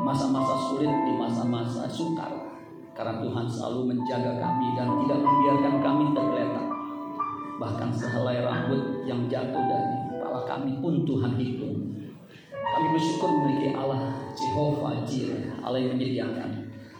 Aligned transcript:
masa-masa 0.00 0.54
sulit, 0.68 0.88
di 0.88 1.12
masa-masa 1.16 1.84
sukar. 1.86 2.32
Karena 2.96 3.20
Tuhan 3.22 3.46
selalu 3.48 3.96
menjaga 3.96 4.36
kami 4.36 4.76
dan 4.76 4.88
tidak 5.04 5.18
membiarkan 5.24 5.74
kami 5.80 6.04
tergeletak. 6.12 6.66
Bahkan 7.60 7.90
sehelai 7.92 8.44
rambut 8.44 9.04
yang 9.04 9.28
jatuh 9.28 9.64
dari 9.68 9.88
kepala 10.12 10.40
kami 10.48 10.80
pun 10.80 11.04
Tuhan 11.04 11.32
hitung. 11.36 11.76
Kami 12.70 12.86
bersyukur 12.96 13.28
memiliki 13.28 13.76
Allah 13.76 14.14
Jehovah 14.32 15.02
Jireh, 15.04 15.58
Allah 15.60 15.78
yang 15.80 15.98
menyediakan, 15.98 16.50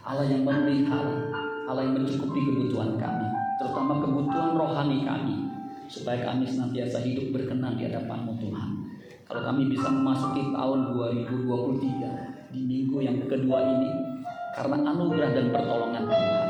Allah 0.03 0.27
yang 0.27 0.43
memelihara, 0.43 1.31
Allah 1.71 1.87
yang 1.87 2.03
mencukupi 2.03 2.41
kebutuhan 2.43 2.99
kami, 2.99 3.27
terutama 3.63 4.03
kebutuhan 4.03 4.59
rohani 4.59 5.07
kami, 5.07 5.37
supaya 5.87 6.27
kami 6.27 6.43
senantiasa 6.43 7.07
hidup 7.07 7.31
berkenan 7.31 7.79
di 7.79 7.87
hadapan 7.87 8.27
Tuhan. 8.35 8.71
Kalau 9.31 9.47
kami 9.47 9.71
bisa 9.71 9.87
memasuki 9.87 10.51
tahun 10.51 10.91
2023 10.91 12.30
di 12.51 12.61
minggu 12.67 12.99
yang 12.99 13.17
kedua 13.31 13.59
ini 13.63 13.91
karena 14.59 14.83
anugerah 14.83 15.31
dan 15.31 15.47
pertolongan 15.55 16.05
Tuhan. 16.11 16.49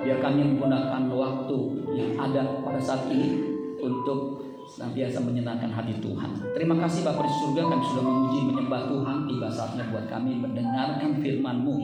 Biar 0.00 0.18
kami 0.20 0.40
menggunakan 0.56 1.02
waktu 1.12 1.58
yang 1.96 2.10
ada 2.16 2.42
pada 2.64 2.80
saat 2.80 3.08
ini 3.08 3.40
untuk 3.80 4.44
senantiasa 4.68 5.20
menyenangkan 5.24 5.72
hati 5.72 5.96
Tuhan. 6.00 6.30
Terima 6.52 6.76
kasih 6.78 7.04
Bapak 7.04 7.24
di 7.24 7.34
surga 7.40 7.62
kami 7.68 7.84
sudah 7.84 8.04
memuji 8.04 8.38
menyembah 8.48 8.82
Tuhan 8.88 9.16
tiba 9.28 9.48
saatnya 9.48 9.84
buat 9.88 10.06
kami 10.08 10.40
mendengarkan 10.40 11.10
firman-Mu. 11.20 11.76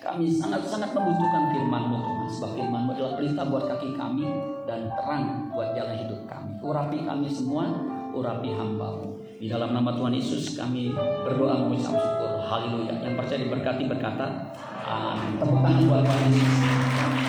Kami 0.00 0.26
sangat-sangat 0.32 0.96
membutuhkan 0.96 1.52
firman-Mu 1.52 1.96
Tuhan 2.00 2.28
sebab 2.32 2.50
firman-Mu 2.56 2.90
adalah 2.96 3.12
pelita 3.20 3.42
buat 3.46 3.64
kaki 3.68 3.90
kami 3.98 4.24
dan 4.64 4.88
terang 4.96 5.50
buat 5.52 5.76
jalan 5.76 5.96
hidup 6.06 6.20
kami. 6.30 6.56
Urapi 6.62 6.98
kami 7.04 7.28
semua, 7.28 7.68
urapi 8.14 8.50
hamba-Mu. 8.54 9.19
Di 9.40 9.48
dalam 9.48 9.72
nama 9.72 9.96
Tuhan 9.96 10.12
Yesus 10.12 10.52
kami 10.52 10.92
berdoa 11.24 11.64
mengucap 11.64 11.96
syukur. 11.96 12.44
Haleluya. 12.44 13.00
Yang 13.00 13.24
percaya 13.24 13.40
diberkati 13.40 13.88
berkata, 13.88 14.52
Amin. 14.84 15.40
Tepuk 15.40 15.64
tangan 15.64 15.82
buat 15.88 16.04
Tuhan 16.04 16.28
Yesus. 16.28 16.60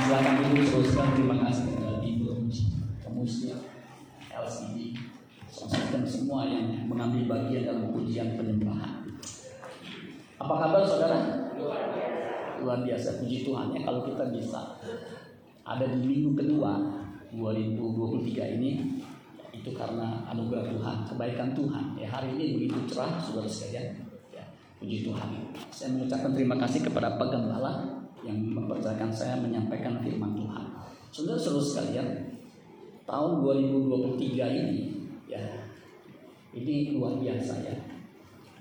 Silakan 0.04 0.34
ibu 0.44 0.60
teruskan. 0.60 1.08
Terima 1.16 1.36
kasih 1.48 1.64
kepada 1.72 2.04
ibu 2.04 2.36
pemusnya 3.00 3.56
LCD, 4.28 5.00
dan 5.72 6.04
semua 6.04 6.52
yang 6.52 6.84
mengambil 6.92 7.32
bagian 7.32 7.64
dalam 7.64 7.96
pujian 7.96 8.36
penyembahan. 8.36 9.08
Apa 10.36 10.54
kabar 10.68 10.84
saudara? 10.84 11.48
Luar 12.60 12.84
biasa 12.84 13.24
puji 13.24 13.48
Tuhan 13.48 13.72
ya 13.72 13.88
kalau 13.88 14.04
kita 14.04 14.28
bisa 14.36 14.60
ada 15.64 15.86
di 15.88 16.00
minggu 16.04 16.36
kedua 16.36 16.76
2023 17.32 18.60
ini 18.60 19.00
itu 19.62 19.78
karena 19.78 20.26
anugerah 20.26 20.74
Tuhan, 20.74 20.98
kebaikan 21.06 21.54
Tuhan. 21.54 21.94
Ya, 21.94 22.10
hari 22.10 22.34
ini 22.34 22.58
begitu 22.58 22.98
cerah, 22.98 23.22
saudara 23.22 23.46
sekalian. 23.46 23.94
Ya, 24.34 24.42
puji 24.82 25.06
Tuhan. 25.06 25.54
Saya 25.70 25.94
mengucapkan 25.94 26.34
terima 26.34 26.58
kasih 26.66 26.82
kepada 26.82 27.22
Pak 27.22 27.30
Gembala 27.30 28.02
yang 28.26 28.42
mempercayakan 28.42 29.14
saya 29.14 29.38
menyampaikan 29.38 30.02
firman 30.02 30.34
Tuhan. 30.34 30.66
Saudara-saudara 31.14 31.62
sekalian, 31.62 32.08
tahun 33.06 33.32
2023 33.46 34.50
ini 34.50 34.78
ya 35.30 35.42
ini 36.58 36.98
luar 36.98 37.22
biasa 37.22 37.62
ya. 37.62 37.78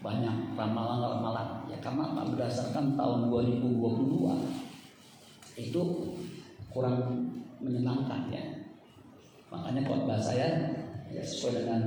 Banyak 0.04 0.56
ramalan-ramalan 0.56 1.68
ya 1.68 1.80
karena 1.80 2.24
berdasarkan 2.28 2.96
tahun 2.96 3.32
2022 3.32 3.80
itu 5.60 5.82
kurang 6.72 7.00
menyenangkan 7.60 8.32
ya. 8.32 8.44
Makanya 9.52 9.82
khotbah 9.84 10.16
saya 10.16 10.72
ya 11.10 11.22
sesuai 11.22 11.66
dengan 11.66 11.82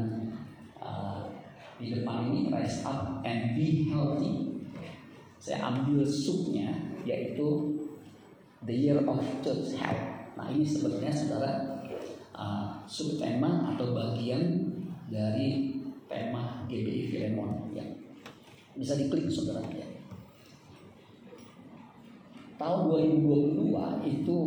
uh, 0.83 1.31
di 1.79 1.95
depan 1.95 2.29
ini 2.31 2.51
rise 2.51 2.83
up 2.83 3.23
and 3.23 3.55
be 3.55 3.87
healthy. 3.87 4.63
Saya 5.39 5.71
ambil 5.71 6.07
subnya 6.07 6.71
yaitu 7.03 7.75
the 8.63 8.75
year 8.75 8.99
of 9.03 9.19
church 9.43 9.75
health. 9.75 10.35
Nah 10.39 10.47
ini 10.51 10.63
sebenarnya 10.63 11.11
saudara 11.11 11.51
uh, 12.35 12.83
subtema 12.87 13.75
atau 13.75 13.91
bagian 13.91 14.71
dari 15.11 15.79
tema 16.07 16.63
GBI 16.67 17.11
Filemon 17.11 17.71
ya. 17.75 17.83
Bisa 18.75 18.95
diklik 18.95 19.27
saudara 19.27 19.63
ya. 19.71 19.87
Tahun 22.55 22.81
2022 22.87 24.07
itu 24.07 24.37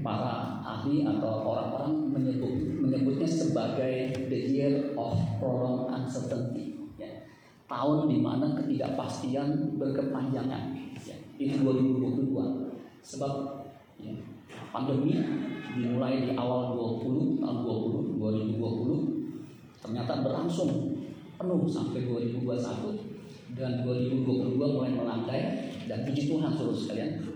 para 0.00 0.60
ahli 0.64 1.04
atau 1.04 1.44
orang-orang 1.44 2.12
menyebut 2.12 2.52
menyebutnya 2.80 3.28
sebagai 3.28 4.12
the 4.28 4.40
year 4.50 4.92
of 4.96 5.16
prolonged 5.38 5.92
uncertainty 5.92 6.80
ya. 6.96 7.28
tahun 7.68 8.08
di 8.08 8.18
mana 8.20 8.56
ketidakpastian 8.56 9.76
berkepanjangan 9.76 10.76
ya. 11.04 11.16
itu 11.36 11.56
2022 11.60 12.32
sebab 13.00 13.32
ya, 14.00 14.12
pandemi 14.72 15.16
dimulai 15.76 16.26
di 16.26 16.30
awal 16.34 16.76
20 17.00 17.40
tahun 17.40 17.58
20 17.64 18.20
2020 18.20 19.80
ternyata 19.80 20.20
berlangsung 20.20 20.92
penuh 21.40 21.64
sampai 21.64 22.04
2021 22.04 23.56
dan 23.56 23.82
2022 23.82 24.60
mulai 24.60 24.92
melandai 24.92 25.42
dan 25.88 26.06
puji 26.06 26.30
Tuhan 26.30 26.52
seluruh 26.54 26.76
sekalian 26.76 27.29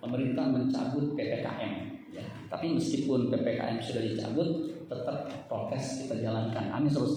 pemerintah 0.00 0.48
mencabut 0.48 1.14
PPKM. 1.14 1.72
Ya. 2.10 2.24
Tapi 2.50 2.74
meskipun 2.74 3.30
PPKM 3.30 3.78
sudah 3.78 4.02
dicabut, 4.02 4.48
tetap 4.90 5.30
prokes 5.46 6.04
kita 6.04 6.18
jalankan. 6.18 6.74
Amin 6.74 6.90
terus. 6.90 7.14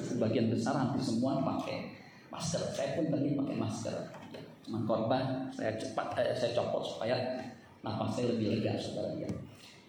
Sebagian 0.00 0.48
besar 0.48 0.78
hampir 0.80 1.04
semua 1.04 1.44
pakai 1.44 1.92
masker. 2.32 2.62
Saya 2.72 2.96
pun 2.96 3.12
tadi 3.12 3.36
pakai 3.36 3.56
masker. 3.60 3.96
Ya. 4.32 4.40
Korban 4.86 5.50
saya 5.50 5.74
cepat 5.76 6.14
eh, 6.22 6.32
saya 6.32 6.54
copot 6.54 6.86
supaya 6.86 7.42
nafas 7.82 8.16
saya 8.16 8.32
lebih 8.32 8.56
lega 8.56 8.78
saudara 8.78 9.18
ya. 9.18 9.28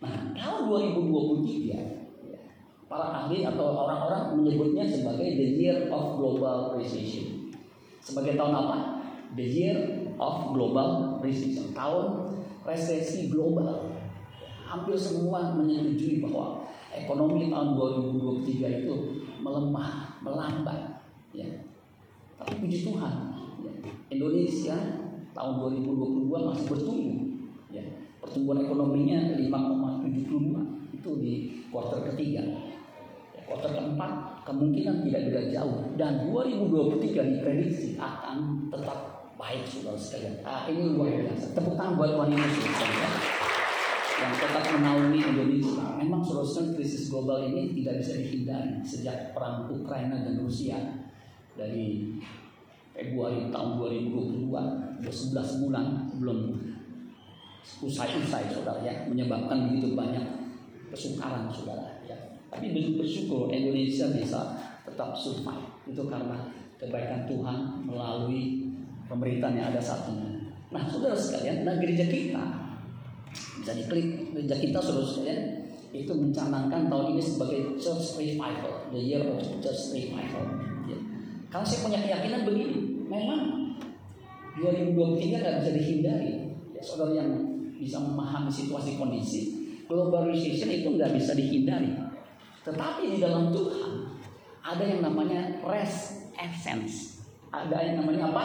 Nah 0.01 0.33
tahun 0.33 0.73
2023 0.97 1.69
ya, 1.69 1.81
para 2.89 3.07
ahli 3.23 3.45
atau 3.45 3.77
orang-orang 3.85 4.41
menyebutnya 4.41 4.89
sebagai 4.89 5.37
the 5.37 5.47
year 5.61 5.87
of 5.93 6.17
global 6.17 6.75
recession. 6.75 7.53
Sebagai 8.01 8.35
tahun 8.35 8.57
apa? 8.57 8.77
The 9.37 9.45
year 9.45 9.77
of 10.17 10.51
global 10.51 11.21
recession. 11.21 11.71
Tahun 11.77 12.30
resesi 12.65 13.29
global. 13.29 13.91
Hampir 14.65 14.95
semua 14.95 15.51
menyetujui 15.59 16.23
bahwa 16.23 16.63
ekonomi 16.95 17.51
tahun 17.51 17.75
2023 17.75 18.83
itu 18.83 18.95
melemah, 19.43 20.15
melambat. 20.23 21.03
Ya. 21.35 21.47
Tapi 22.39 22.63
puji 22.63 22.87
Tuhan, 22.87 23.13
ya. 23.61 23.73
Indonesia 24.11 24.75
tahun 25.35 25.53
2022 25.83 26.31
masih 26.31 26.65
bertumbuh. 26.71 27.19
Ya. 27.67 27.83
Pertumbuhan 28.23 28.63
ekonominya 28.63 29.35
5,72 29.35 30.95
itu 30.95 31.11
di 31.19 31.33
kuartal 31.67 32.07
ketiga. 32.13 32.43
Ya, 33.35 33.41
kuartal 33.43 33.75
keempat 33.75 34.11
kemungkinan 34.47 35.03
tidak 35.07 35.21
beda 35.31 35.41
jauh 35.51 35.77
dan 35.97 36.29
2023 36.29 37.31
diprediksi 37.31 37.97
akan 37.99 38.69
tetap 38.69 39.20
baik 39.41 39.65
saudara 39.65 39.97
sekalian. 39.97 40.37
Ah, 40.45 40.69
ini 40.69 40.93
luar 40.93 41.09
biasa. 41.09 41.57
Tepuk 41.57 41.73
tangan 41.73 41.97
buat 41.97 42.29
Yesus 42.29 42.65
ya. 42.77 43.09
yang 44.21 44.33
tetap 44.37 44.63
menaungi 44.77 45.17
Indonesia. 45.17 45.97
Memang 45.97 46.21
saudara 46.21 46.45
sekalian 46.45 46.77
krisis 46.77 47.09
global 47.09 47.49
ini 47.49 47.73
tidak 47.81 48.05
bisa 48.05 48.21
dihindari 48.21 48.77
sejak 48.85 49.33
perang 49.33 49.65
Ukraina 49.65 50.21
dan 50.21 50.37
Rusia 50.37 50.77
dari 51.57 52.13
Februari 52.93 53.49
tahun 53.49 53.81
2022 53.81 55.01
sudah 55.01 55.41
11 55.41 55.63
bulan 55.65 55.85
belum 56.21 56.39
usai-usai 57.81 58.51
saudara 58.51 58.83
ya 58.85 59.09
menyebabkan 59.09 59.69
begitu 59.69 59.97
banyak 59.97 60.21
kesukaran 60.93 61.49
saudara 61.49 61.97
ya. 62.05 62.13
Tapi 62.53 62.69
bersyukur 62.93 63.49
Indonesia 63.49 64.05
bisa 64.13 64.53
tetap 64.85 65.17
survive 65.17 65.65
itu 65.89 66.03
karena 66.05 66.45
kebaikan 66.77 67.25
Tuhan 67.25 67.57
melalui 67.89 68.70
pemerintahan 69.11 69.59
yang 69.59 69.67
ada 69.75 69.81
saat 69.83 70.07
ini. 70.07 70.47
Nah, 70.71 70.87
saudara 70.87 71.19
sekalian, 71.19 71.67
nah 71.67 71.75
gereja 71.75 72.07
kita 72.07 72.43
bisa 73.31 73.71
diklik 73.75 74.31
gereja 74.31 74.55
kita 74.55 74.79
saudara 74.79 75.07
sekalian 75.07 75.41
itu 75.91 76.11
mencanangkan 76.15 76.87
tahun 76.87 77.05
ini 77.15 77.21
sebagai 77.21 77.59
church 77.75 78.15
revival, 78.15 78.87
the 78.95 79.01
year 79.03 79.23
of 79.27 79.43
church 79.59 79.91
revival. 79.91 80.47
Ya. 80.87 80.95
Kalau 81.51 81.67
saya 81.67 81.83
punya 81.83 81.99
keyakinan 81.99 82.47
begini, 82.47 83.03
memang 83.11 83.75
2023 84.55 85.43
nggak 85.43 85.55
bisa 85.59 85.71
dihindari. 85.75 86.33
Ya, 86.71 86.79
saudara 86.79 87.11
yang 87.19 87.29
bisa 87.75 87.99
memahami 87.99 88.47
situasi 88.47 88.95
kondisi, 88.95 89.41
globalization 89.91 90.71
itu 90.71 90.87
nggak 90.95 91.11
bisa 91.11 91.35
dihindari. 91.35 91.91
Tetapi 92.63 93.11
di 93.11 93.17
dalam 93.19 93.51
Tuhan 93.51 94.15
ada 94.63 94.83
yang 94.87 95.03
namanya 95.03 95.59
rest 95.67 96.31
essence. 96.39 97.19
Ada 97.51 97.75
yang 97.83 98.07
namanya 98.07 98.31
apa? 98.31 98.43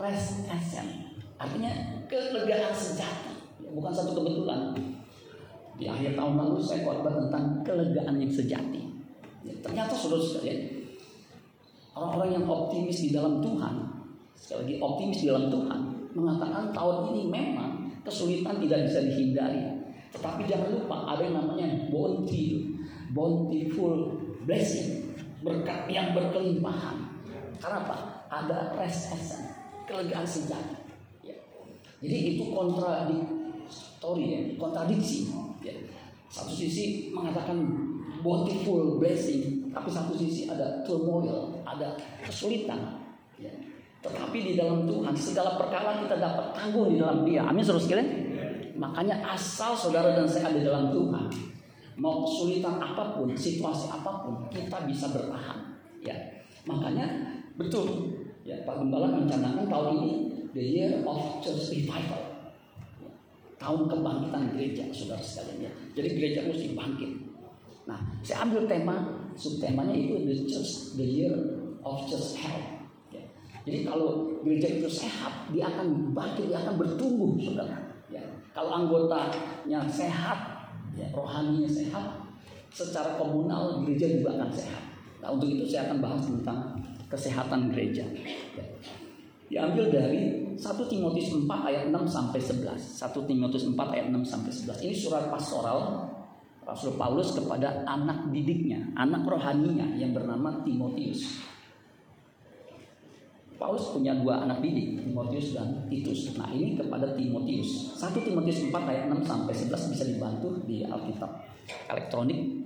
Rest 0.00 0.46
essence. 0.50 0.94
Artinya 1.38 1.70
kelegaan 2.10 2.74
sejati. 2.74 3.34
Ya, 3.62 3.68
bukan 3.74 3.92
satu 3.94 4.16
kebetulan. 4.16 4.74
Di 5.74 5.90
akhir 5.90 6.14
tahun 6.14 6.34
lalu 6.38 6.62
saya 6.62 6.86
khotbah 6.86 7.14
tentang 7.18 7.62
kelegaan 7.66 8.14
yang 8.22 8.30
sejati. 8.30 8.82
Ya, 9.42 9.54
ternyata 9.60 9.92
saudara 9.92 10.22
sekalian, 10.22 10.84
Orang-orang 11.94 12.42
yang 12.42 12.44
optimis 12.50 13.06
di 13.06 13.10
dalam 13.14 13.38
Tuhan, 13.38 13.74
sekali 14.34 14.66
lagi 14.66 14.74
optimis 14.82 15.18
di 15.22 15.26
dalam 15.30 15.46
Tuhan, 15.46 15.80
mengatakan 16.18 16.74
tahun 16.74 17.14
ini 17.14 17.22
memang 17.30 17.70
kesulitan 18.02 18.58
tidak 18.58 18.90
bisa 18.90 18.98
dihindari. 19.06 19.62
Tetapi 20.10 20.42
jangan 20.50 20.74
lupa 20.74 21.14
ada 21.14 21.22
yang 21.22 21.38
namanya 21.38 21.86
bounty, 21.94 22.74
bountiful 23.14 24.10
blessing, 24.42 25.06
berkat 25.46 25.86
yang 25.86 26.10
berkelimpahan. 26.18 26.98
Karena 27.62 27.86
apa? 27.86 27.96
Ada 28.26 28.74
rest 28.74 29.14
essence, 29.14 29.54
kelegaan 29.88 30.26
sejati. 30.26 30.76
Ya. 31.24 31.36
Jadi 32.00 32.16
itu 32.36 32.44
kontradiktori 32.52 34.24
ya, 34.28 34.40
kontradiksi. 34.56 35.30
Ya. 35.64 35.72
Satu 36.28 36.50
sisi 36.50 37.14
mengatakan 37.14 37.62
bountiful 38.24 38.98
blessing, 38.98 39.70
tapi 39.70 39.88
satu 39.92 40.16
sisi 40.16 40.50
ada 40.50 40.82
turmoil, 40.82 41.62
ada 41.62 41.94
kesulitan. 42.24 43.04
Ya. 43.38 43.52
Tetapi 44.04 44.38
di 44.40 44.52
dalam 44.58 44.84
Tuhan 44.84 45.16
segala 45.16 45.56
perkara 45.56 46.04
kita 46.04 46.20
dapat 46.20 46.52
tanggung 46.52 46.92
di 46.92 47.00
dalam 47.00 47.24
Dia. 47.24 47.48
Amin 47.48 47.64
saudara 47.64 47.84
sekalian. 47.84 48.10
Makanya 48.74 49.22
asal 49.22 49.72
saudara 49.78 50.18
dan 50.18 50.26
saya 50.26 50.50
ada 50.50 50.60
dalam 50.60 50.90
Tuhan, 50.90 51.30
mau 51.96 52.26
kesulitan 52.26 52.82
apa 52.82 53.14
pun, 53.14 53.30
situasi 53.32 53.86
apa 53.86 54.26
pun, 54.26 54.34
kita 54.50 54.82
bisa 54.84 55.08
bertahan. 55.14 55.78
Ya, 56.02 56.16
makanya 56.66 57.06
betul. 57.54 58.18
Ya, 58.44 58.60
Pak 58.68 58.76
Gembala 58.76 59.08
mencanangkan 59.08 59.66
tahun 59.72 59.88
ini 60.04 60.10
the 60.52 60.60
year 60.60 60.92
of 61.00 61.40
church 61.40 61.72
revival. 61.72 62.52
Ya, 63.00 63.08
tahun 63.56 63.88
kebangkitan 63.88 64.52
gereja, 64.52 64.84
saudara 64.92 65.24
sekalian. 65.24 65.66
Ya. 65.66 65.72
Jadi 65.96 66.08
gereja 66.20 66.40
mesti 66.44 66.76
bangkit. 66.76 67.10
Nah, 67.88 68.00
saya 68.20 68.44
ambil 68.44 68.68
tema, 68.68 69.24
subtemanya 69.32 69.96
itu 69.96 70.28
the 70.28 70.36
church, 70.44 71.00
the 71.00 71.06
year 71.08 71.32
of 71.80 72.04
church 72.04 72.36
health. 72.36 72.84
Jadi 73.64 73.88
kalau 73.88 74.28
gereja 74.44 74.68
itu 74.76 74.88
sehat, 74.92 75.48
dia 75.48 75.64
akan 75.64 76.12
bangkit, 76.12 76.52
dia 76.52 76.60
akan 76.60 76.76
bertumbuh, 76.76 77.32
saudara. 77.40 77.80
Ya. 78.12 78.20
Kalau 78.52 78.84
anggotanya 78.84 79.88
sehat, 79.88 80.68
ya, 80.92 81.08
rohaninya 81.16 81.64
sehat, 81.64 82.28
secara 82.68 83.16
komunal 83.16 83.80
gereja 83.80 84.20
juga 84.20 84.36
akan 84.36 84.52
sehat. 84.52 84.84
Nah 85.24 85.32
untuk 85.32 85.48
itu 85.48 85.64
saya 85.64 85.88
akan 85.88 85.98
bahas 86.04 86.28
tentang 86.28 86.76
kesehatan 87.14 87.70
gereja. 87.70 88.02
Ya. 88.58 88.66
Diambil 89.54 89.86
dari 89.86 90.22
1 90.58 90.90
Timotius 90.90 91.30
4 91.30 91.46
ayat 91.46 91.82
6 91.94 92.10
sampai 92.10 92.40
11. 92.42 92.74
1 92.74 93.30
Timotius 93.30 93.64
4 93.70 93.94
ayat 93.94 94.06
6 94.10 94.26
sampai 94.26 94.50
11. 94.50 94.82
Ini 94.82 94.94
surat 94.94 95.24
pastoral 95.30 96.10
Rasul 96.64 96.96
Paulus 96.96 97.36
kepada 97.36 97.84
anak 97.84 98.32
didiknya, 98.32 98.88
anak 98.96 99.28
rohaninya 99.28 99.94
yang 100.00 100.16
bernama 100.16 100.64
Timotius. 100.64 101.44
Paulus 103.54 103.94
punya 103.94 104.16
dua 104.18 104.42
anak 104.42 104.64
didik, 104.64 105.06
Timotius 105.06 105.54
dan 105.54 105.86
Titus. 105.86 106.34
Nah 106.34 106.50
ini 106.50 106.74
kepada 106.74 107.14
Timotius. 107.14 107.94
1 108.00 108.10
Timotius 108.26 108.58
4 108.68 108.74
ayat 108.74 109.04
6 109.12 109.22
sampai 109.22 109.54
11 109.54 109.92
bisa 109.94 110.04
dibantu 110.08 110.48
di 110.66 110.82
Alkitab 110.82 111.30
elektronik. 111.92 112.63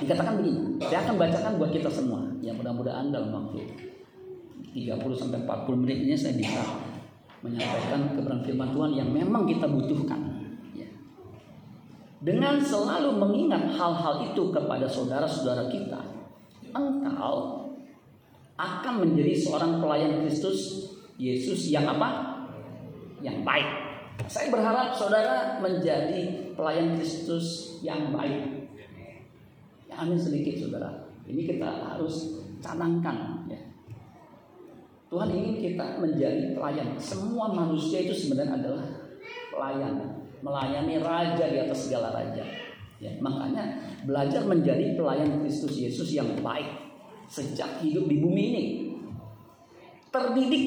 Dikatakan 0.00 0.40
begini, 0.40 0.80
saya 0.80 1.04
akan 1.04 1.14
bacakan 1.20 1.52
buat 1.60 1.70
kita 1.76 1.92
semua. 1.92 2.24
Ya 2.40 2.56
mudah-mudahan 2.56 3.12
dalam 3.12 3.28
waktu 3.28 3.68
30 4.72 4.96
sampai 5.12 5.44
40 5.44 5.82
menit 5.84 5.98
ini 6.08 6.16
saya 6.16 6.34
bisa 6.40 6.62
menyampaikan 7.44 8.16
kebenaran 8.16 8.40
firman 8.44 8.70
Tuhan 8.72 8.90
yang 8.96 9.08
memang 9.12 9.44
kita 9.44 9.68
butuhkan. 9.68 10.20
Ya. 10.72 10.88
Dengan 12.24 12.60
selalu 12.60 13.16
mengingat 13.20 13.76
hal-hal 13.76 14.32
itu 14.32 14.42
kepada 14.48 14.88
saudara-saudara 14.88 15.68
kita, 15.68 16.00
engkau 16.72 17.68
akan 18.60 18.94
menjadi 19.04 19.36
seorang 19.40 19.80
pelayan 19.80 20.24
Kristus 20.24 20.88
Yesus 21.16 21.68
yang 21.72 21.84
apa? 21.84 22.40
Yang 23.20 23.44
baik. 23.44 23.68
Saya 24.28 24.52
berharap 24.52 24.92
saudara 24.92 25.60
menjadi 25.64 26.52
pelayan 26.52 26.96
Kristus 26.96 27.76
yang 27.80 28.12
baik. 28.12 28.59
Ya, 30.00 30.08
amin 30.08 30.16
sedikit 30.16 30.56
saudara. 30.56 30.88
Ini 31.28 31.44
kita 31.44 31.92
harus 31.92 32.40
canangkan 32.64 33.44
ya. 33.52 33.60
Tuhan 35.12 35.28
ingin 35.28 35.60
kita 35.60 36.00
menjadi 36.00 36.56
pelayan. 36.56 36.96
Semua 36.96 37.52
manusia 37.52 38.08
itu 38.08 38.16
sebenarnya 38.16 38.64
adalah 38.64 38.88
pelayan, 39.52 40.24
melayani 40.40 41.04
raja 41.04 41.44
di 41.44 41.60
atas 41.60 41.84
segala 41.84 42.16
raja. 42.16 42.40
Ya, 42.96 43.12
makanya 43.20 43.76
belajar 44.08 44.48
menjadi 44.48 44.96
pelayan 44.96 45.44
Kristus 45.44 45.76
Yesus 45.76 46.16
yang 46.16 46.32
baik 46.40 46.80
sejak 47.28 47.84
hidup 47.84 48.08
di 48.08 48.24
bumi 48.24 48.42
ini. 48.56 48.64
Terdidik. 50.08 50.64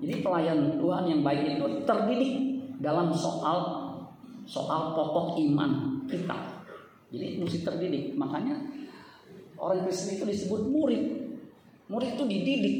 Jadi 0.00 0.24
pelayan 0.24 0.80
Tuhan 0.80 1.04
yang 1.04 1.20
baik 1.20 1.60
itu 1.60 1.84
terdidik 1.84 2.32
dalam 2.80 3.12
soal 3.12 3.84
soal 4.48 4.96
pokok 4.96 5.36
iman 5.44 6.00
kita. 6.08 6.59
Jadi 7.10 7.42
mesti 7.42 7.58
terdidik. 7.66 8.14
Makanya 8.14 8.54
orang 9.58 9.84
Kristen 9.86 10.18
itu 10.18 10.24
disebut 10.24 10.62
murid. 10.70 11.02
Murid 11.90 12.14
itu 12.14 12.24
dididik, 12.24 12.76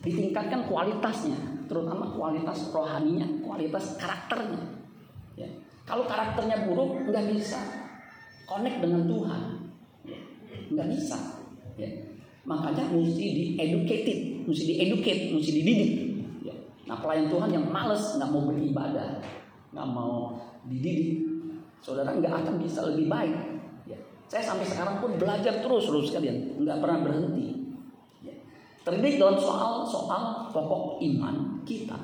ditingkatkan 0.00 0.64
kualitasnya, 0.64 1.36
terutama 1.68 2.08
kualitas 2.16 2.72
rohaninya, 2.72 3.28
kualitas 3.44 4.00
karakternya. 4.00 4.64
Ya. 5.36 5.48
Kalau 5.84 6.08
karakternya 6.08 6.64
buruk, 6.64 7.04
nggak 7.04 7.36
bisa 7.36 7.60
connect 8.48 8.80
dengan 8.80 9.04
Tuhan, 9.04 9.42
ya. 10.08 10.18
nggak 10.72 10.88
bisa. 10.88 11.18
Ya. 11.76 11.90
Makanya 12.48 12.88
mesti 12.88 13.24
di-educated, 13.28 14.48
mesti 14.48 14.64
di-educate, 14.72 15.22
mesti 15.36 15.52
dididik. 15.52 15.92
Ya. 16.48 16.56
Nah 16.88 16.96
pelayan 16.96 17.28
Tuhan 17.28 17.50
yang 17.52 17.68
males 17.68 18.16
nggak 18.16 18.30
mau 18.32 18.48
beribadah, 18.48 19.20
nggak 19.76 19.88
mau 19.92 20.32
dididik, 20.64 21.28
saudara 21.84 22.16
nggak 22.16 22.32
akan 22.32 22.56
bisa 22.56 22.88
lebih 22.88 23.04
baik. 23.12 23.55
Ya. 24.26 24.42
Saya 24.42 24.42
sampai 24.42 24.66
sekarang 24.66 24.98
pun 24.98 25.14
belajar 25.14 25.62
terus 25.62 25.86
terus 25.86 26.10
kalian, 26.10 26.58
nggak 26.58 26.78
pernah 26.82 26.98
berhenti. 27.06 27.62
Ya. 28.26 28.34
Terdidik 28.82 29.22
dalam 29.22 29.38
soal 29.38 29.86
soal 29.86 30.50
pokok 30.50 30.98
iman 30.98 31.62
kita 31.62 31.94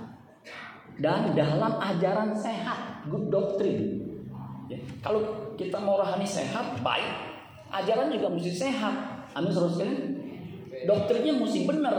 dan 1.02 1.34
dalam 1.34 1.82
ajaran 1.82 2.30
sehat, 2.38 3.10
good 3.10 3.26
doctrine. 3.26 4.06
Ya. 4.70 4.78
Kalau 5.02 5.50
kita 5.58 5.82
mau 5.82 5.98
rohani 5.98 6.24
sehat, 6.24 6.78
baik, 6.86 7.10
ajaran 7.74 8.14
juga 8.14 8.30
mesti 8.30 8.52
sehat. 8.54 8.94
Amin 9.32 9.50
terus 9.50 9.80
kalian 9.80 10.22
doktrinnya 10.86 11.34
mesti 11.36 11.64
benar. 11.66 11.96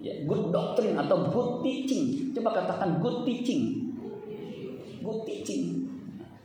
Ya, 0.00 0.16
good 0.24 0.48
doctrine 0.48 0.96
atau 0.96 1.28
good 1.28 1.60
teaching. 1.60 2.32
Coba 2.32 2.56
katakan 2.56 3.04
good 3.04 3.28
teaching. 3.28 3.92
Good 5.04 5.20
teaching. 5.28 5.84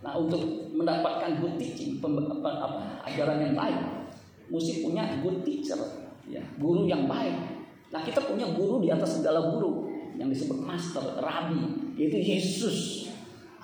Nah, 0.05 0.13
untuk 0.21 0.69
mendapatkan 0.69 1.41
good 1.41 1.57
teaching, 1.57 1.97
apa, 1.97 2.51
apa, 2.61 3.01
ajaran 3.09 3.41
yang 3.41 3.57
baik, 3.57 4.05
mesti 4.53 4.85
punya 4.85 5.17
good 5.25 5.41
teacher, 5.41 5.81
ya, 6.29 6.45
guru 6.61 6.85
yang 6.85 7.09
baik. 7.09 7.33
Nah, 7.89 8.05
kita 8.05 8.21
punya 8.21 8.45
guru 8.53 8.85
di 8.85 8.93
atas 8.93 9.17
segala 9.17 9.49
guru 9.49 9.89
yang 10.13 10.29
disebut 10.29 10.61
master, 10.61 11.01
rabi, 11.17 11.57
yaitu 11.97 12.21
Yesus. 12.21 13.09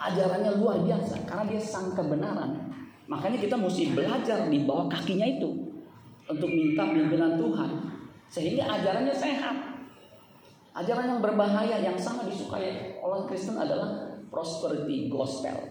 Ajarannya 0.02 0.58
luar 0.58 0.82
biasa 0.82 1.30
karena 1.30 1.46
dia 1.46 1.62
sang 1.62 1.94
kebenaran. 1.94 2.74
Makanya 3.06 3.38
kita 3.38 3.54
mesti 3.54 3.94
belajar 3.94 4.50
di 4.50 4.66
bawah 4.66 4.90
kakinya 4.90 5.30
itu 5.30 5.78
untuk 6.26 6.50
minta 6.50 6.90
pimpinan 6.90 7.38
Tuhan. 7.38 7.70
Sehingga 8.34 8.66
ajarannya 8.66 9.14
sehat. 9.14 9.56
Ajaran 10.74 11.06
yang 11.06 11.22
berbahaya 11.22 11.86
yang 11.86 12.00
sangat 12.02 12.34
disukai 12.34 12.98
oleh 12.98 13.30
Kristen 13.30 13.62
adalah 13.62 14.18
prosperity 14.34 15.06
gospel. 15.06 15.71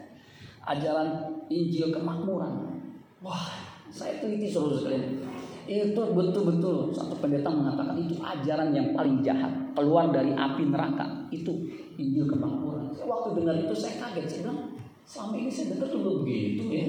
Ajaran 0.65 1.41
Injil 1.49 1.93
kemakmuran. 1.93 2.81
Wah, 3.21 3.49
saya 3.91 4.21
teliti 4.21 4.49
seluruh 4.49 4.81
sekalian. 4.81 5.25
Itu 5.71 6.03
betul-betul 6.17 6.91
satu 6.91 7.15
pendeta 7.23 7.47
mengatakan 7.47 7.95
itu 8.01 8.19
ajaran 8.19 8.75
yang 8.75 8.91
paling 8.97 9.23
jahat. 9.23 9.51
Keluar 9.77 10.11
dari 10.11 10.35
api 10.35 10.69
neraka. 10.69 11.29
Itu 11.31 11.69
Injil 11.97 12.27
kemakmuran. 12.27 12.97
Waktu 13.01 13.29
dengar 13.41 13.55
itu 13.61 13.75
saya 13.77 14.03
kaget. 14.03 14.27
Saya 14.27 14.41
bilang, 14.47 14.61
selama 15.07 15.35
ini 15.39 15.51
saya 15.51 15.77
dengar 15.77 15.89
juga 15.89 16.11
begitu 16.23 16.63
ya. 16.71 16.87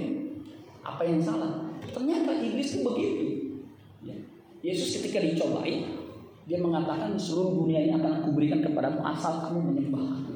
Apa 0.81 1.01
yang 1.05 1.21
salah? 1.21 1.69
Ternyata 1.93 2.31
iblis 2.41 2.77
itu 2.77 2.81
begitu. 2.85 3.25
Yesus 4.61 5.01
ketika 5.01 5.17
dicobai, 5.17 5.89
dia 6.45 6.57
mengatakan 6.61 7.17
seluruh 7.17 7.65
dunia 7.65 7.81
ini 7.81 7.93
akan 7.97 8.21
aku 8.21 8.29
berikan 8.37 8.61
kepadamu 8.61 9.01
asal 9.01 9.41
kamu 9.41 9.73
menyembah 9.73 10.21
aku. 10.21 10.33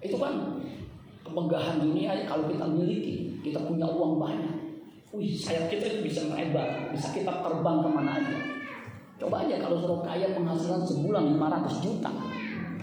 Itu 0.00 0.16
kan 0.16 0.60
kemegahan 1.34 1.82
dunia 1.82 2.22
kalau 2.30 2.46
kita 2.46 2.62
miliki, 2.70 3.42
kita 3.42 3.58
punya 3.66 3.90
uang 3.90 4.22
banyak. 4.22 4.54
Wih, 5.10 5.34
sayap 5.34 5.66
kita 5.66 5.82
itu 5.90 5.98
bisa 6.06 6.30
melebar, 6.30 6.94
bisa 6.94 7.10
kita 7.10 7.42
terbang 7.42 7.82
ke 7.82 7.88
mana 7.90 8.22
aja. 8.22 8.38
Coba 9.18 9.42
aja 9.42 9.58
kalau 9.58 9.82
suruh 9.82 10.00
kaya 10.06 10.30
penghasilan 10.30 10.86
sebulan 10.86 11.34
500 11.34 11.82
juta, 11.82 12.10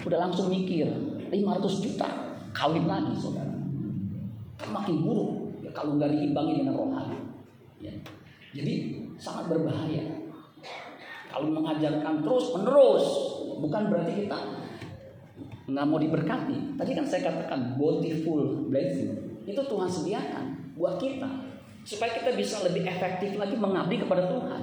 udah 0.03 0.19
langsung 0.27 0.47
mikir 0.51 0.87
500 1.31 1.83
juta 1.83 2.07
kawin 2.51 2.87
lagi 2.87 3.15
saudara. 3.15 3.55
Makin 4.67 4.95
buruk 5.03 5.31
ya 5.63 5.71
kalau 5.71 5.95
nggak 5.95 6.11
diimbangi 6.11 6.63
dengan 6.63 6.75
rohani. 6.75 7.19
Ya. 7.79 7.95
Jadi 8.51 8.99
sangat 9.15 9.47
berbahaya. 9.47 10.03
Kalau 11.31 11.47
mengajarkan 11.47 12.19
terus 12.19 12.51
menerus, 12.51 13.05
bukan 13.63 13.87
berarti 13.87 14.27
kita 14.27 14.39
nggak 15.71 15.85
mau 15.87 15.97
diberkati. 15.97 16.75
Tadi 16.75 16.91
kan 16.91 17.05
saya 17.07 17.21
katakan 17.31 17.79
bountiful 17.79 18.67
blessing 18.67 19.31
itu 19.47 19.61
Tuhan 19.61 19.89
sediakan 19.89 20.45
buat 20.77 21.01
kita 21.01 21.29
supaya 21.81 22.13
kita 22.13 22.37
bisa 22.37 22.61
lebih 22.61 22.85
efektif 22.85 23.35
lagi 23.39 23.57
mengabdi 23.57 24.01
kepada 24.01 24.29
Tuhan. 24.29 24.61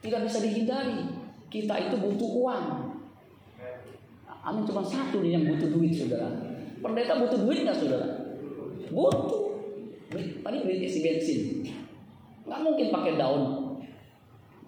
Tidak 0.00 0.20
bisa 0.24 0.38
dihindari. 0.40 1.00
Kita 1.48 1.74
itu 1.80 1.96
butuh 1.96 2.30
uang. 2.44 2.64
Amin 4.44 4.64
cuma 4.64 4.80
satu 4.80 5.20
nih 5.20 5.36
yang 5.36 5.44
butuh 5.44 5.68
duit 5.68 5.92
saudara. 5.92 6.28
Pendeta 6.78 7.20
butuh 7.20 7.38
duit 7.44 7.66
nggak 7.66 7.76
saudara? 7.76 8.06
Butuh. 8.88 9.44
Tadi 10.14 10.56
beli 10.64 10.88
isi 10.88 11.04
bensin. 11.04 11.40
Nggak 12.48 12.60
mungkin 12.64 12.86
pakai 12.88 13.20
daun. 13.20 13.44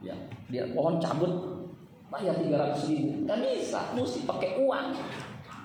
Ya, 0.00 0.16
dia 0.48 0.64
pohon 0.72 0.96
cabut 1.00 1.49
bayar 2.10 2.34
300 2.36 2.90
ribu. 2.90 3.24
Nggak 3.24 3.38
bisa, 3.46 3.80
mesti 3.94 4.18
pakai 4.26 4.50
uang. 4.60 4.86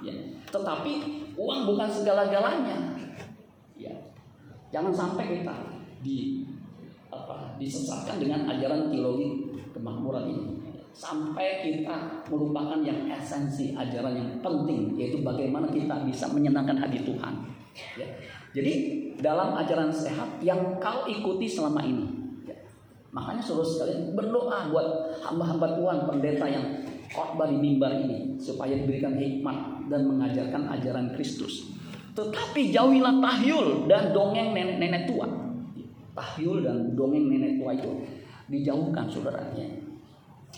Ya. 0.05 0.15
Tetapi 0.53 0.91
uang 1.35 1.59
bukan 1.65 1.89
segala-galanya. 1.89 2.95
Ya. 3.75 3.93
Jangan 4.69 4.93
sampai 4.93 5.41
kita 5.41 5.55
di 6.05 6.45
apa 7.09 7.57
disesatkan 7.57 8.21
dengan 8.21 8.45
ajaran 8.45 8.93
teologi 8.93 9.49
kemakmuran 9.73 10.25
ini 10.29 10.45
sampai 10.95 11.59
kita 11.59 12.23
melupakan 12.31 12.79
yang 12.79 13.03
esensi 13.11 13.75
ajaran 13.75 14.15
yang 14.15 14.31
penting 14.39 14.95
yaitu 14.95 15.19
bagaimana 15.19 15.67
kita 15.67 16.07
bisa 16.07 16.31
menyenangkan 16.31 16.79
hati 16.79 17.03
Tuhan. 17.03 17.33
Ya. 17.99 18.07
Jadi 18.55 18.73
dalam 19.19 19.51
ajaran 19.59 19.91
sehat 19.91 20.39
yang 20.39 20.79
kau 20.79 21.03
ikuti 21.03 21.51
selama 21.51 21.83
ini. 21.83 22.24
Makanya 23.15 23.39
suruh 23.39 23.63
sekalian 23.63 24.11
berdoa 24.11 24.67
buat 24.75 24.87
hamba-hamba 25.23 25.79
Tuhan 25.79 25.97
pendeta 26.03 26.45
yang 26.51 26.65
khotbah 27.07 27.47
di 27.47 27.55
mimbar 27.55 27.95
ini 27.95 28.35
supaya 28.35 28.75
diberikan 28.75 29.15
hikmat 29.15 29.87
dan 29.87 30.03
mengajarkan 30.03 30.67
ajaran 30.75 31.15
Kristus. 31.15 31.71
Tetapi 32.11 32.75
jauhilah 32.75 33.23
tahyul 33.23 33.87
dan 33.87 34.11
dongeng 34.11 34.51
nenek-nenek 34.51 35.07
tua. 35.07 35.27
Tahyul 36.15 36.67
dan 36.67 36.91
dongeng 36.95 37.31
nenek 37.31 37.59
tua 37.59 37.71
itu 37.71 37.91
dijauhkan 38.51 39.07
saudaranya. 39.07 39.67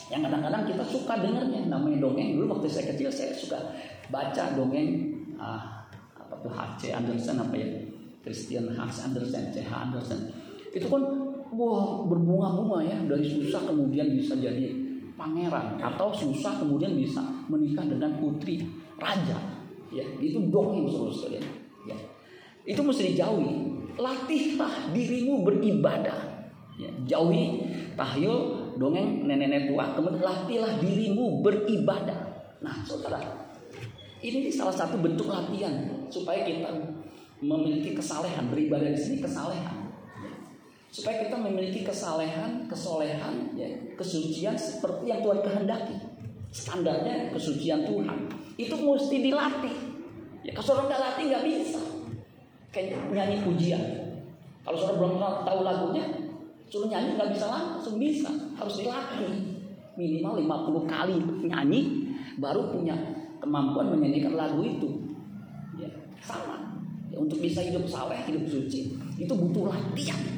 Yang 0.09 0.21
kadang-kadang 0.29 0.63
kita 0.69 0.83
suka 0.85 1.13
dengarnya 1.17 1.69
namanya 1.69 1.97
dongeng. 2.09 2.37
Dulu 2.37 2.57
waktu 2.57 2.69
saya 2.69 2.93
kecil 2.93 3.09
saya 3.09 3.33
suka 3.33 3.57
baca 4.09 4.53
dongeng 4.53 5.13
ah, 5.37 5.85
apa 6.17 6.33
tuh 6.41 6.53
H.C. 6.53 6.93
Anderson 6.93 7.41
apa 7.41 7.53
ya 7.57 7.69
Christian 8.21 8.69
Hans 8.75 9.07
Andersen, 9.07 9.49
C.H. 9.49 9.71
Andersen. 9.71 10.46
Itu 10.73 10.87
kan 10.91 11.01
wah 11.53 12.03
berbunga-bunga 12.07 12.83
ya. 12.83 12.97
Dari 13.07 13.25
susah 13.25 13.67
kemudian 13.67 14.13
bisa 14.15 14.35
jadi 14.37 14.73
pangeran. 15.15 15.79
Atau 15.79 16.13
susah 16.13 16.61
kemudian 16.61 16.95
bisa 16.95 17.23
menikah 17.47 17.83
dengan 17.85 18.15
putri 18.17 18.63
raja. 18.99 19.37
Ya 19.93 20.03
itu 20.19 20.43
dongeng 20.51 20.87
sekalian 20.91 21.45
ya. 21.87 21.97
Itu 22.67 22.83
mesti 22.83 23.15
dijauhi. 23.15 23.53
Latihlah 23.97 24.93
dirimu 24.93 25.41
beribadah. 25.47 26.19
Ya, 26.77 26.91
jauhi. 27.09 27.65
Tahyul 27.97 28.73
dongeng 28.77 29.25
nenek-nenek 29.25 29.73
tua 29.73 29.97
kemudian 29.97 30.21
latihlah 30.21 30.77
dirimu 30.77 31.41
beribadah. 31.41 32.19
Nah 32.61 32.75
saudara 32.85 33.47
ini 34.21 34.49
salah 34.49 34.73
satu 34.73 34.97
bentuk 34.97 35.29
latihan 35.29 35.73
supaya 36.09 36.41
kita 36.41 36.73
memiliki 37.37 37.93
kesalehan 37.93 38.49
beribadah 38.49 38.89
di 38.89 38.97
sini 38.97 39.17
kesalehan. 39.21 39.61
ya. 39.61 39.76
Supaya 40.97 41.29
kita 41.29 41.37
memiliki 41.37 41.85
kesalehan 41.85 42.65
kesolehan 42.65 43.53
ya, 43.53 43.69
kesucian 43.93 44.57
seperti 44.57 45.13
yang 45.13 45.21
Tuhan 45.21 45.45
kehendaki 45.45 45.95
standarnya 46.49 47.29
kesucian 47.29 47.85
Tuhan 47.85 48.17
itu 48.57 48.73
mesti 48.73 49.17
dilatih. 49.21 49.75
Ya, 50.41 50.51
kalau 50.57 50.65
saudara 50.65 50.85
nggak 50.89 51.01
latih 51.01 51.23
nggak 51.29 51.45
bisa. 51.45 51.81
Kayak 52.73 52.97
nyanyi 53.13 53.37
pujian. 53.45 53.83
Kalau 54.65 54.77
saudara 54.81 54.97
belum 54.97 55.13
tahu 55.21 55.59
lagunya, 55.61 56.03
suruh 56.67 56.89
nyanyi 56.89 57.15
nggak 57.15 57.31
bisa 57.37 57.45
langsung 57.47 58.01
bisa. 58.01 58.33
Harus 58.57 58.81
dilatih. 58.81 59.61
Minimal 59.97 60.45
50 60.45 60.85
kali 60.89 61.15
nyanyi, 61.45 61.81
baru 62.37 62.69
punya 62.73 62.97
kemampuan 63.37 63.93
menyanyikan 63.93 64.33
lagu 64.33 64.61
itu. 64.65 64.89
Ya, 65.77 65.89
sama. 66.21 66.81
Ya, 67.13 67.17
untuk 67.21 67.37
bisa 67.41 67.61
hidup 67.61 67.85
saleh, 67.85 68.17
hidup 68.25 68.45
suci, 68.45 68.93
itu 69.17 69.33
butuh 69.33 69.69
latihan. 69.69 70.36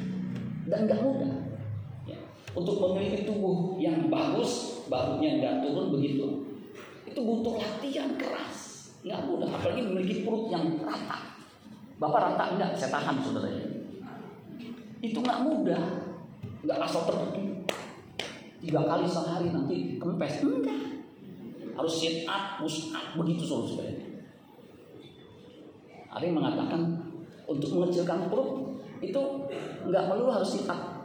Dan 0.70 0.86
nggak 0.86 1.02
mudah. 1.02 1.32
Ya, 2.06 2.18
untuk 2.54 2.78
memiliki 2.78 3.26
tubuh 3.26 3.74
yang 3.82 4.06
bagus, 4.06 4.86
bahunya 4.86 5.42
nggak 5.42 5.54
turun 5.66 5.90
begitu, 5.90 6.46
itu 7.02 7.18
butuh 7.18 7.58
latihan 7.58 8.14
keras. 8.14 8.88
Nggak 9.02 9.20
mudah 9.26 9.50
apalagi 9.50 9.82
memiliki 9.82 10.22
perut 10.22 10.46
yang 10.54 10.78
rata. 10.80 11.34
Bapak 11.98 12.20
rata 12.32 12.44
enggak 12.56 12.70
saya 12.78 12.96
tahan 12.96 13.18
saudara 13.20 13.50
itu 15.00 15.18
nggak 15.18 15.42
mudah. 15.42 15.82
Nggak 16.60 16.78
asal 16.86 17.08
tertentu 17.08 17.66
tiga 18.60 18.84
kali 18.84 19.04
sehari 19.08 19.48
nanti 19.50 19.98
kempes. 19.98 20.44
Enggak. 20.44 20.80
Harus 21.74 21.94
sit 21.96 22.28
up 22.28 22.60
push 22.60 22.92
up 22.92 23.16
begitu 23.16 23.42
saudara 23.44 24.10
ada 26.10 26.24
yang 26.26 26.36
mengatakan 26.42 26.80
untuk 27.46 27.70
mengecilkan 27.78 28.26
perut 28.26 28.82
itu 29.00 29.20
nggak 29.88 30.04
melulu 30.08 30.30
harus 30.32 30.60
up 30.68 31.00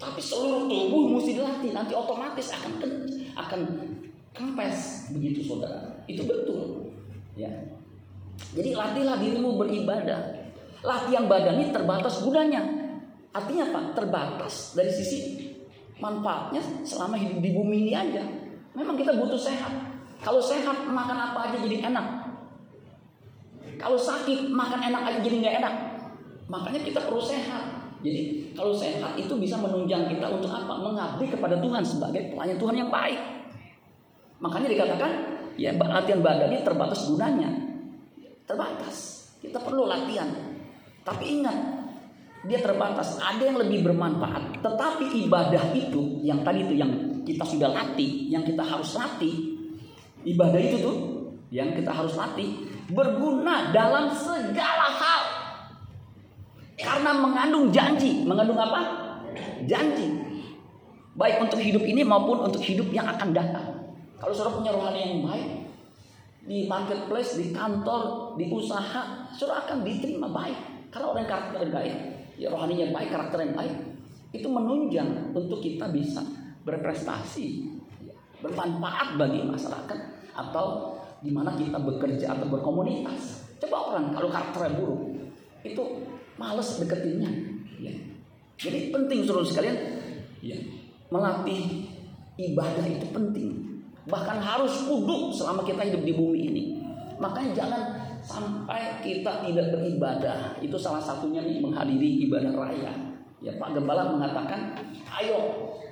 tapi 0.00 0.16
seluruh 0.16 0.64
tubuh 0.64 1.12
mesti 1.12 1.36
dilatih. 1.36 1.76
Nanti 1.76 1.92
otomatis 1.92 2.56
akan 2.56 2.72
akan 3.36 3.60
kempes 4.32 5.12
begitu 5.12 5.44
saudara. 5.44 6.00
Itu 6.08 6.24
betul. 6.24 6.88
Ya. 7.36 7.52
Jadi 8.56 8.72
latihlah 8.72 9.20
dirimu 9.20 9.60
beribadah. 9.60 10.40
Latihan 10.80 11.28
badan 11.28 11.60
ini 11.60 11.68
terbatas 11.68 12.24
gunanya. 12.24 12.64
Artinya 13.36 13.68
apa? 13.68 13.80
Terbatas 13.92 14.72
dari 14.72 14.88
sisi 14.88 15.52
manfaatnya 16.00 16.64
selama 16.80 17.20
hidup 17.20 17.44
di 17.44 17.52
bumi 17.52 17.84
ini 17.84 17.92
aja. 17.92 18.24
Memang 18.72 18.96
kita 18.96 19.12
butuh 19.20 19.36
sehat. 19.36 19.68
Kalau 20.24 20.40
sehat 20.40 20.88
makan 20.88 21.18
apa 21.20 21.52
aja 21.52 21.60
jadi 21.60 21.92
enak. 21.92 22.06
Kalau 23.76 24.00
sakit 24.00 24.48
makan 24.48 24.80
enak 24.80 25.02
aja 25.04 25.18
jadi 25.20 25.36
nggak 25.44 25.56
enak 25.60 25.89
makanya 26.50 26.82
kita 26.82 27.00
perlu 27.06 27.22
sehat 27.22 27.94
jadi 28.02 28.50
kalau 28.58 28.74
sehat 28.74 29.14
itu 29.14 29.32
bisa 29.38 29.54
menunjang 29.60 30.10
kita 30.10 30.26
untuk 30.26 30.50
apa 30.50 30.74
mengabdi 30.82 31.30
kepada 31.30 31.62
Tuhan 31.62 31.86
sebagai 31.86 32.34
pelayan 32.34 32.58
Tuhan 32.58 32.74
yang 32.74 32.90
baik 32.90 33.40
Makanya 34.40 34.68
dikatakan 34.72 35.10
ya 35.60 35.76
latihan 35.76 36.20
badan 36.24 36.48
ini 36.50 36.64
terbatas 36.64 37.04
gunanya. 37.06 37.48
Terbatas. 38.48 38.96
Kita 39.40 39.60
perlu 39.60 39.84
latihan. 39.84 40.28
Tapi 41.04 41.24
ingat, 41.40 41.56
dia 42.48 42.60
terbatas. 42.60 43.20
Ada 43.20 43.52
yang 43.52 43.60
lebih 43.60 43.84
bermanfaat. 43.84 44.64
Tetapi 44.64 45.04
ibadah 45.28 45.64
itu 45.76 46.24
yang 46.24 46.40
tadi 46.40 46.64
itu 46.64 46.74
yang 46.76 46.92
kita 47.24 47.44
sudah 47.44 47.68
latih, 47.68 48.32
yang 48.32 48.42
kita 48.42 48.64
harus 48.64 48.96
latih. 48.96 49.60
Ibadah 50.24 50.60
itu 50.60 50.76
tuh 50.80 50.96
yang 51.52 51.72
kita 51.76 51.92
harus 51.92 52.16
latih 52.16 52.64
berguna 52.92 53.72
dalam 53.72 54.12
segala 54.16 54.88
hal. 54.96 55.22
Karena 56.80 57.12
mengandung 57.12 57.68
janji, 57.68 58.24
mengandung 58.24 58.56
apa? 58.56 58.80
Janji. 59.68 60.08
Baik 61.14 61.44
untuk 61.44 61.60
hidup 61.60 61.84
ini 61.84 62.00
maupun 62.00 62.48
untuk 62.48 62.64
hidup 62.64 62.88
yang 62.90 63.04
akan 63.04 63.30
datang. 63.36 63.66
Kalau 64.16 64.32
saudara 64.32 64.56
punya 64.56 64.72
rohani 64.72 65.00
yang 65.00 65.20
baik, 65.24 65.48
di 66.44 66.64
marketplace, 66.64 67.36
di 67.36 67.52
kantor, 67.52 68.34
di 68.40 68.48
usaha, 68.48 69.28
saudara 69.32 69.68
akan 69.68 69.84
diterima 69.84 70.28
baik. 70.32 70.88
Karena 70.88 71.06
orang 71.12 71.28
karakter 71.28 71.60
baik, 71.68 71.96
ya 72.40 72.48
rohaninya 72.48 72.90
baik, 72.90 73.08
karakter 73.12 73.38
yang 73.44 73.54
baik, 73.54 73.74
itu 74.32 74.48
menunjang 74.48 75.34
untuk 75.36 75.60
kita 75.60 75.92
bisa 75.92 76.24
berprestasi, 76.64 77.68
bermanfaat 78.40 79.20
bagi 79.20 79.44
masyarakat 79.44 79.98
atau 80.34 80.96
di 81.20 81.30
mana 81.30 81.52
kita 81.52 81.76
bekerja 81.76 82.32
atau 82.32 82.46
berkomunitas. 82.48 83.44
Coba 83.60 83.92
orang 83.92 84.12
kalau 84.16 84.28
karakternya 84.32 84.72
buruk, 84.80 85.00
itu 85.64 85.82
males 86.40 86.68
deketinnya. 86.80 87.30
Ya. 87.80 87.94
Jadi 88.60 88.92
penting 88.92 89.24
seluruh 89.24 89.46
sekalian, 89.46 89.76
ya, 90.44 90.56
melatih 91.08 91.88
ibadah 92.36 92.84
itu 92.84 93.06
penting 93.12 93.70
bahkan 94.08 94.42
harus 94.42 94.88
kuduk 94.88 95.30
selama 95.34 95.62
kita 95.62 95.86
hidup 95.86 96.02
di 96.02 96.12
bumi 96.12 96.38
ini. 96.50 96.64
Makanya 97.20 97.52
jangan 97.52 97.82
sampai 98.24 99.00
kita 99.04 99.44
tidak 99.44 99.66
beribadah. 99.76 100.56
Itu 100.58 100.80
salah 100.80 101.00
satunya 101.00 101.44
nih 101.44 101.60
menghadiri 101.60 102.26
ibadah 102.28 102.52
raya. 102.52 102.92
Ya 103.40 103.56
Pak 103.56 103.72
Gembala 103.72 104.12
mengatakan, 104.12 104.76
ayo 105.20 105.38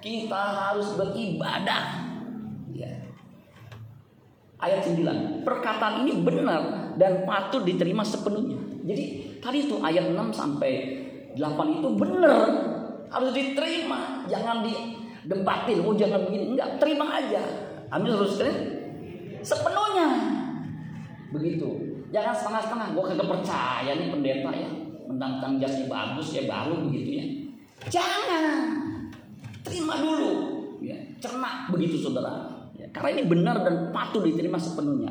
kita 0.00 0.42
harus 0.52 0.96
beribadah. 0.96 2.12
Ya. 2.72 2.92
Ayat 4.60 4.84
9, 4.84 5.46
perkataan 5.46 6.04
ini 6.04 6.20
benar 6.20 6.92
dan 6.96 7.24
patut 7.24 7.64
diterima 7.64 8.04
sepenuhnya. 8.04 8.58
Jadi 8.84 9.27
tadi 9.38 9.66
itu 9.66 9.78
ayat 9.80 10.10
6 10.12 10.34
sampai 10.34 10.72
8 11.34 11.78
itu 11.78 11.88
benar 11.94 12.48
harus 13.08 13.30
diterima, 13.32 14.28
jangan 14.28 14.60
di 14.60 14.74
debatin, 15.24 15.84
oh 15.84 15.94
jangan 15.96 16.24
begini. 16.28 16.56
Enggak, 16.56 16.80
terima 16.80 17.06
aja. 17.20 17.42
Amin 17.88 18.12
terus 18.12 18.36
kan? 18.40 18.54
Sepenuhnya. 19.40 20.08
Begitu. 21.32 21.68
Jangan 22.08 22.34
setengah-setengah. 22.36 22.86
Gue 22.96 23.04
kagak 23.12 23.28
percaya 23.28 23.92
nih 23.96 24.08
pendeta 24.12 24.50
ya. 24.52 24.70
Mentang-mentang 25.08 25.56
jasnya 25.60 25.86
bagus 25.88 26.28
ya 26.36 26.44
baru 26.44 26.84
begitu 26.88 27.10
ya. 27.16 27.24
Jangan. 27.88 28.44
Terima 29.64 29.94
dulu. 30.00 30.32
Ya, 30.84 30.96
cerna 31.20 31.68
begitu 31.72 32.00
saudara. 32.00 32.48
Ya, 32.76 32.86
karena 32.92 33.18
ini 33.18 33.22
benar 33.28 33.56
dan 33.64 33.90
patut 33.92 34.24
diterima 34.24 34.56
sepenuhnya. 34.60 35.10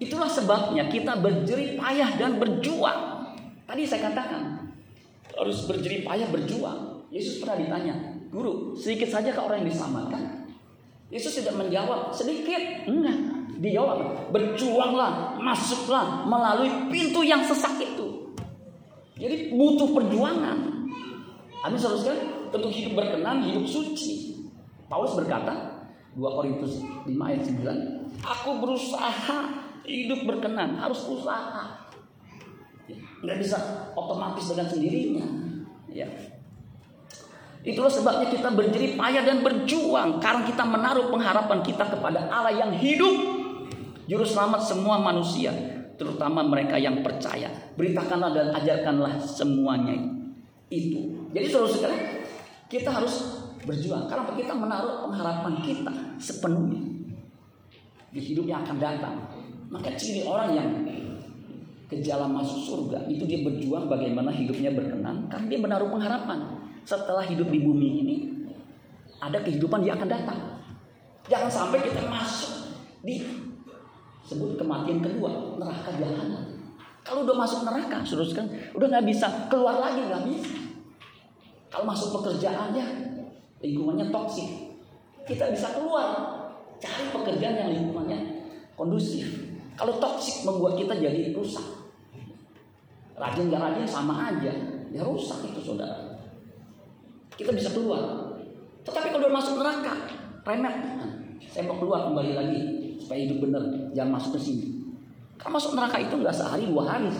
Itulah 0.00 0.28
sebabnya 0.28 0.88
kita 0.90 1.18
berjerih 1.20 1.80
payah 1.80 2.10
dan 2.20 2.36
berjuang. 2.36 3.13
Tadi 3.64 3.82
saya 3.88 4.12
katakan 4.12 4.72
harus 5.34 5.64
berjerih 5.64 6.04
payah 6.04 6.28
berjuang. 6.28 7.08
Yesus 7.08 7.40
pernah 7.40 7.56
ditanya, 7.60 7.94
guru 8.28 8.74
sedikit 8.74 9.08
saja 9.08 9.30
ke 9.30 9.40
orang 9.40 9.62
yang 9.64 9.70
diselamatkan. 9.70 10.22
Yesus 11.08 11.38
tidak 11.38 11.54
menjawab 11.56 12.10
sedikit, 12.10 12.58
enggak. 12.90 13.18
Dia 13.62 13.78
jawab, 13.78 14.28
berjuanglah, 14.34 15.38
masuklah 15.38 16.26
melalui 16.26 16.90
pintu 16.90 17.22
yang 17.22 17.40
sesak 17.46 17.78
itu. 17.78 18.34
Jadi 19.14 19.54
butuh 19.54 19.94
perjuangan. 19.94 20.58
Amin 21.62 21.78
saudara 21.78 22.18
tentu 22.50 22.68
hidup 22.68 22.98
berkenan, 22.98 23.46
hidup 23.46 23.64
suci. 23.64 24.42
Paulus 24.90 25.14
berkata, 25.14 25.86
2 26.18 26.22
Korintus 26.22 26.82
5 27.06 27.14
ayat 27.14 27.42
9, 27.46 28.22
aku 28.22 28.50
berusaha 28.58 29.38
hidup 29.86 30.26
berkenan, 30.26 30.76
harus 30.82 31.02
usaha. 31.06 31.83
Nggak 33.24 33.38
bisa 33.40 33.56
otomatis 33.96 34.44
dengan 34.52 34.68
sendirinya. 34.68 35.26
Ya. 35.88 36.08
Itulah 37.64 37.88
sebabnya 37.88 38.28
kita 38.28 38.52
berjerih 38.52 38.92
payah 39.00 39.24
dan 39.24 39.40
berjuang 39.40 40.20
karena 40.20 40.44
kita 40.44 40.68
menaruh 40.68 41.08
pengharapan 41.08 41.64
kita 41.64 41.88
kepada 41.88 42.28
Allah 42.28 42.52
yang 42.52 42.76
hidup. 42.76 43.40
Juru 44.04 44.20
selamat 44.20 44.68
semua 44.68 45.00
manusia, 45.00 45.48
terutama 45.96 46.44
mereka 46.44 46.76
yang 46.76 47.00
percaya. 47.00 47.48
Beritakanlah 47.72 48.36
dan 48.36 48.46
ajarkanlah 48.52 49.16
semuanya 49.16 49.96
itu. 50.68 51.24
Jadi 51.32 51.46
saudara 51.48 51.72
sekalian, 51.72 52.04
kita 52.68 52.92
harus 52.92 53.14
berjuang 53.64 54.12
karena 54.12 54.28
kita 54.36 54.52
menaruh 54.52 55.08
pengharapan 55.08 55.54
kita 55.64 55.92
sepenuhnya 56.20 56.84
di 58.12 58.20
hidup 58.20 58.44
yang 58.44 58.60
akan 58.60 58.76
datang. 58.76 59.16
Maka 59.72 59.96
ciri 59.96 60.28
orang 60.28 60.50
yang 60.52 60.68
ke 61.84 62.00
jalan 62.00 62.32
masuk 62.32 62.60
surga 62.64 63.04
itu 63.06 63.28
dia 63.28 63.44
berjuang 63.44 63.86
bagaimana 63.86 64.32
hidupnya 64.32 64.72
berkenan 64.72 65.28
karena 65.28 65.46
dia 65.46 65.60
menaruh 65.60 65.88
pengharapan 65.92 66.64
setelah 66.84 67.24
hidup 67.24 67.48
di 67.52 67.60
bumi 67.60 67.88
ini 68.04 68.16
ada 69.20 69.40
kehidupan 69.40 69.80
yang 69.84 69.96
akan 69.96 70.10
datang. 70.10 70.40
Jangan 71.24 71.48
sampai 71.48 71.80
kita 71.80 72.04
masuk 72.04 72.76
di 73.00 73.24
sebut 74.24 74.60
kematian 74.60 75.00
kedua 75.00 75.56
neraka 75.56 75.96
jahanam. 75.96 76.44
Kalau 77.04 77.24
udah 77.28 77.36
masuk 77.36 77.68
neraka, 77.68 78.00
suruh 78.04 78.24
kan 78.32 78.48
udah 78.76 78.86
nggak 78.88 79.06
bisa 79.08 79.48
keluar 79.52 79.80
lagi 79.80 80.04
nggak 80.04 80.24
bisa. 80.28 80.56
Kalau 81.68 81.84
masuk 81.84 82.20
pekerjaannya 82.20 82.84
lingkungannya 83.60 84.08
toksik, 84.08 84.48
kita 85.24 85.52
bisa 85.52 85.72
keluar 85.76 86.08
cari 86.80 87.04
pekerjaan 87.12 87.56
yang 87.60 87.70
lingkungannya 87.72 88.20
kondusif. 88.76 89.43
Kalau 89.74 89.98
toksik 89.98 90.46
membuat 90.46 90.78
kita 90.78 90.94
jadi 90.96 91.34
rusak. 91.34 91.64
Rajin 93.14 93.46
gak 93.46 93.62
rajin 93.62 93.86
sama 93.86 94.30
aja, 94.30 94.52
ya 94.90 95.02
rusak 95.06 95.38
itu 95.46 95.62
saudara 95.62 96.14
kita 97.34 97.50
bisa 97.54 97.70
keluar. 97.74 98.02
Tetapi 98.84 99.10
kalau 99.10 99.26
udah 99.26 99.34
masuk 99.34 99.54
neraka, 99.58 99.94
remet. 100.46 100.74
Saya 101.50 101.70
mau 101.70 101.78
keluar 101.78 102.10
kembali 102.10 102.32
lagi 102.34 102.60
supaya 102.98 103.18
hidup 103.26 103.38
benar, 103.48 103.62
jangan 103.92 104.18
masuk 104.18 104.38
ke 104.38 104.40
sini. 104.40 104.66
Kalau 105.34 105.58
masuk 105.58 105.74
neraka 105.76 105.98
itu 105.98 106.14
nggak 106.14 106.34
sehari 106.34 106.64
dua 106.70 106.82
hari, 106.86 107.10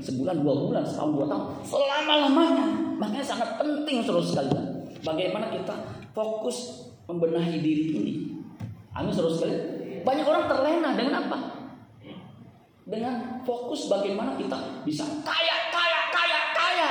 sebulan 0.00 0.40
dua 0.40 0.54
bulan, 0.56 0.82
setahun 0.86 1.10
dua 1.14 1.26
tahun, 1.26 1.44
selama 1.66 2.14
lamanya. 2.28 2.66
Makanya 3.02 3.26
sangat 3.26 3.48
penting 3.58 4.06
terus 4.06 4.30
sekalian. 4.30 4.64
Bagaimana 5.04 5.50
kita 5.52 5.74
fokus 6.14 6.88
membenahi 7.10 7.58
diri 7.60 7.84
ini. 7.92 8.14
Amin 8.94 9.10
terus 9.10 9.42
sekalian. 9.42 9.62
Banyak 10.06 10.26
orang 10.28 10.44
terlena 10.46 10.90
dengan 10.94 11.14
apa? 11.26 11.38
Dengan 12.84 13.40
fokus 13.48 13.88
bagaimana 13.88 14.36
kita 14.36 14.84
bisa 14.84 15.08
kaya, 15.24 15.56
kaya, 15.72 16.00
kaya, 16.12 16.40
kaya. 16.52 16.90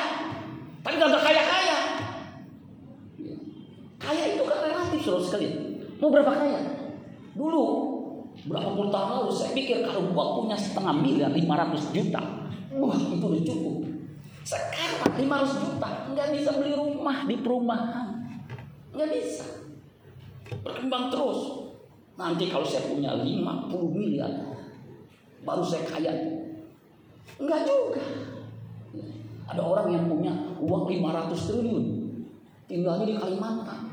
Tapi 0.81 0.95
gak 0.97 1.21
kaya, 1.21 1.43
kaya. 1.45 1.77
Kaya 4.01 4.23
itu 4.35 4.43
kan 4.43 4.57
relatif 4.67 4.99
saudara 5.05 5.23
sekalian. 5.23 5.55
Mau 6.01 6.09
berapa 6.11 6.33
kaya? 6.33 6.59
Dulu 7.37 7.63
berapa 8.43 8.73
puluh 8.73 8.91
tahun 8.91 9.09
lalu 9.23 9.31
saya 9.31 9.55
pikir 9.55 9.85
kalau 9.85 10.09
gua 10.11 10.41
punya 10.41 10.57
setengah 10.57 10.91
miliar 10.99 11.31
500 11.31 11.95
juta, 11.95 12.21
wah 12.75 12.97
itu 12.97 13.23
udah 13.23 13.41
cukup. 13.45 13.75
Sekarang 14.43 15.15
500 15.15 15.63
juta 15.63 15.89
nggak 16.11 16.27
bisa 16.35 16.49
beli 16.59 16.73
rumah 16.75 17.23
di 17.23 17.35
perumahan, 17.39 18.07
nggak 18.91 19.09
bisa. 19.13 19.45
Berkembang 20.65 21.07
terus. 21.13 21.63
Nanti 22.13 22.45
kalau 22.51 22.67
saya 22.67 22.85
punya 22.91 23.15
50 23.17 23.71
miliar, 23.89 24.29
baru 25.43 25.63
saya 25.63 25.83
kaya. 25.87 26.13
Enggak 27.39 27.67
juga. 27.67 28.03
Ada 29.43 29.61
orang 29.61 29.87
yang 29.91 30.05
punya 30.07 30.31
uang 30.63 30.87
500 30.87 31.47
triliun, 31.51 31.85
tinggalnya 32.65 33.05
di 33.05 33.15
Kalimantan. 33.19 33.91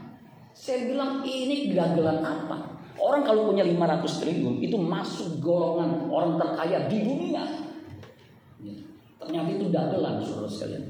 Saya 0.55 0.87
bilang 0.87 1.27
ini 1.27 1.75
gagalan 1.75 2.23
apa? 2.23 2.79
Orang 3.01 3.27
kalau 3.27 3.51
punya 3.51 3.67
500 3.67 4.23
triliun 4.23 4.63
itu 4.63 4.77
masuk 4.79 5.43
golongan 5.43 6.07
orang 6.07 6.39
terkaya 6.39 6.87
di 6.87 7.03
dunia. 7.03 7.45
Ya, 8.61 8.77
ternyata 9.19 9.49
itu 9.57 9.67
dagelan 9.73 10.21
saudara 10.23 10.51
sekalian. 10.51 10.85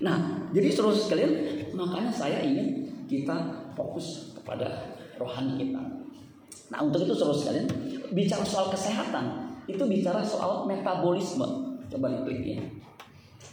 Nah, 0.00 0.46
jadi 0.54 0.68
saudara 0.70 0.96
sekalian, 0.96 1.32
makanya 1.74 2.12
saya 2.12 2.38
ingin 2.40 2.86
kita 3.10 3.34
fokus 3.74 4.32
kepada 4.36 4.94
rohani 5.18 5.58
kita. 5.58 5.82
Nah, 6.70 6.78
untuk 6.82 7.02
itu 7.04 7.12
saudara 7.12 7.36
sekalian, 7.36 7.66
bicara 8.14 8.44
soal 8.46 8.70
kesehatan, 8.70 9.45
itu 9.66 9.82
bicara 9.82 10.22
soal 10.22 10.66
metabolisme. 10.66 11.46
Coba 11.86 12.06
diklik 12.10 12.58
ya. 12.58 12.62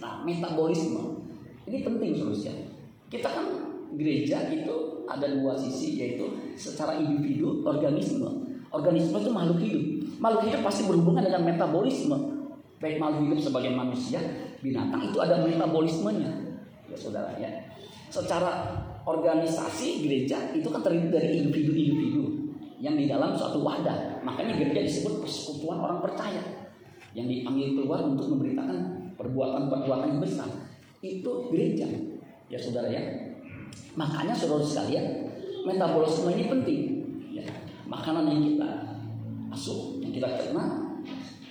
Nah, 0.02 0.22
metabolisme 0.26 1.22
ini 1.70 1.82
penting 1.82 2.12
sekalian. 2.18 2.70
Kita 3.10 3.30
kan 3.30 3.46
gereja 3.94 4.50
itu 4.50 5.06
ada 5.06 5.30
dua 5.30 5.54
sisi 5.54 6.02
yaitu 6.02 6.26
secara 6.58 6.98
individu 6.98 7.62
organisme. 7.62 8.30
Organisme 8.74 9.22
itu 9.22 9.30
makhluk 9.30 9.62
hidup. 9.62 9.84
Makhluk 10.18 10.50
hidup 10.50 10.62
pasti 10.66 10.90
berhubungan 10.90 11.22
dengan 11.22 11.46
metabolisme. 11.46 12.18
Baik 12.82 12.98
makhluk 12.98 13.30
hidup 13.30 13.40
sebagai 13.40 13.72
manusia, 13.72 14.20
binatang 14.60 15.14
itu 15.14 15.18
ada 15.22 15.46
metabolismenya. 15.46 16.32
Ya 16.90 16.98
saudara 16.98 17.32
ya. 17.38 17.50
Secara 18.10 18.82
organisasi 19.06 20.06
gereja 20.06 20.52
itu 20.58 20.68
kan 20.70 20.82
terdiri 20.82 21.10
dari 21.10 21.30
individu-individu 21.42 22.43
yang 22.84 23.00
di 23.00 23.08
dalam 23.08 23.32
suatu 23.32 23.64
wadah. 23.64 24.20
Makanya 24.28 24.60
gereja 24.60 24.84
disebut 24.84 25.24
persekutuan 25.24 25.80
orang 25.80 26.04
percaya 26.04 26.68
yang 27.16 27.32
diambil 27.32 27.80
keluar 27.80 28.00
untuk 28.04 28.28
memberitakan 28.36 29.08
perbuatan-perbuatan 29.16 30.20
besar. 30.20 30.52
Itu 31.00 31.48
gereja. 31.48 31.88
Ya 32.52 32.60
saudara 32.60 32.92
ya. 32.92 33.00
Makanya 33.96 34.36
saudara 34.36 34.68
sekalian, 34.68 35.32
metabolisme 35.64 36.28
ini 36.36 36.52
penting. 36.52 36.82
Ya, 37.32 37.48
makanan 37.88 38.28
yang 38.28 38.42
kita 38.52 38.70
masuk, 39.48 40.04
yang 40.04 40.12
kita 40.12 40.28
cerna, 40.36 41.00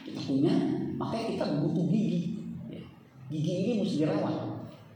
kita 0.05 0.21
punya, 0.29 0.53
makanya 1.01 1.25
kita 1.33 1.45
butuh 1.65 1.89
gigi. 1.89 2.21
Ya. 2.69 2.83
Gigi 3.33 3.53
ini 3.65 3.73
mesti 3.81 4.05
dirawat, 4.05 4.37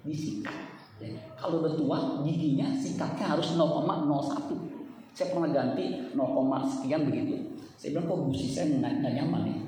disikat. 0.05 0.57
Ya. 1.01 1.17
Kalau 1.41 1.65
udah 1.65 1.73
tua, 1.81 1.99
giginya 2.29 2.77
sikatnya 2.77 3.33
harus 3.33 3.57
0,01. 3.57 4.76
Saya 5.17 5.33
pernah 5.33 5.49
ganti 5.49 6.13
0, 6.13 6.21
sekian 6.69 7.09
begitu. 7.09 7.57
Saya 7.81 7.97
bilang 7.97 8.05
kok 8.05 8.21
gusi 8.29 8.53
saya 8.53 8.69
nggak 8.77 9.13
nyaman 9.17 9.43
ya. 9.49 9.59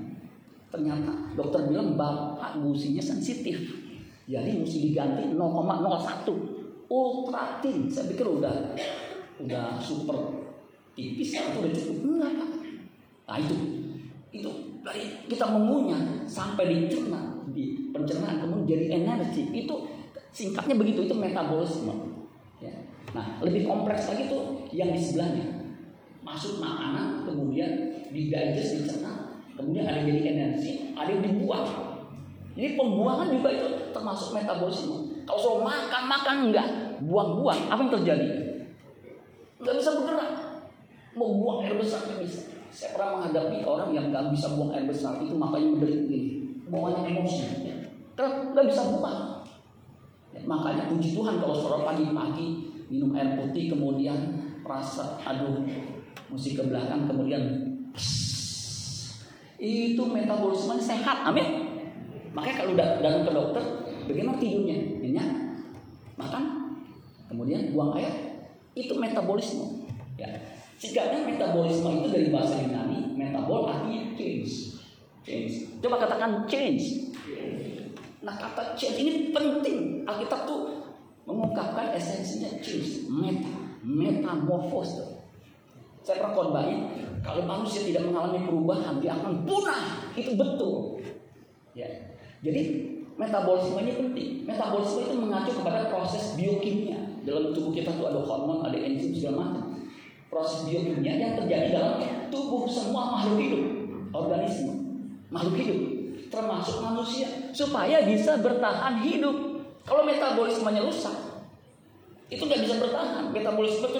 Ternyata 0.68 1.32
dokter 1.32 1.72
bilang 1.72 1.96
bapak 1.96 2.60
gusinya 2.60 3.00
sensitif. 3.00 3.56
Jadi 4.28 4.60
mesti 4.60 4.92
diganti 4.92 5.32
0,01 5.32 6.92
ultra 6.92 7.64
thin. 7.64 7.88
Saya 7.88 8.12
pikir 8.12 8.28
udah 8.28 8.76
udah 9.40 9.80
super 9.80 10.44
tipis 10.92 11.32
itu 11.32 11.56
udah 11.64 11.72
cukup 11.72 11.96
enggak 12.04 12.30
pak. 12.36 12.50
Nah 13.24 13.36
itu 13.40 13.56
itu 14.28 14.50
dari 14.84 15.24
kita 15.32 15.48
mengunyah 15.48 16.28
sampai 16.28 16.68
dicerna 16.68 17.40
di 17.48 17.88
pencernaan 17.88 18.44
kemudian 18.44 18.76
jadi 18.76 18.86
energi 19.00 19.48
itu 19.48 19.74
singkatnya 20.28 20.76
begitu 20.76 21.08
itu 21.08 21.14
metabolisme. 21.16 22.17
Nah 23.16 23.26
lebih 23.40 23.64
kompleks 23.64 24.10
lagi 24.12 24.28
tuh 24.28 24.68
yang 24.74 24.92
di 24.92 25.00
sebelahnya 25.00 25.46
masuk 26.20 26.60
makanan 26.60 27.24
kemudian 27.24 27.96
di 28.12 28.28
digest 28.28 28.84
dicerna 28.84 29.40
kemudian 29.56 29.88
ada 29.88 30.04
yang 30.04 30.08
jadi 30.12 30.22
energi 30.36 30.72
ada 30.92 31.08
yang 31.08 31.22
dibuang. 31.24 31.66
Jadi 32.58 32.74
pembuangan 32.74 33.30
juga 33.30 33.54
itu 33.54 33.66
termasuk 33.94 34.34
metabolisme. 34.34 35.22
Kalau 35.22 35.38
soal 35.38 35.60
makan, 35.62 36.02
makan 36.10 36.36
enggak. 36.50 36.68
Buang-buang. 36.98 37.70
Apa 37.70 37.86
yang 37.86 37.92
terjadi? 38.02 38.48
nggak 39.58 39.74
bisa 39.74 39.90
bergerak. 39.98 40.32
Mau 41.18 41.34
buang 41.34 41.66
air 41.66 41.74
besar 41.74 42.06
nggak 42.06 42.22
bisa. 42.22 42.46
Saya 42.70 42.94
pernah 42.94 43.18
menghadapi 43.18 43.66
orang 43.66 43.90
yang 43.90 44.06
nggak 44.14 44.30
bisa 44.30 44.54
buang 44.54 44.70
air 44.70 44.86
besar 44.86 45.18
itu 45.18 45.34
makanya 45.34 45.68
menderit 45.74 46.06
bawahnya 46.68 47.10
emosi. 47.10 47.42
Karena 48.14 48.54
nggak 48.54 48.66
bisa 48.70 48.82
buang. 48.94 49.42
Ya, 50.36 50.40
makanya 50.44 50.92
puji 50.92 51.16
Tuhan 51.16 51.40
kalau 51.40 51.56
saudara 51.56 51.88
pagi-pagi 51.88 52.46
minum 52.88 53.14
air 53.16 53.36
putih 53.36 53.72
kemudian 53.72 54.16
rasa 54.64 55.20
aduh 55.24 55.64
musik 56.28 56.60
ke 56.60 56.64
belakang 56.68 57.08
kemudian 57.08 57.42
itu 59.58 60.02
metabolisme 60.04 60.76
sehat 60.80 61.24
amin 61.24 61.68
makanya 62.36 62.56
kalau 62.64 62.72
datang 62.76 63.24
ke 63.24 63.30
dokter 63.32 63.64
bagaimana 64.08 64.36
tidurnya 64.36 64.76
nyenyak 65.00 65.28
makan 66.20 66.44
kemudian 67.28 67.72
buang 67.72 67.96
air 67.96 68.12
itu 68.76 68.92
metabolisme 68.96 69.88
ya 70.20 70.28
Sikapnya 70.78 71.26
metabolisme 71.26 71.90
itu 71.98 72.08
dari 72.14 72.30
bahasa 72.30 72.54
Yunani, 72.62 73.18
metabol 73.18 73.66
artinya 73.66 74.14
change. 74.14 74.78
Change. 75.26 75.82
Coba 75.82 76.06
katakan 76.06 76.46
change. 76.46 77.10
Nah 78.22 78.38
kata 78.38 78.78
change 78.78 79.02
ini 79.02 79.34
penting. 79.34 80.06
Alkitab 80.06 80.46
tuh 80.46 80.77
mengungkapkan 81.28 81.92
esensinya 81.92 82.48
change. 82.64 83.04
Meta, 83.12 83.52
metamorfose. 83.84 85.20
Saya 86.00 86.24
pernah 86.24 86.32
khotbahin, 86.32 86.78
kalau 87.20 87.44
manusia 87.44 87.84
tidak 87.84 88.08
mengalami 88.08 88.40
perubahan, 88.48 88.96
dia 89.04 89.12
akan 89.12 89.44
punah. 89.44 90.08
Itu 90.16 90.32
betul. 90.40 91.04
Ya. 91.76 91.86
Jadi 92.40 92.88
metabolisme 93.20 93.76
ini 93.84 93.92
penting. 93.92 94.28
Metabolisme 94.48 95.04
itu 95.04 95.14
mengacu 95.20 95.52
kepada 95.52 95.92
proses 95.92 96.32
biokimia. 96.32 96.96
Dalam 97.28 97.52
tubuh 97.52 97.76
kita 97.76 97.92
tuh 97.92 98.08
ada 98.08 98.24
hormon, 98.24 98.64
ada 98.64 98.78
enzim 98.80 99.12
segala 99.12 99.52
macam 99.52 99.68
proses 100.28 100.68
biokimia 100.68 101.16
yang 101.16 101.32
terjadi 101.36 101.72
dalam 101.72 102.00
tubuh 102.28 102.68
semua 102.68 103.16
makhluk 103.16 103.40
hidup, 103.40 103.64
organisme, 104.12 104.72
makhluk 105.32 105.56
hidup, 105.56 105.80
termasuk 106.28 106.84
manusia, 106.84 107.28
supaya 107.56 108.04
bisa 108.04 108.36
bertahan 108.40 109.00
hidup. 109.02 109.47
Kalau 109.88 110.04
metabolismenya 110.04 110.84
rusak, 110.84 111.16
itu 112.28 112.44
nggak 112.44 112.60
bisa 112.60 112.76
bertahan. 112.76 113.32
Metabolisme 113.32 113.88
itu 113.88 113.98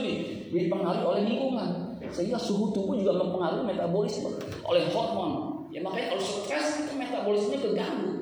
dipengaruhi 0.53 1.05
oleh 1.05 1.21
lingkungan, 1.25 1.97
sehingga 2.13 2.37
suhu 2.37 2.69
tubuh 2.77 3.01
juga 3.01 3.17
mempengaruhi 3.17 3.65
metabolisme 3.65 4.37
oleh 4.69 4.85
hormon. 4.93 5.65
Ya 5.73 5.81
makanya 5.81 6.13
kalau 6.13 6.23
stres 6.25 6.85
itu 6.85 6.93
metabolismenya 6.93 7.61
terganggu. 7.65 8.13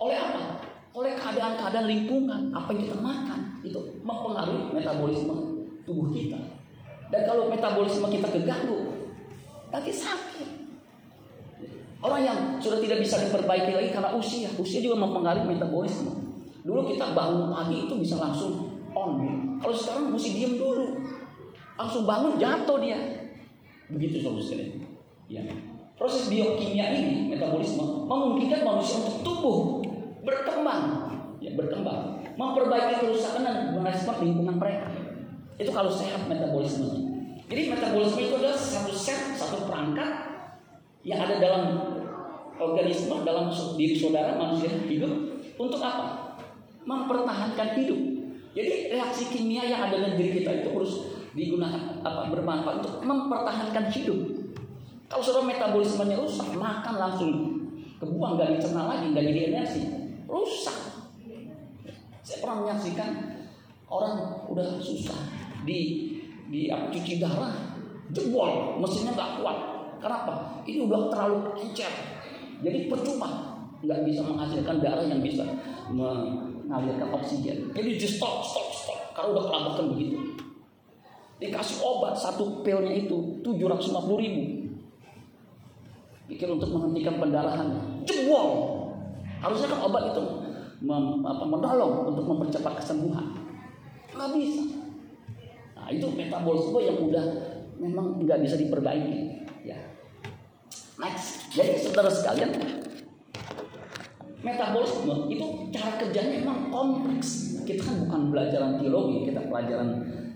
Oleh 0.00 0.16
apa? 0.16 0.64
Oleh 0.96 1.12
keadaan-keadaan 1.14 1.86
lingkungan, 1.86 2.40
apa 2.56 2.72
yang 2.72 2.88
kita 2.88 2.96
makan 2.98 3.40
itu 3.60 3.80
mempengaruhi 4.00 4.72
metabolisme 4.72 5.36
tubuh 5.84 6.08
kita. 6.16 6.40
Dan 7.12 7.20
kalau 7.28 7.52
metabolisme 7.52 8.08
kita 8.08 8.28
keganggu, 8.32 8.96
nanti 9.68 9.92
sakit. 9.92 10.48
Orang 12.00 12.24
yang 12.24 12.38
sudah 12.64 12.80
tidak 12.80 13.04
bisa 13.04 13.20
diperbaiki 13.20 13.76
lagi 13.76 13.90
karena 13.92 14.16
usia, 14.16 14.48
usia 14.56 14.80
juga 14.80 15.04
mempengaruhi 15.04 15.52
metabolisme. 15.52 16.16
Dulu 16.60 16.80
kita 16.92 17.16
bangun 17.16 17.48
pagi 17.52 17.88
itu 17.88 17.94
bisa 17.96 18.20
langsung 18.20 18.80
on. 18.92 19.10
Kalau 19.60 19.76
sekarang 19.76 20.12
mesti 20.12 20.30
diam 20.36 20.54
dulu. 20.60 21.00
Langsung 21.80 22.04
bangun 22.04 22.36
jatuh 22.36 22.78
dia. 22.80 22.98
Begitu 23.88 24.20
solusinya. 24.20 24.66
Ya. 25.30 25.42
Proses 25.96 26.32
biokimia 26.32 26.96
ini, 26.96 27.28
metabolisme, 27.28 28.08
memungkinkan 28.08 28.64
manusia 28.64 29.04
untuk 29.04 29.20
tumbuh, 29.20 29.84
berkembang, 30.24 31.12
ya 31.44 31.52
berkembang, 31.52 32.24
memperbaiki 32.40 33.04
kerusakan 33.04 33.44
dan 33.44 33.56
merespon 33.76 34.16
lingkungan 34.24 34.56
mereka. 34.56 34.88
Itu 35.60 35.68
kalau 35.76 35.92
sehat 35.92 36.24
metabolisme. 36.24 36.88
Jadi 37.52 37.62
metabolisme 37.68 38.16
itu 38.16 38.34
adalah 38.40 38.56
satu 38.56 38.96
set, 38.96 39.36
satu 39.36 39.68
perangkat 39.68 40.08
yang 41.04 41.20
ada 41.20 41.36
dalam 41.36 41.62
organisme, 42.56 43.20
dalam 43.20 43.52
diri 43.76 43.96
saudara 43.96 44.40
manusia 44.40 44.72
hidup 44.88 45.12
untuk 45.56 45.80
apa? 45.84 46.19
Mempertahankan 46.90 47.78
hidup. 47.78 48.00
Jadi 48.50 48.90
reaksi 48.90 49.30
kimia 49.30 49.62
yang 49.62 49.86
ada 49.86 49.94
dalam 49.94 50.18
diri 50.18 50.42
kita 50.42 50.50
itu 50.50 50.74
harus 50.74 50.92
digunakan 51.38 52.02
apa 52.02 52.34
bermanfaat 52.34 52.82
untuk 52.82 52.98
mempertahankan 53.06 53.86
hidup. 53.94 54.18
Kalau 55.06 55.22
saudara 55.22 55.46
metabolismenya 55.46 56.18
rusak, 56.18 56.50
makan 56.58 56.94
langsung 56.98 57.30
kebuang, 58.02 58.34
gak 58.34 58.58
dicerna 58.58 58.90
lagi, 58.90 59.14
gak 59.14 59.22
jadi 59.26 59.40
energi, 59.54 59.82
rusak. 60.26 60.78
Saya 62.26 62.38
pernah 62.42 62.66
menyaksikan 62.66 63.10
orang 63.90 64.46
udah 64.46 64.78
susah 64.78 65.18
di 65.66 66.10
di 66.50 66.70
apa 66.70 66.90
cuci 66.90 67.22
darah 67.22 67.54
jebol 68.10 68.78
mesinnya 68.82 69.14
nggak 69.14 69.30
kuat 69.42 69.58
kenapa 70.02 70.62
ini 70.66 70.86
udah 70.86 71.10
terlalu 71.10 71.54
encer 71.62 71.90
jadi 72.62 72.90
percuma 72.90 73.58
nggak 73.82 74.00
bisa 74.06 74.22
menghasilkan 74.26 74.82
darah 74.82 75.06
yang 75.06 75.22
bisa 75.22 75.46
mengalirkan 76.70 77.10
oksigen. 77.10 77.74
Jadi 77.74 77.98
di 77.98 78.06
stop 78.06 78.46
stop 78.46 78.70
stop. 78.70 78.98
Karena 79.10 79.34
udah 79.34 79.44
kelabakan 79.50 79.84
begitu. 79.98 80.38
Dikasih 81.42 81.82
obat 81.82 82.14
satu 82.14 82.62
pilnya 82.62 82.94
itu 82.94 83.42
750 83.42 84.22
ribu. 84.22 84.42
Pikir 86.30 86.46
untuk 86.46 86.70
menghentikan 86.70 87.18
pendarahan 87.18 87.74
jebol! 88.06 88.78
Harusnya 89.42 89.66
kan 89.74 89.80
obat 89.82 90.14
itu 90.14 90.22
mem, 90.78 91.26
apa, 91.26 91.42
menolong 91.42 92.14
untuk 92.14 92.22
mempercepat 92.22 92.78
kesembuhan. 92.78 93.34
Nggak 94.14 94.30
bisa. 94.38 94.62
Nah, 95.74 95.88
itu 95.90 96.06
metabolisme 96.06 96.78
yang 96.78 97.02
udah 97.02 97.24
memang 97.82 98.22
nggak 98.22 98.46
bisa 98.46 98.54
diperbaiki. 98.54 99.42
Ya. 99.66 99.80
Next. 101.02 101.50
Jadi 101.50 101.82
saudara 101.82 102.12
sekalian, 102.12 102.52
metabolisme 104.40 105.28
itu 105.28 105.46
cara 105.72 106.00
kerjanya 106.00 106.40
memang 106.40 106.72
kompleks. 106.72 107.60
Kita 107.68 107.86
kan 107.86 107.94
bukan 108.08 108.20
pelajaran 108.34 108.72
teologi, 108.80 109.28
kita 109.28 109.46
pelajaran 109.46 109.88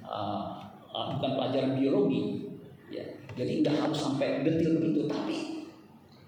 uh, 0.05 0.61
uh, 0.93 1.07
bukan 1.19 1.31
pelajaran 1.41 1.73
biologi. 1.75 2.53
Ya. 2.93 3.05
Jadi 3.35 3.65
nggak 3.65 3.77
harus 3.81 3.99
sampai 3.99 4.47
detail 4.47 4.79
begitu, 4.79 5.11
tapi 5.11 5.67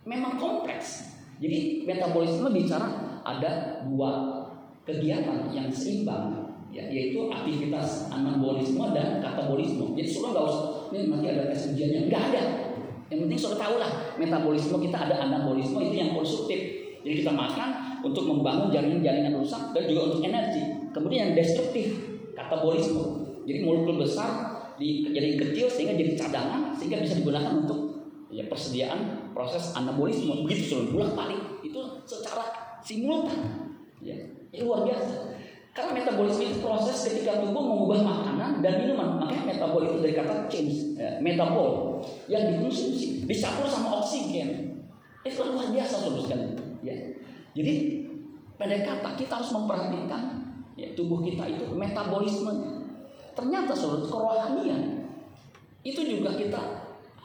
memang 0.03 0.41
kompleks. 0.41 1.15
Jadi 1.37 1.85
metabolisme 1.85 2.49
bicara 2.51 3.21
ada 3.23 3.85
dua 3.85 4.43
kegiatan 4.89 5.53
yang 5.53 5.69
seimbang 5.69 6.47
ya, 6.73 6.89
yaitu 6.89 7.29
aktivitas 7.29 8.09
anabolisme 8.09 8.83
dan 8.97 9.21
katabolisme. 9.21 9.93
Jadi 9.95 10.09
sudah 10.09 10.31
nggak 10.33 10.47
usah 10.49 10.65
ini 10.97 11.13
nanti 11.13 11.27
ada 11.29 11.45
tes 11.53 11.63
nggak 11.77 12.23
ada. 12.33 12.43
Yang 13.07 13.19
penting 13.23 13.39
sudah 13.39 13.59
tahu 13.61 13.77
lah 13.79 13.91
metabolisme 14.19 14.77
kita 14.83 14.99
ada 14.99 15.23
anabolisme 15.29 15.79
itu 15.79 15.95
yang 15.95 16.11
konstruktif. 16.17 16.86
Jadi 17.07 17.23
kita 17.23 17.31
makan 17.31 18.03
untuk 18.03 18.27
membangun 18.27 18.75
jaringan-jaringan 18.75 19.39
rusak 19.39 19.71
dan 19.71 19.87
juga 19.87 20.11
untuk 20.11 20.27
energi. 20.27 20.91
Kemudian 20.91 21.31
yang 21.31 21.35
destruktif 21.39 21.87
katabolisme. 22.35 23.23
Jadi 23.47 23.63
molekul 23.63 24.03
besar 24.03 24.59
di 24.75 25.07
jadi 25.15 25.39
kecil 25.39 25.71
sehingga 25.71 25.95
jadi 25.95 26.19
cadangan 26.19 26.75
sehingga 26.75 26.99
bisa 27.01 27.23
digunakan 27.23 27.63
untuk 27.63 27.81
ya 28.29 28.45
persediaan 28.51 29.33
proses 29.33 29.73
anabolisme 29.73 30.45
begitu 30.45 30.77
sudah 30.77 30.85
bolak 30.93 31.13
balik 31.17 31.41
itu 31.65 31.81
secara 32.05 32.77
simultan 32.85 33.73
ya 34.05 34.13
ini 34.53 34.61
luar 34.61 34.85
biasa 34.85 35.33
karena 35.77 35.93
metabolisme 35.93 36.45
itu 36.49 36.59
proses 36.65 36.97
ketika 37.05 37.37
tubuh 37.45 37.61
mengubah 37.61 38.01
makanan 38.01 38.65
dan 38.65 38.81
minuman. 38.81 39.21
Makanya 39.21 39.45
metabol 39.45 39.85
itu 39.85 40.01
dari 40.01 40.17
kata 40.17 40.49
change, 40.49 40.97
ya, 40.97 41.21
metabol 41.21 42.01
yang 42.33 42.49
dikonsumsi, 42.49 43.29
dicampur 43.29 43.69
sama 43.69 44.01
oksigen. 44.01 44.73
Itu 45.21 45.45
luar 45.45 45.69
biasa 45.69 46.01
saudara 46.01 46.25
sekalian. 46.25 46.66
Ya. 46.87 46.95
Jadi 47.59 48.07
pendek 48.55 48.87
kata 48.87 49.19
kita 49.19 49.43
harus 49.43 49.51
memperhatikan 49.51 50.23
ya, 50.79 50.95
tubuh 50.95 51.19
kita 51.27 51.43
itu 51.51 51.67
metabolisme. 51.75 52.53
Ternyata 53.35 53.75
saudara 53.75 54.07
kerohanian 54.07 55.11
itu 55.83 56.01
juga 56.07 56.39
kita 56.39 56.63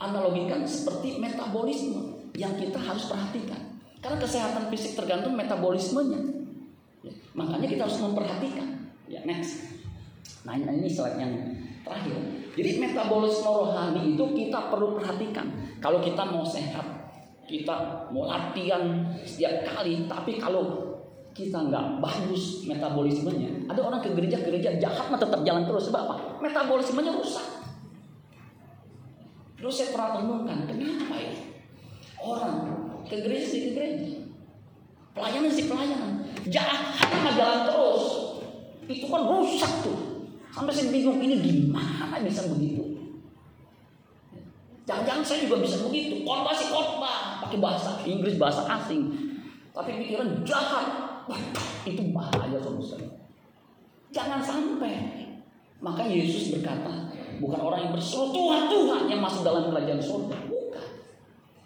analogikan 0.02 0.66
seperti 0.66 1.22
metabolisme 1.22 2.34
yang 2.34 2.58
kita 2.58 2.82
harus 2.82 3.06
perhatikan. 3.06 3.78
Karena 4.02 4.18
kesehatan 4.18 4.74
fisik 4.74 4.98
tergantung 4.98 5.38
metabolismenya. 5.38 6.20
Ya, 7.06 7.14
makanya 7.38 7.70
kita 7.70 7.86
harus 7.86 8.02
memperhatikan. 8.02 8.90
Ya, 9.06 9.22
next. 9.30 9.62
Nah 10.42 10.58
ini 10.58 10.90
slide 10.90 11.22
yang 11.22 11.34
terakhir. 11.86 12.18
Jadi 12.58 12.82
metabolisme 12.82 13.46
rohani 13.46 14.18
itu 14.18 14.26
kita 14.34 14.74
perlu 14.74 14.98
perhatikan. 14.98 15.48
Kalau 15.78 16.02
kita 16.02 16.26
mau 16.28 16.42
sehat, 16.42 17.11
kita 17.52 18.08
mau 18.16 18.24
latihan 18.32 19.04
setiap 19.28 19.68
kali, 19.68 20.08
tapi 20.08 20.40
kalau 20.40 20.96
kita 21.36 21.60
nggak 21.68 22.00
bagus 22.00 22.64
metabolismenya, 22.64 23.68
ada 23.68 23.84
orang 23.84 24.00
ke 24.00 24.16
gereja-gereja 24.16 24.80
jahat 24.80 25.12
mah 25.12 25.20
tetap 25.20 25.44
jalan 25.44 25.68
terus 25.68 25.92
sebab 25.92 26.08
apa? 26.08 26.16
Metabolismenya 26.40 27.12
rusak. 27.12 27.48
Terus 29.60 29.74
saya 29.76 29.94
pernah 29.94 30.24
renungkan, 30.24 30.66
kenapa 30.66 31.16
ya? 31.20 31.34
Orang 32.18 32.56
ke 33.06 33.20
gereja 33.20 33.46
ke 33.52 33.70
gereja, 33.76 34.22
Pelayanan 35.12 35.52
sih 35.52 35.68
pelayanan. 35.68 36.24
Jahat 36.48 36.96
mah 37.20 37.34
jalan 37.36 37.68
terus. 37.68 38.06
Itu 38.88 39.06
kan 39.12 39.28
rusak 39.28 39.72
tuh. 39.84 40.00
Sampai 40.52 40.72
saya 40.72 40.92
bingung 40.92 41.20
ini 41.20 41.40
gimana 41.40 42.20
bisa 42.24 42.48
begitu. 42.48 42.91
Jangan-jangan 44.92 45.24
saya 45.24 45.40
juga 45.48 45.64
bisa 45.64 45.80
begitu. 45.88 46.28
Sih 46.52 46.68
khotbah, 46.68 47.40
pakai 47.48 47.64
bahasa 47.64 47.96
Inggris, 48.04 48.36
bahasa 48.36 48.68
asing. 48.68 49.08
Tapi 49.72 50.04
pikiran 50.04 50.44
jahat, 50.44 50.84
itu 51.88 52.12
bahaya 52.12 52.60
saudara. 52.60 53.08
Jangan 54.12 54.44
sampai. 54.44 55.24
Maka 55.80 56.04
Yesus 56.12 56.52
berkata, 56.52 57.08
bukan 57.40 57.60
orang 57.64 57.88
yang 57.88 57.94
berseru 57.96 58.36
Tuhan 58.36 58.68
Tuhan 58.68 59.02
yang 59.08 59.24
masuk 59.24 59.48
dalam 59.48 59.72
kerajaan 59.72 60.04
surga, 60.04 60.38
bukan. 60.52 60.88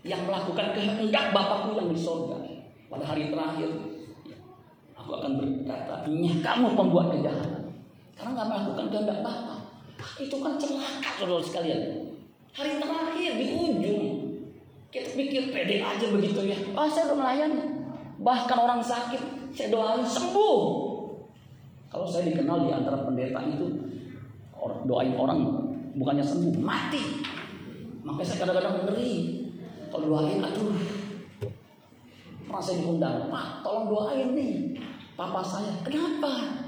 Yang 0.06 0.22
melakukan 0.30 0.68
kehendak 0.78 1.34
Bapakku 1.34 1.74
yang 1.82 1.90
di 1.90 1.98
surga. 1.98 2.38
Pada 2.86 3.04
hari 3.10 3.34
terakhir, 3.34 3.74
aku 4.94 5.12
akan 5.18 5.32
berkata, 5.42 6.06
kamu 6.46 6.68
pembuat 6.78 7.10
kejahatan. 7.10 7.74
Karena 8.14 8.30
nggak 8.38 8.48
melakukan 8.54 8.86
kehendak 8.94 9.20
Bapak. 9.26 9.60
Itu 10.22 10.38
kan 10.46 10.62
celaka 10.62 11.10
saudara 11.18 11.42
sekalian. 11.42 12.05
Hari 12.56 12.80
terakhir 12.80 13.32
di 13.36 13.48
ujung 13.52 14.04
kita 14.88 15.12
pikir 15.12 15.52
pede 15.52 15.84
aja 15.84 16.08
begitu 16.08 16.40
ya. 16.48 16.56
Oh 16.72 16.88
saya 16.88 17.12
udah 17.12 17.18
melayani. 17.20 17.84
Bahkan 18.24 18.58
orang 18.58 18.80
sakit 18.80 19.52
saya 19.52 19.68
doain 19.68 20.08
sembuh. 20.08 20.60
Kalau 21.92 22.08
saya 22.08 22.32
dikenal 22.32 22.64
di 22.64 22.72
antara 22.72 23.04
pendeta 23.04 23.44
itu 23.44 23.68
doain 24.88 25.20
orang 25.20 25.68
bukannya 26.00 26.24
sembuh 26.24 26.56
mati. 26.64 27.04
Makanya 28.08 28.24
saya 28.24 28.38
kadang-kadang 28.48 28.88
ngeri. 28.88 29.16
Kalau 29.92 30.06
doain 30.16 30.40
aduh 30.40 30.76
pernah 32.56 32.72
saya 32.72 32.88
diundang 32.88 33.28
Pak 33.28 33.68
tolong 33.68 33.92
doain 33.92 34.32
nih 34.32 34.80
Papa 35.20 35.44
saya 35.44 35.76
kenapa 35.84 36.64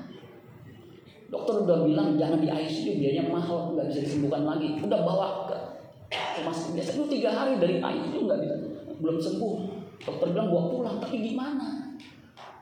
Dokter 1.32 1.64
udah 1.64 1.88
bilang 1.88 2.20
jangan 2.20 2.40
di 2.44 2.52
ICU 2.52 3.04
biayanya 3.04 3.32
mahal 3.32 3.76
nggak 3.76 3.92
bisa 3.92 4.00
disembuhkan 4.00 4.48
lagi. 4.48 4.80
Udah 4.80 5.00
bawa 5.04 5.44
ke 5.44 5.77
sakit 6.46 6.72
biasa 6.78 6.90
itu 6.94 7.06
tiga 7.10 7.30
hari 7.34 7.58
dari 7.58 7.76
ICU 7.80 8.20
nggak 8.28 8.40
bisa 8.44 8.56
belum 9.02 9.18
sembuh. 9.22 9.56
Dokter 9.98 10.28
bilang 10.30 10.54
bawa 10.54 10.64
pulang 10.70 10.98
tapi 11.02 11.26
gimana? 11.26 11.98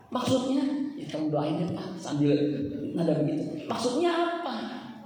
Maksudnya 0.07 0.63
ya 0.95 1.05
tolong 1.11 1.29
doain 1.33 1.59
ya 1.59 1.67
sambil 1.99 2.31
nada 2.95 3.13
begitu. 3.19 3.67
Maksudnya 3.67 4.11
apa? 4.11 4.55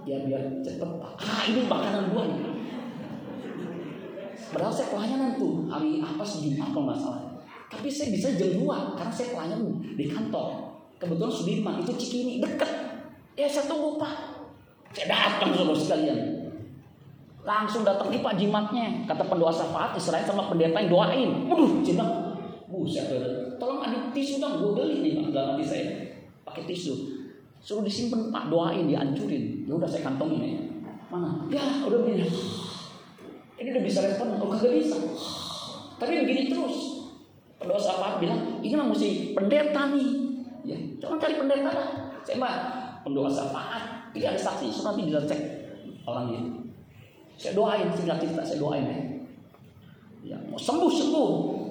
Ya 0.06 0.22
biar 0.26 0.62
cepet 0.62 0.90
pak. 1.00 1.12
Ah 1.18 1.42
ini 1.50 1.66
makanan 1.66 2.14
gua 2.14 2.24
nih. 2.30 2.42
Padahal 4.50 4.74
saya 4.74 4.90
pelayanan 4.90 5.38
tuh 5.38 5.70
hari 5.70 6.02
apa 6.02 6.26
sih 6.26 6.50
Jumat 6.50 6.74
kalau 6.74 6.90
nggak 6.90 7.00
salah. 7.02 7.24
Tapi 7.70 7.86
saya 7.86 8.10
bisa 8.10 8.34
jam 8.34 8.58
2 8.58 8.98
karena 8.98 9.14
saya 9.14 9.30
pelayanan 9.34 9.62
di 9.94 10.06
kantor. 10.10 10.48
Kebetulan 10.98 11.32
Sudirman 11.32 11.76
itu 11.80 11.94
Cikini 11.96 12.44
deket 12.44 12.68
Ya 13.40 13.48
saya 13.48 13.72
tunggu 13.72 13.96
pak. 13.96 14.36
Saya 14.92 15.16
datang 15.16 15.56
saudara 15.56 15.80
sekalian. 15.80 16.20
Langsung 17.50 17.82
datang 17.82 18.14
nih 18.14 18.22
pak 18.22 18.38
jimatnya. 18.38 19.10
Kata 19.10 19.26
pendoa 19.26 19.50
syafaat 19.50 19.98
Israel 19.98 20.22
sama 20.22 20.46
pendeta 20.46 20.78
yang 20.78 20.94
doain. 20.94 21.30
Waduh, 21.50 21.82
cinta. 21.82 22.06
Buset, 22.70 23.10
tolong 23.58 23.82
ada 23.82 24.14
tisu 24.14 24.38
dong. 24.38 24.62
Gue 24.62 24.78
beli 24.78 25.02
nih 25.02 25.34
dalam 25.34 25.58
hati 25.58 25.66
saya. 25.66 25.90
Pakai 26.46 26.70
tisu. 26.70 26.94
Suruh 27.58 27.82
disimpan 27.82 28.30
pak 28.30 28.54
doain 28.54 28.86
dihancurin. 28.86 29.66
Ya 29.66 29.74
udah 29.74 29.90
saya 29.90 30.06
kantongin 30.06 30.46
ya. 30.46 30.62
Mana? 31.10 31.50
Ya 31.50 31.66
udah 31.90 32.06
begini. 32.06 32.30
Ini 33.58 33.74
udah 33.74 33.84
bisa 33.84 34.06
respon. 34.06 34.38
Oh 34.38 34.54
kagak 34.54 34.78
bisa. 34.78 35.02
Tapi 35.98 36.22
begini 36.22 36.54
terus. 36.54 37.10
Pendoa 37.58 37.82
syafaat 37.82 38.22
bilang 38.22 38.62
ini 38.62 38.78
mah 38.78 38.94
mesti 38.94 39.34
pendeta 39.34 39.90
nih. 39.90 40.10
Ya, 40.70 40.78
coba 41.02 41.18
cari 41.18 41.34
pendeta 41.42 41.74
lah. 41.74 41.88
Saya 42.22 42.38
mah 42.38 42.54
pendoa 43.02 43.26
syafaat 43.26 44.14
tidak 44.14 44.36
ada 44.36 44.42
saksi 44.42 44.68
so 44.74 44.86
nanti 44.86 45.08
bisa 45.08 45.22
cek 45.26 45.42
orang 46.06 46.34
ini 46.34 46.59
saya 47.40 47.56
doain 47.56 47.88
singkat 47.96 48.20
cerita 48.20 48.44
saya 48.44 48.60
doain 48.60 48.84
ya 48.84 49.00
ya 50.36 50.38
mau 50.52 50.60
sembuh 50.60 50.92
sembuh. 50.92 51.30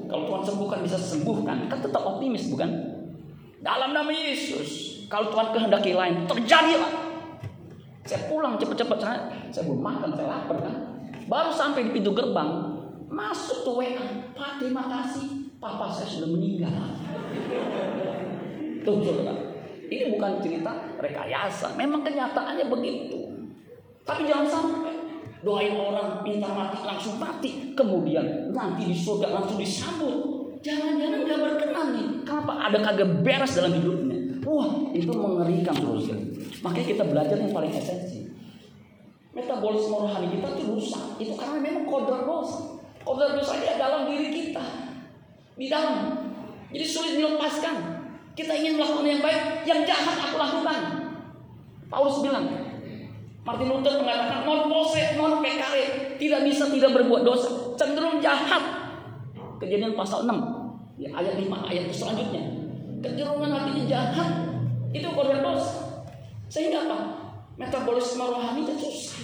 Kalau 0.08 0.24
Tuhan 0.24 0.42
sembuhkan 0.42 0.78
bisa 0.80 0.96
sembuhkan. 0.96 1.68
Kan 1.68 1.78
tetap 1.84 2.00
optimis 2.00 2.48
bukan? 2.48 2.70
Dalam 3.60 3.92
nama 3.92 4.08
Yesus 4.08 5.04
kalau 5.12 5.28
Tuhan 5.28 5.52
kehendaki 5.52 5.92
lain 5.92 6.24
terjadilah. 6.24 7.06
Saya 8.08 8.24
pulang 8.24 8.56
cepet-cepet 8.56 8.98
saya, 9.04 9.20
saya 9.52 9.68
belum 9.68 9.84
makan 9.84 10.16
saya 10.16 10.32
lapar 10.32 10.64
kan? 10.64 10.74
Baru 11.28 11.52
sampai 11.52 11.84
di 11.84 11.90
pintu 11.92 12.16
gerbang 12.16 12.80
masuk 13.12 13.68
tuh 13.68 13.84
WA 13.84 14.00
Pak 14.32 14.64
terima 14.64 14.88
kasih. 14.88 15.52
Papa 15.60 15.92
saya 15.92 16.08
sudah 16.08 16.32
meninggal. 16.32 16.72
Tuh 18.80 18.96
saudara 19.04 19.48
ini 19.88 20.12
bukan 20.12 20.40
cerita 20.44 20.72
rekayasa, 21.00 21.72
memang 21.76 22.04
kenyataannya 22.04 22.68
begitu. 22.68 23.28
Tapi 24.04 24.28
jangan 24.28 24.48
sampai 24.48 24.97
doain 25.42 25.74
orang 25.78 26.26
minta 26.26 26.50
mati 26.50 26.78
langsung 26.82 27.16
mati, 27.22 27.72
kemudian 27.78 28.50
nanti 28.50 28.90
di 28.90 28.96
surga 28.96 29.30
langsung 29.30 29.58
disambut. 29.58 30.16
Jangan-jangan 30.58 31.22
gak 31.22 31.38
berkenan 31.38 31.86
nih. 31.94 32.08
Kenapa? 32.26 32.52
Ada 32.66 32.78
kagak 32.82 33.10
beres 33.22 33.52
dalam 33.54 33.72
hidupnya. 33.78 34.18
Wah, 34.42 34.90
itu 34.90 35.12
mengerikan 35.14 35.76
terus. 35.76 36.10
Makanya 36.64 36.86
kita 36.90 37.04
belajar 37.06 37.36
yang 37.38 37.54
paling 37.54 37.70
esensi. 37.70 38.26
Metabolisme 39.30 39.94
rohani 39.94 40.34
kita 40.34 40.48
tuh 40.58 40.66
rusak. 40.74 41.04
Itu 41.22 41.38
karena 41.38 41.62
memang 41.62 41.86
kodrat 41.86 42.26
dosa. 42.26 42.82
Kodrat 43.06 43.38
dosa 43.38 43.54
dia 43.62 43.78
dalam 43.78 44.10
diri 44.10 44.34
kita. 44.34 44.64
Di 45.54 45.66
dalam. 45.70 46.26
Jadi 46.74 46.84
sulit 46.84 47.14
dilepaskan. 47.14 47.76
Kita 48.34 48.54
ingin 48.54 48.78
melakukan 48.78 49.06
yang 49.06 49.22
baik, 49.22 49.66
yang 49.66 49.80
jahat 49.86 50.16
aku 50.30 50.38
lakukan. 50.38 50.80
Paulus 51.90 52.22
bilang, 52.22 52.46
Martin 53.48 53.72
Luther 53.72 53.96
mengatakan 53.96 54.44
non 54.44 54.68
pose 54.68 55.00
non 55.16 55.40
pekare. 55.40 56.12
Tidak 56.20 56.40
bisa 56.44 56.68
tidak 56.68 56.92
berbuat 57.00 57.24
dosa. 57.24 57.48
Cenderung 57.80 58.20
jahat. 58.20 58.60
Kejadian 59.56 59.96
pasal 59.96 60.28
6 60.28 61.00
ya, 61.00 61.08
ayat 61.16 61.40
5 61.40 61.48
ayat 61.72 61.88
selanjutnya. 61.88 62.44
Kecenderungan 63.00 63.48
hatinya 63.48 63.84
jahat. 63.88 64.28
Itu 64.92 65.08
kodrat 65.16 65.40
dosa. 65.40 66.04
Sehingga 66.52 66.84
apa? 66.84 66.98
Metabolisme 67.56 68.20
rohani 68.20 68.68
itu 68.68 68.74
susah. 68.76 69.16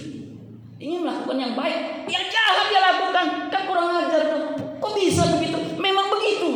Ingin 0.81 1.05
melakukan 1.05 1.37
yang 1.37 1.53
baik. 1.53 2.09
Yang 2.09 2.25
jahat 2.33 2.65
dia 2.73 2.81
lakukan. 2.81 3.25
Kan 3.53 3.61
kurang 3.69 3.93
ajar. 3.93 4.21
Tuh 4.25 4.41
kok 4.57 4.93
bisa 4.97 5.21
begitu? 5.37 5.77
Memang 5.77 6.09
begitu. 6.09 6.49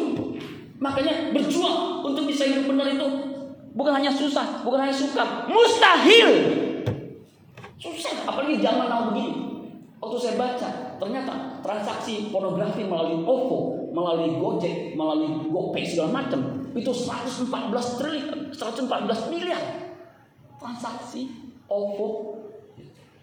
Makanya 0.82 1.30
berjuang 1.38 2.02
untuk 2.02 2.26
bisa 2.26 2.50
hidup 2.50 2.66
benar 2.66 2.90
itu 2.90 3.08
bukan 3.78 3.94
hanya 3.94 4.10
susah, 4.10 4.66
bukan 4.66 4.90
hanya 4.90 4.96
suka, 4.96 5.46
mustahil. 5.52 6.30
Susah, 7.80 8.28
apalagi 8.28 8.60
zaman 8.60 8.92
now 8.92 9.08
begini. 9.10 9.48
Waktu 10.00 10.18
saya 10.20 10.36
baca, 10.40 10.70
ternyata 11.00 11.60
transaksi 11.64 12.32
pornografi 12.32 12.84
melalui 12.88 13.24
OVO, 13.24 13.92
melalui 13.92 14.36
Gojek, 14.40 14.96
melalui 14.96 15.48
GoPay 15.48 15.84
segala 15.84 16.24
macam 16.24 16.40
itu 16.76 16.92
114 16.92 17.50
triliun, 18.00 18.40
114 18.52 19.34
miliar 19.34 19.64
transaksi 20.60 21.32
OVO 21.68 22.36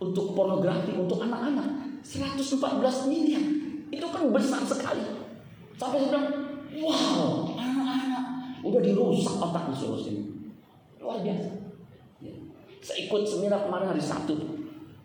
untuk 0.02 0.36
pornografi 0.36 0.92
untuk 0.92 1.20
anak-anak 1.24 2.00
114 2.04 3.08
miliar 3.08 3.44
itu 3.88 4.06
kan 4.12 4.28
besar 4.28 4.60
sekali 4.66 5.04
sampai 5.80 6.00
saya 6.04 6.08
bilang 6.12 6.26
Wow, 6.76 7.56
anak-anak 7.56 8.24
udah 8.60 8.80
dirusak 8.84 9.40
otak 9.40 9.72
disuruh 9.72 9.96
sini. 9.96 10.28
Luar 11.00 11.24
biasa. 11.24 11.65
Ya. 12.86 12.94
Saya 12.94 13.10
ikut 13.10 13.26
seminar 13.26 13.66
kemarin 13.66 13.90
hari 13.90 13.98
Sabtu. 13.98 14.38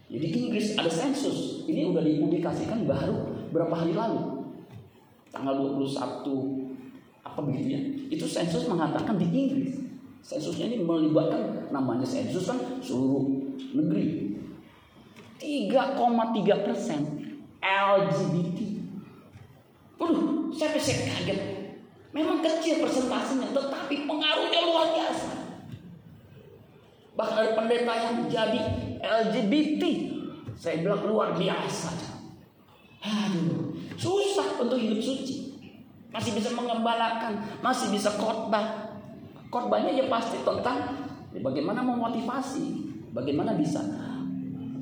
Jadi 0.05 0.27
Inggris 0.29 0.77
ada 0.77 0.91
sensus. 0.91 1.65
Ini 1.65 1.89
udah 1.89 2.05
dipublikasikan 2.05 2.85
baru 2.85 3.49
berapa 3.49 3.73
hari 3.73 3.97
lalu. 3.97 4.45
Tanggal 5.33 5.57
21 5.81 5.89
apa 7.25 7.39
begitu 7.41 7.67
ya. 7.73 7.81
Itu 8.13 8.25
sensus 8.29 8.69
mengatakan 8.69 9.17
di 9.17 9.25
Inggris. 9.25 9.81
Sensusnya 10.21 10.69
ini 10.69 10.85
melibatkan 10.85 11.73
namanya 11.73 12.05
sensus 12.05 12.45
kan 12.45 12.61
seluruh 12.85 13.25
negeri. 13.73 14.37
3,3 15.41 16.61
persen 16.61 17.01
LGBT. 17.57 18.59
Waduh, 19.97 20.53
saya 20.53 20.77
kaget. 20.77 21.39
Memang 22.13 22.45
kecil 22.45 22.83
persentasenya, 22.85 23.49
tetapi 23.49 24.05
pengaruhnya 24.05 24.61
luar 24.69 24.93
biasa. 24.93 25.40
Bahkan 27.21 27.53
pendeta 27.53 27.93
yang 27.93 28.17
jadi 28.25 28.61
LGBT. 28.97 29.83
Saya 30.57 30.81
bilang 30.81 31.05
luar 31.05 31.37
biasa. 31.37 31.93
Aduh, 33.01 33.77
susah 33.97 34.57
untuk 34.61 34.77
hidup 34.77 35.01
suci. 35.01 35.53
Masih 36.09 36.33
bisa 36.33 36.49
mengembalakan, 36.57 37.61
masih 37.61 37.93
bisa 37.93 38.09
khotbah. 38.17 38.97
Khotbahnya 39.53 39.93
ya 39.93 40.05
pasti 40.09 40.41
tentang 40.41 41.07
bagaimana 41.33 41.85
memotivasi, 41.85 42.89
bagaimana 43.13 43.53
bisa 43.57 43.79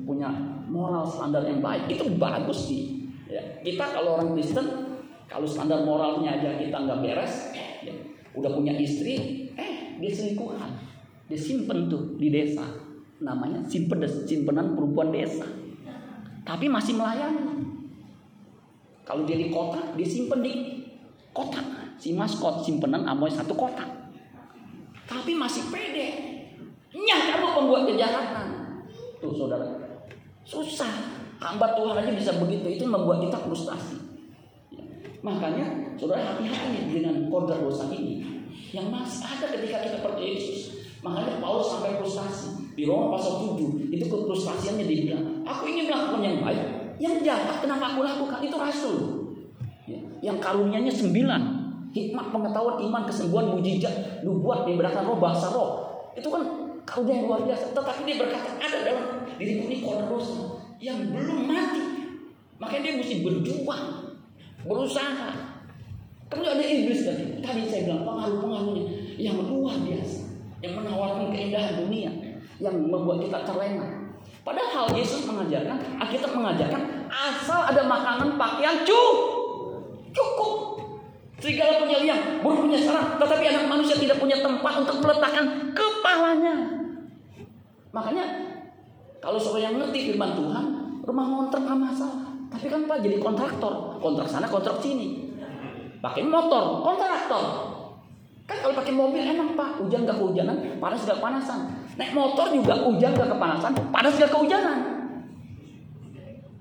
punya 0.08 0.32
moral 0.68 1.04
standar 1.04 1.44
yang 1.44 1.60
baik. 1.60 1.86
Itu 1.92 2.08
bagus 2.16 2.72
sih. 2.72 3.04
Ya, 3.30 3.40
kita 3.62 3.94
kalau 3.94 4.18
orang 4.18 4.34
Kristen 4.34 4.66
kalau 5.30 5.46
standar 5.46 5.86
moralnya 5.86 6.34
aja 6.34 6.58
kita 6.58 6.74
nggak 6.74 6.98
beres, 7.06 7.54
ya, 7.54 7.94
udah 8.34 8.50
punya 8.50 8.74
istri, 8.74 9.46
eh 9.54 9.94
dia 10.02 10.10
selingkuhan, 10.10 10.89
dia 11.30 11.38
simpen 11.38 11.86
tuh 11.86 12.18
di 12.18 12.26
desa, 12.26 12.66
namanya 13.22 13.62
simpen 13.70 14.02
simpenan 14.02 14.74
perempuan 14.74 15.14
desa, 15.14 15.46
tapi 16.42 16.66
masih 16.66 16.98
melayani. 16.98 17.62
Kalau 19.06 19.22
dia 19.26 19.38
di 19.38 19.50
kota, 19.50 19.94
dia 19.94 20.06
simpen 20.06 20.42
di 20.42 20.82
kotak. 21.30 21.94
Si 22.00 22.16
maskot 22.16 22.66
simpenan 22.66 23.06
amoy 23.06 23.30
satu 23.30 23.54
kotak. 23.54 23.86
Tapi 25.06 25.34
masih 25.34 25.66
pede. 25.70 26.08
Nyah 26.94 27.20
kamu 27.34 27.48
pembuat 27.54 27.82
kejahatan. 27.90 28.46
Tuh 29.18 29.34
saudara. 29.34 29.66
Susah. 30.46 30.90
Hamba 31.42 31.74
Tuhan 31.74 31.98
aja 31.98 32.12
bisa 32.14 32.32
begitu. 32.38 32.66
Itu 32.80 32.84
membuat 32.86 33.22
kita 33.26 33.38
frustasi. 33.42 33.98
Makanya 35.20 35.94
saudara 36.00 36.34
hati-hati 36.34 36.94
dengan 36.94 37.28
kodrat 37.28 37.60
dosa 37.60 37.90
ini. 37.92 38.22
Yang 38.72 38.86
masih 38.88 39.26
ada 39.26 39.46
ketika 39.58 39.78
kita 39.84 39.98
percaya 40.00 40.30
Yesus. 40.30 40.79
Makanya 41.00 41.40
Paulus 41.40 41.68
sampai 41.72 41.96
frustasi. 41.96 42.76
Di 42.76 42.84
Roma 42.84 43.16
pasal 43.16 43.56
7. 43.56 43.88
Itu 43.88 44.04
kefrustasiannya 44.08 44.84
dia 44.84 44.98
bilang. 45.08 45.24
Aku 45.48 45.64
ingin 45.64 45.88
melakukan 45.88 46.20
yang 46.20 46.38
baik. 46.44 46.64
Yang 47.00 47.14
jahat 47.24 47.56
kenapa 47.64 47.96
aku 47.96 48.04
lakukan? 48.04 48.38
Itu 48.44 48.56
rasul. 48.60 48.96
Ya. 49.88 50.00
Yang 50.20 50.38
karunianya 50.44 50.92
sembilan. 50.92 51.42
Hikmat 51.90 52.30
pengetahuan 52.30 52.76
iman 52.86 53.02
kesembuhan 53.02 53.50
mujizat 53.50 54.22
nubuat 54.22 54.62
diberatan 54.68 55.08
roh 55.08 55.18
bahasa 55.18 55.50
roh. 55.50 55.70
Itu 56.14 56.30
kan 56.30 56.44
karunia 56.86 57.18
yang 57.18 57.26
luar 57.26 57.40
biasa. 57.48 57.74
Tetapi 57.74 58.00
dia 58.06 58.16
berkata 58.20 58.48
ada 58.60 58.78
dalam 58.84 59.06
diriku 59.40 59.66
ini 59.66 59.82
dosa 59.82 60.60
yang 60.78 61.10
belum 61.10 61.48
mati. 61.48 61.82
Makanya 62.60 62.82
dia 62.84 62.94
mesti 63.00 63.14
berjuang 63.24 63.84
berusaha. 64.68 65.30
Kemudian 66.30 66.54
ada 66.60 66.64
iblis 66.64 67.02
tadi. 67.02 67.24
Tadi 67.42 67.60
saya 67.66 67.90
bilang 67.90 68.06
pengaruh-pengaruhnya 68.06 68.84
yang 69.18 69.40
luar 69.48 69.74
biasa, 69.82 70.19
yang 70.60 70.72
menawarkan 70.76 71.32
keindahan 71.32 71.80
dunia, 71.80 72.12
yang 72.60 72.76
membuat 72.76 73.24
kita 73.24 73.44
terlena. 73.48 74.12
Padahal 74.40 74.92
Yesus 74.96 75.28
mengajarkan, 75.28 75.76
Alkitab 76.00 76.32
mengajarkan 76.32 77.08
asal 77.12 77.60
ada 77.68 77.82
makanan, 77.84 78.40
pakaian 78.40 78.84
cukup. 78.84 79.16
Cukup. 80.10 80.52
Serigala 81.40 81.80
punya 81.80 82.04
liang, 82.04 82.44
burung 82.44 82.68
punya 82.68 82.76
sarang, 82.76 83.16
tetapi 83.16 83.44
anak 83.48 83.64
manusia 83.64 83.96
tidak 83.96 84.20
punya 84.20 84.36
tempat 84.44 84.84
untuk 84.84 85.00
meletakkan 85.00 85.72
kepalanya. 85.72 86.54
Makanya 87.96 88.24
kalau 89.24 89.40
seorang 89.40 89.72
yang 89.72 89.76
ngerti 89.80 90.12
firman 90.12 90.36
Tuhan, 90.36 90.64
rumah 91.04 91.24
ngontrak 91.28 91.64
nggak 91.64 91.80
masalah. 91.80 92.28
Tapi 92.50 92.66
kan 92.66 92.84
Pak 92.84 93.00
jadi 93.00 93.16
kontraktor, 93.16 93.96
kontrak 94.02 94.28
sana, 94.28 94.50
kontrak 94.50 94.82
sini. 94.84 95.32
Pakai 96.00 96.24
motor, 96.24 96.84
kontraktor. 96.84 97.69
Kan 98.50 98.58
kalau 98.66 98.74
pakai 98.74 98.90
mobil 98.90 99.22
enak 99.22 99.54
Pak, 99.54 99.78
hujan 99.78 100.02
gak 100.02 100.18
kehujanan, 100.18 100.58
panas 100.82 101.06
gak 101.06 101.22
kepanasan. 101.22 101.70
Naik 101.94 102.10
motor 102.10 102.50
juga 102.50 102.82
hujan 102.82 103.14
gak 103.14 103.30
kepanasan, 103.30 103.70
panas 103.94 104.18
gak 104.18 104.26
kehujanan. 104.34 104.78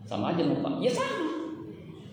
Sama 0.06 0.30
aja 0.30 0.46
Pak, 0.46 0.74
ya 0.86 0.94
sama. 0.94 1.26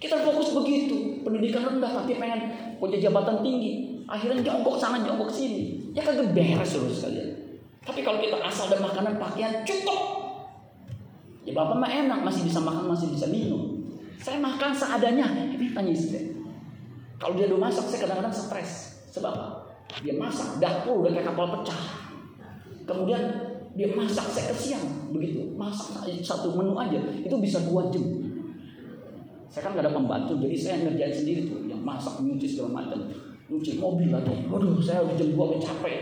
Kita 0.00 0.16
fokus 0.24 0.56
begitu, 0.56 1.20
pendidikan 1.20 1.68
rendah 1.68 1.92
tapi 1.92 2.16
pengen 2.16 2.40
punya 2.80 2.96
jabatan 2.96 3.44
tinggi. 3.44 4.00
Akhirnya 4.08 4.40
jongkok 4.40 4.80
sana, 4.80 5.04
jongkok 5.04 5.28
sini. 5.28 5.92
Ya 5.92 6.00
kagak 6.00 6.32
beres 6.32 6.72
terus 6.72 7.04
sekalian. 7.04 7.60
Tapi 7.84 8.00
kalau 8.00 8.16
kita 8.16 8.40
asal 8.40 8.72
ada 8.72 8.80
makanan, 8.80 9.20
pakaian 9.20 9.60
cukup, 9.64 10.16
Ya 11.46 11.54
bapak 11.54 11.78
mah 11.78 11.86
enak, 11.86 12.26
masih 12.26 12.42
bisa 12.42 12.58
makan, 12.58 12.90
masih 12.90 13.06
bisa 13.14 13.30
minum. 13.30 13.86
Saya 14.18 14.42
makan 14.42 14.74
seadanya. 14.74 15.30
Ini 15.54 15.70
tanya 15.70 15.94
istri. 15.94 16.34
Kalau 17.22 17.38
dia 17.38 17.46
udah 17.46 17.70
masak, 17.70 17.86
saya 17.86 18.02
kadang-kadang 18.02 18.34
stres. 18.34 18.95
Sebab 19.16 19.32
apa? 19.32 19.46
Dia 20.04 20.12
masak, 20.20 20.60
dapur 20.60 21.00
udah 21.00 21.16
kayak 21.16 21.32
kapal 21.32 21.48
pecah. 21.56 21.80
Kemudian 22.84 23.22
dia 23.72 23.88
masak, 23.96 24.28
saya 24.28 24.52
kesian. 24.52 25.08
Begitu, 25.08 25.56
masak 25.56 26.04
satu 26.20 26.52
menu 26.52 26.76
aja, 26.76 27.00
itu 27.00 27.32
bisa 27.40 27.64
dua 27.64 27.88
jam. 27.88 28.04
Saya 29.48 29.72
kan 29.72 29.80
gak 29.80 29.88
ada 29.88 29.96
pembantu, 29.96 30.36
jadi 30.36 30.52
saya 30.52 30.76
ngerjain 30.84 31.16
sendiri 31.16 31.40
tuh. 31.48 31.64
Yang 31.64 31.80
masak, 31.80 32.20
nyuci 32.20 32.44
segala 32.44 32.84
macam. 32.84 33.08
Nyuci 33.48 33.80
mobil 33.80 34.12
lagi. 34.12 34.44
Waduh, 34.52 34.76
saya 34.84 35.00
udah 35.00 35.16
jam 35.16 35.32
dua 35.32 35.56
capek. 35.56 35.96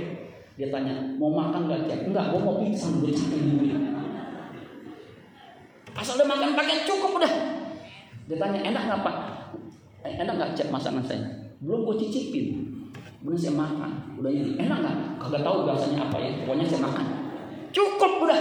Dia 0.59 0.75
tanya, 0.75 1.15
mau 1.15 1.31
makan 1.31 1.71
gak? 1.71 2.11
Enggak, 2.11 2.35
gue 2.35 2.41
mau 2.43 2.59
pizza, 2.59 2.91
gue 2.91 3.15
capek 3.15 3.39
dulu. 3.47 3.65
Asal 5.95 6.19
udah 6.19 6.27
makan 6.27 6.59
pakaian 6.59 6.83
cukup 6.83 7.23
udah. 7.23 7.33
Dia 8.27 8.37
tanya 8.41 8.61
enak 8.67 8.83
nggak 8.91 9.01
pak? 9.07 9.17
Eh, 10.03 10.13
enak 10.19 10.35
nggak 10.35 10.51
cek 10.59 10.69
masakan 10.75 11.05
saya? 11.07 11.23
Belum 11.63 11.87
gue 11.87 12.03
cicipin. 12.03 12.74
Belum 13.25 13.39
saya 13.41 13.57
makan. 13.57 14.21
Udah 14.21 14.29
ini 14.29 14.61
enak 14.61 14.79
nggak? 14.85 14.97
Kagak 15.17 15.43
tahu 15.43 15.65
rasanya 15.65 15.99
apa 16.07 16.17
ya. 16.21 16.31
Pokoknya 16.45 16.67
saya 16.69 16.83
makan. 16.85 17.05
Cukup 17.73 18.13
udah. 18.29 18.41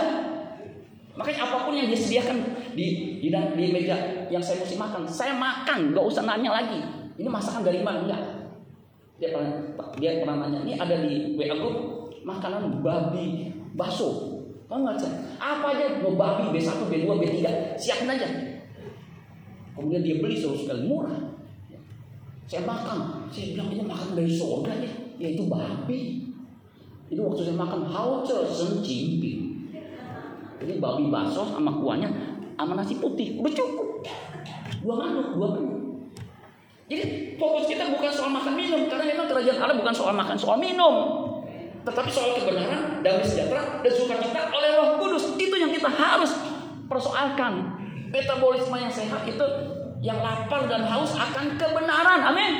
Makanya 1.16 1.40
apa 1.48 1.58
pun 1.64 1.74
yang 1.78 1.88
disediakan 1.88 2.38
di 2.76 3.18
di, 3.24 3.30
di 3.32 3.66
meja 3.72 4.28
yang 4.28 4.42
saya 4.42 4.66
mesti 4.66 4.76
makan, 4.76 5.06
saya 5.06 5.38
makan, 5.38 5.94
nggak 5.94 6.06
usah 6.10 6.26
nanya 6.26 6.52
lagi. 6.52 6.82
Ini 7.16 7.30
masakan 7.30 7.62
dari 7.62 7.86
mana? 7.86 8.04
Enggak. 8.04 8.22
Dia 9.22 9.30
pernah 9.30 9.52
dia 10.02 10.12
pernah 10.20 10.36
nanya, 10.42 10.60
ini 10.66 10.74
ada 10.76 11.06
di 11.06 11.38
WA 11.38 11.54
group 11.54 11.78
makanan 12.26 12.82
babi 12.82 13.54
bakso 13.78 14.34
Tahu 14.74 14.80
nggak 14.90 14.98
sih? 14.98 15.12
Apa 15.38 15.76
aja 15.76 16.02
mau 16.02 16.18
babi 16.18 16.50
B1, 16.50 16.90
B2, 16.90 17.06
B3, 17.06 17.46
siapin 17.78 18.10
aja. 18.10 18.26
Kemudian 19.78 20.02
dia 20.02 20.18
beli 20.18 20.42
terus 20.42 20.66
sekali 20.66 20.90
murah. 20.90 21.33
Saya 22.44 22.68
makan, 22.68 23.28
saya 23.32 23.56
bilang 23.56 23.70
ini 23.72 23.84
makan 23.88 24.20
dari 24.20 24.30
surga 24.30 24.72
ya, 24.84 24.92
yaitu 25.18 25.48
babi. 25.48 26.30
Itu 27.08 27.24
waktu 27.24 27.42
saya 27.50 27.58
makan 27.58 27.88
hauce 27.88 28.36
sencimpi. 28.52 29.64
Jadi 30.60 30.80
babi 30.80 31.12
bakso 31.12 31.44
sama 31.50 31.76
kuahnya 31.76 32.10
sama 32.56 32.80
nasi 32.80 32.96
putih, 33.00 33.40
udah 33.42 33.52
cukup. 33.52 34.08
Dua 34.84 34.96
manuk, 35.00 35.36
dua 35.36 35.48
manuk. 35.60 35.80
Jadi 36.88 37.36
fokus 37.40 37.66
kita 37.66 37.90
bukan 37.96 38.12
soal 38.12 38.32
makan 38.32 38.54
minum, 38.60 38.82
karena 38.92 39.08
memang 39.08 39.28
kerajaan 39.32 39.60
Allah 39.60 39.78
bukan 39.80 39.96
soal 39.96 40.14
makan, 40.14 40.36
soal 40.36 40.60
minum. 40.60 40.96
Tetapi 41.84 42.10
soal 42.12 42.40
kebenaran, 42.40 43.04
damai 43.04 43.24
sejahtera, 43.24 43.84
dan 43.84 43.92
sukacita 43.92 44.52
oleh 44.52 44.70
Roh 44.78 44.90
Kudus 45.04 45.36
itu 45.36 45.56
yang 45.56 45.72
kita 45.72 45.92
harus 45.92 46.32
persoalkan. 46.88 47.82
Metabolisme 48.14 48.78
yang 48.78 48.94
sehat 48.94 49.26
itu 49.26 49.46
yang 50.04 50.20
lapar 50.20 50.68
dan 50.68 50.84
haus 50.84 51.16
akan 51.16 51.56
kebenaran. 51.56 52.20
Amin. 52.28 52.54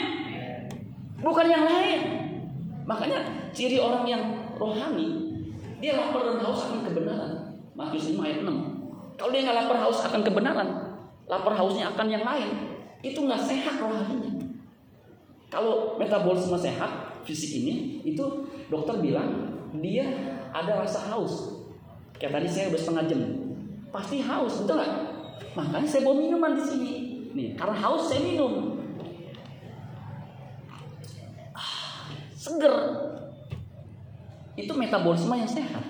Bukan 1.20 1.46
yang 1.52 1.68
lain. 1.68 2.02
Makanya 2.88 3.52
ciri 3.52 3.80
orang 3.80 4.08
yang 4.08 4.24
rohani 4.56 5.24
dia 5.84 6.00
lapar 6.00 6.24
dan 6.24 6.40
haus 6.40 6.64
akan 6.72 6.88
kebenaran. 6.88 7.32
Matius 7.76 8.16
5 8.16 8.24
ayat 8.24 8.40
6. 8.48 9.20
Kalau 9.20 9.30
dia 9.36 9.42
nggak 9.44 9.58
lapar 9.68 9.78
haus 9.84 10.00
akan 10.08 10.22
kebenaran, 10.24 10.68
lapar 11.28 11.54
hausnya 11.60 11.92
akan 11.92 12.08
yang 12.08 12.24
lain, 12.24 12.50
itu 13.04 13.20
nggak 13.20 13.44
sehat 13.44 13.76
rohaninya. 13.84 14.32
Kalau 15.52 16.00
metabolisme 16.00 16.56
sehat, 16.56 17.22
fisik 17.28 17.62
ini, 17.62 18.02
itu 18.08 18.24
dokter 18.72 18.98
bilang 19.04 19.54
dia 19.84 20.08
ada 20.56 20.82
rasa 20.82 21.04
haus. 21.12 21.62
Kayak 22.16 22.40
tadi 22.40 22.48
saya 22.48 22.66
udah 22.72 22.80
setengah 22.80 23.06
jam, 23.12 23.22
pasti 23.92 24.24
haus, 24.24 24.64
betul 24.64 24.80
nggak? 24.80 24.94
Makanya 25.54 25.88
saya 25.92 26.02
bawa 26.08 26.16
minuman 26.16 26.52
di 26.56 26.64
sini. 26.64 26.92
Nih, 27.34 27.58
karena 27.58 27.74
haus 27.74 28.14
saya 28.14 28.22
minum. 28.22 28.78
Ah, 31.58 32.06
seger. 32.38 32.74
Itu 34.54 34.78
metabolisme 34.78 35.34
yang 35.34 35.50
sehat. 35.50 35.82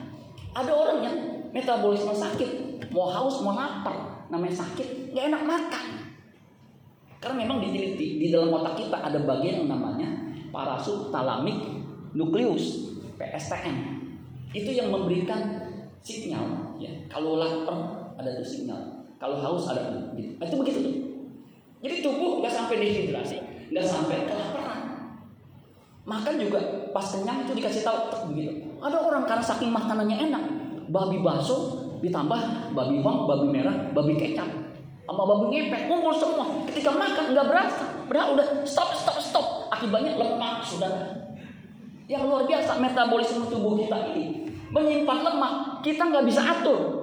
Ada 0.55 0.71
orang 0.71 0.99
yang 1.03 1.17
metabolisme 1.51 2.15
sakit, 2.15 2.79
mau 2.95 3.11
haus, 3.11 3.43
mau 3.43 3.51
lapar, 3.51 4.27
namanya 4.31 4.63
sakit, 4.63 5.11
nggak 5.11 5.25
enak 5.35 5.43
makan. 5.43 5.85
Karena 7.19 7.35
memang 7.43 7.59
diteliti 7.59 8.19
di 8.19 8.27
dalam 8.31 8.51
otak 8.51 8.79
kita 8.79 8.99
ada 8.99 9.19
bagian 9.23 9.63
yang 9.63 9.69
namanya 9.79 10.07
parasutalamik 10.51 11.59
nukleus 12.15 12.95
PSTN. 13.19 14.03
Itu 14.55 14.69
yang 14.71 14.91
memberikan 14.91 15.59
sinyal 15.99 16.77
ya. 16.79 16.91
Kalau 17.11 17.39
lapar 17.39 18.11
ada 18.15 18.31
tuh 18.39 18.47
sinyal, 18.47 19.07
kalau 19.19 19.39
haus 19.39 19.67
ada. 19.71 20.11
Gitu. 20.15 20.35
Itu 20.39 20.55
begitu 20.59 20.79
tuh. 20.83 21.12
Jadi 21.83 21.99
tubuh 21.99 22.39
nggak 22.39 22.53
sampai 22.55 22.79
dehidrasi, 22.79 23.37
nggak 23.75 23.83
sampai 23.83 24.23
kelaparan. 24.23 24.79
Makan 26.07 26.33
juga 26.39 26.59
pas 26.95 27.03
kenyang 27.03 27.43
itu 27.43 27.59
dikasih 27.59 27.83
tahu 27.83 28.31
begitu. 28.31 28.71
Ada 28.79 29.03
orang 29.03 29.27
karena 29.27 29.43
saking 29.43 29.67
makanannya 29.67 30.31
enak, 30.31 30.43
babi 30.87 31.19
bakso 31.19 31.83
ditambah 31.99 32.71
babi 32.71 33.03
bawang, 33.03 33.27
babi 33.27 33.47
merah, 33.51 33.75
babi 33.91 34.15
kecap 34.15 34.47
sama 35.03 35.23
babi 35.27 35.45
ngepet 35.51 35.91
ngumpul 35.91 36.15
semua. 36.15 36.63
Ketika 36.71 36.95
makan 36.95 37.35
nggak 37.35 37.47
berasa 37.51 37.85
berarti 38.07 38.29
udah 38.39 38.47
stop 38.63 38.95
stop 38.95 39.19
stop. 39.19 39.47
Akibatnya 39.75 40.15
lemak 40.15 40.63
sudah 40.63 41.19
yang 42.07 42.23
luar 42.23 42.47
biasa 42.47 42.79
metabolisme 42.79 43.43
tubuh 43.51 43.75
kita 43.75 44.15
ini. 44.15 44.47
Menyimpan 44.71 45.19
lemak 45.19 45.83
kita 45.83 46.07
nggak 46.07 46.25
bisa 46.31 46.39
atur 46.47 47.02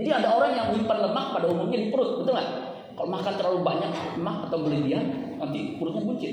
jadi 0.00 0.10
ada 0.24 0.28
orang 0.32 0.50
yang 0.56 0.66
menyimpan 0.72 0.98
lemak 1.04 1.26
pada 1.36 1.46
umumnya 1.52 1.78
di 1.78 1.88
perut 1.92 2.24
betul 2.24 2.32
nggak 2.32 2.48
kalau 2.96 3.08
makan 3.12 3.32
terlalu 3.36 3.58
banyak 3.60 3.90
lemak 4.16 4.36
atau 4.48 4.58
berlebihan 4.64 5.04
nanti 5.36 5.76
perutnya 5.76 6.02
buncit 6.04 6.32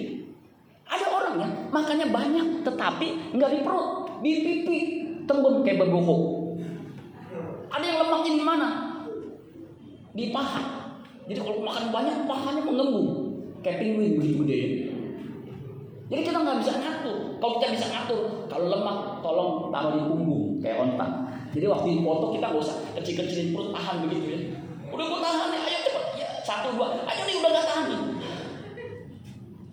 ada 0.87 1.05
orang 1.11 1.35
yang 1.43 1.51
makannya 1.69 2.07
banyak 2.07 2.47
tetapi 2.63 3.07
nggak 3.35 3.51
di 3.51 3.59
perut 3.61 3.89
di 4.23 4.31
pipi 4.39 4.77
tembem 5.27 5.61
kayak 5.67 5.83
berbohong 5.83 6.23
ada 7.67 7.83
yang 7.83 7.97
lemaknya 8.07 8.31
di 8.39 8.45
mana 8.47 8.67
di 10.17 10.33
paha. 10.33 10.63
Jadi 11.29 11.39
kalau 11.43 11.61
makan 11.61 11.93
banyak 11.93 12.15
pahanya 12.25 12.61
mengembung 12.65 13.09
kayak 13.61 13.85
penguin 13.85 14.17
begitu 14.17 14.35
gede. 14.41 14.59
Jadi 16.07 16.21
kita 16.23 16.39
nggak 16.41 16.57
bisa 16.63 16.73
ngatur. 16.79 17.37
Kalau 17.37 17.53
kita 17.59 17.67
bisa 17.77 17.85
ngatur, 17.93 18.21
kalau 18.49 18.65
lemak 18.71 18.97
tolong 19.21 19.51
taruh 19.69 19.93
di 19.93 20.01
punggung 20.09 20.57
kayak 20.63 20.81
onta. 20.81 21.26
Jadi 21.57 21.65
waktu 21.73 21.87
dipoto 21.97 22.37
kita 22.37 22.53
nggak 22.53 22.61
usah 22.61 22.77
kecil-kecilin 23.01 23.49
perut 23.49 23.73
tahan 23.73 24.05
begitu 24.05 24.27
ya. 24.29 24.39
Udah 24.93 25.05
gue 25.09 25.19
tahan 25.25 25.47
nih, 25.49 25.61
ayo 25.65 25.79
cepat. 25.89 26.05
Ya, 26.13 26.27
satu 26.45 26.77
dua, 26.77 27.01
ayo 27.01 27.21
nih 27.25 27.35
udah 27.41 27.49
nggak 27.49 27.65
tahan 27.65 27.85
nih. 27.89 28.01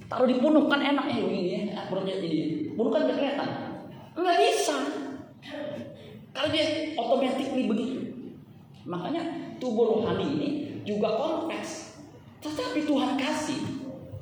Taruh 0.08 0.26
di 0.32 0.36
punuk 0.40 0.64
kan 0.72 0.80
enak 0.80 1.04
ya 1.12 1.20
begini 1.20 1.50
ya, 1.52 1.60
ah, 1.76 1.84
perutnya 1.92 2.16
ini. 2.24 2.72
Punuk 2.72 2.88
kan 2.88 3.04
nggak 3.04 3.20
kelihatan. 3.20 3.48
Nggak 4.16 4.36
bisa. 4.40 4.76
Kalau 6.32 6.48
dia 6.48 6.64
otomatis 6.96 7.48
begitu. 7.52 7.84
Makanya 8.88 9.22
tubuh 9.60 10.00
rohani 10.00 10.24
ini 10.40 10.48
juga 10.88 11.20
kompleks. 11.20 12.00
Tetapi 12.40 12.88
Tuhan 12.88 13.20
kasih 13.20 13.60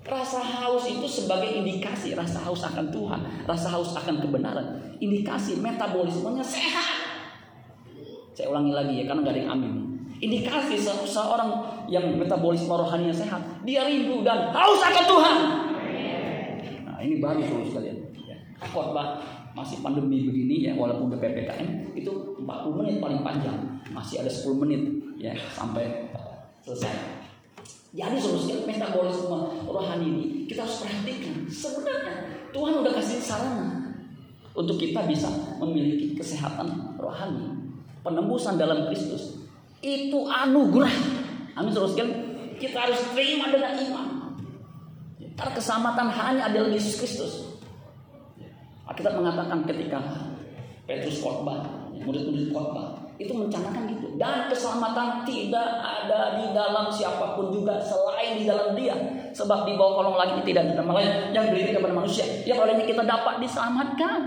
rasa 0.02 0.42
haus 0.42 0.90
itu 0.90 1.06
sebagai 1.06 1.62
indikasi 1.62 2.18
rasa 2.18 2.42
haus 2.42 2.66
akan 2.66 2.90
Tuhan, 2.90 3.46
rasa 3.46 3.70
haus 3.70 3.94
akan 3.94 4.18
kebenaran, 4.18 4.98
indikasi 4.98 5.62
metabolismenya 5.62 6.42
sehat. 6.42 7.11
Saya 8.32 8.52
ulangi 8.52 8.72
lagi 8.72 8.94
ya 9.00 9.04
karena 9.08 9.20
nggak 9.24 9.34
ada 9.34 9.42
yang 9.44 9.52
amin. 9.54 9.72
Indikasi 10.22 10.78
seorang 10.82 11.50
yang 11.90 12.14
metabolisme 12.14 12.70
rohaninya 12.70 13.12
sehat, 13.12 13.42
dia 13.66 13.82
rindu 13.82 14.22
dan 14.22 14.54
haus 14.54 14.78
akan 14.78 15.04
Tuhan. 15.04 15.36
Nah 16.86 16.98
ini 17.02 17.18
baru 17.18 17.42
dulu 17.42 17.64
sekalian. 17.66 17.98
Ya. 18.22 18.38
Khotbah 18.62 19.18
masih 19.52 19.82
pandemi 19.84 20.24
begini 20.24 20.70
ya 20.70 20.72
walaupun 20.78 21.12
udah 21.12 21.20
PPKM 21.20 21.92
itu 21.92 22.12
40 22.40 22.78
menit 22.80 22.96
paling 23.04 23.20
panjang 23.20 23.58
masih 23.92 24.24
ada 24.24 24.32
10 24.32 24.62
menit 24.64 24.80
ya 25.20 25.36
sampai 25.52 26.08
selesai 26.64 27.22
jadi 27.92 28.16
solusi 28.16 28.56
metabolisme 28.64 29.36
rohani 29.68 30.06
ini 30.08 30.24
kita 30.48 30.64
harus 30.64 30.80
perhatikan. 30.80 31.44
Sebenarnya 31.44 32.48
Tuhan 32.48 32.80
udah 32.80 32.92
kasih 32.96 33.20
sarana 33.20 33.92
untuk 34.56 34.80
kita 34.80 35.04
bisa 35.04 35.28
memiliki 35.60 36.16
kesehatan 36.16 36.96
rohani, 36.96 37.61
penembusan 38.03 38.59
dalam 38.59 38.90
Kristus. 38.90 39.42
Itu 39.82 40.26
anugerah. 40.30 40.94
Amin 41.59 41.74
terus 41.74 41.98
kita 42.59 42.76
harus 42.86 43.00
terima 43.14 43.50
dengan 43.50 43.74
iman. 43.74 44.07
Karena 45.32 45.53
keselamatan 45.57 46.07
hanya 46.12 46.42
ada 46.46 46.68
Yesus 46.70 47.00
Kristus. 47.00 47.32
Kita 48.92 49.09
mengatakan 49.16 49.64
ketika 49.64 49.98
Petrus 50.84 51.24
khotbah, 51.24 51.64
murid-murid 52.05 52.53
khotbah, 52.53 53.03
itu 53.16 53.32
mencanangkan 53.32 53.86
gitu 53.92 54.07
dan 54.18 54.50
keselamatan 54.50 55.22
tidak 55.22 55.68
ada 55.80 56.40
di 56.40 56.46
dalam 56.50 56.90
siapa 56.90 57.38
pun 57.38 57.55
juga 57.55 57.78
selain 57.78 58.40
di 58.40 58.44
dalam 58.48 58.74
dia 58.74 58.96
sebab 59.30 59.68
di 59.68 59.78
bawah 59.78 60.03
kolong 60.03 60.16
langit 60.18 60.42
tidak 60.42 60.66
ada 60.66 60.82
nama 60.82 60.92
lain 60.98 61.11
yang 61.30 61.44
berdiri 61.53 61.76
kepada 61.76 61.94
manusia 61.94 62.24
yang 62.48 62.59
olehnya 62.59 62.82
kita 62.82 63.07
dapat 63.07 63.38
diselamatkan 63.38 64.20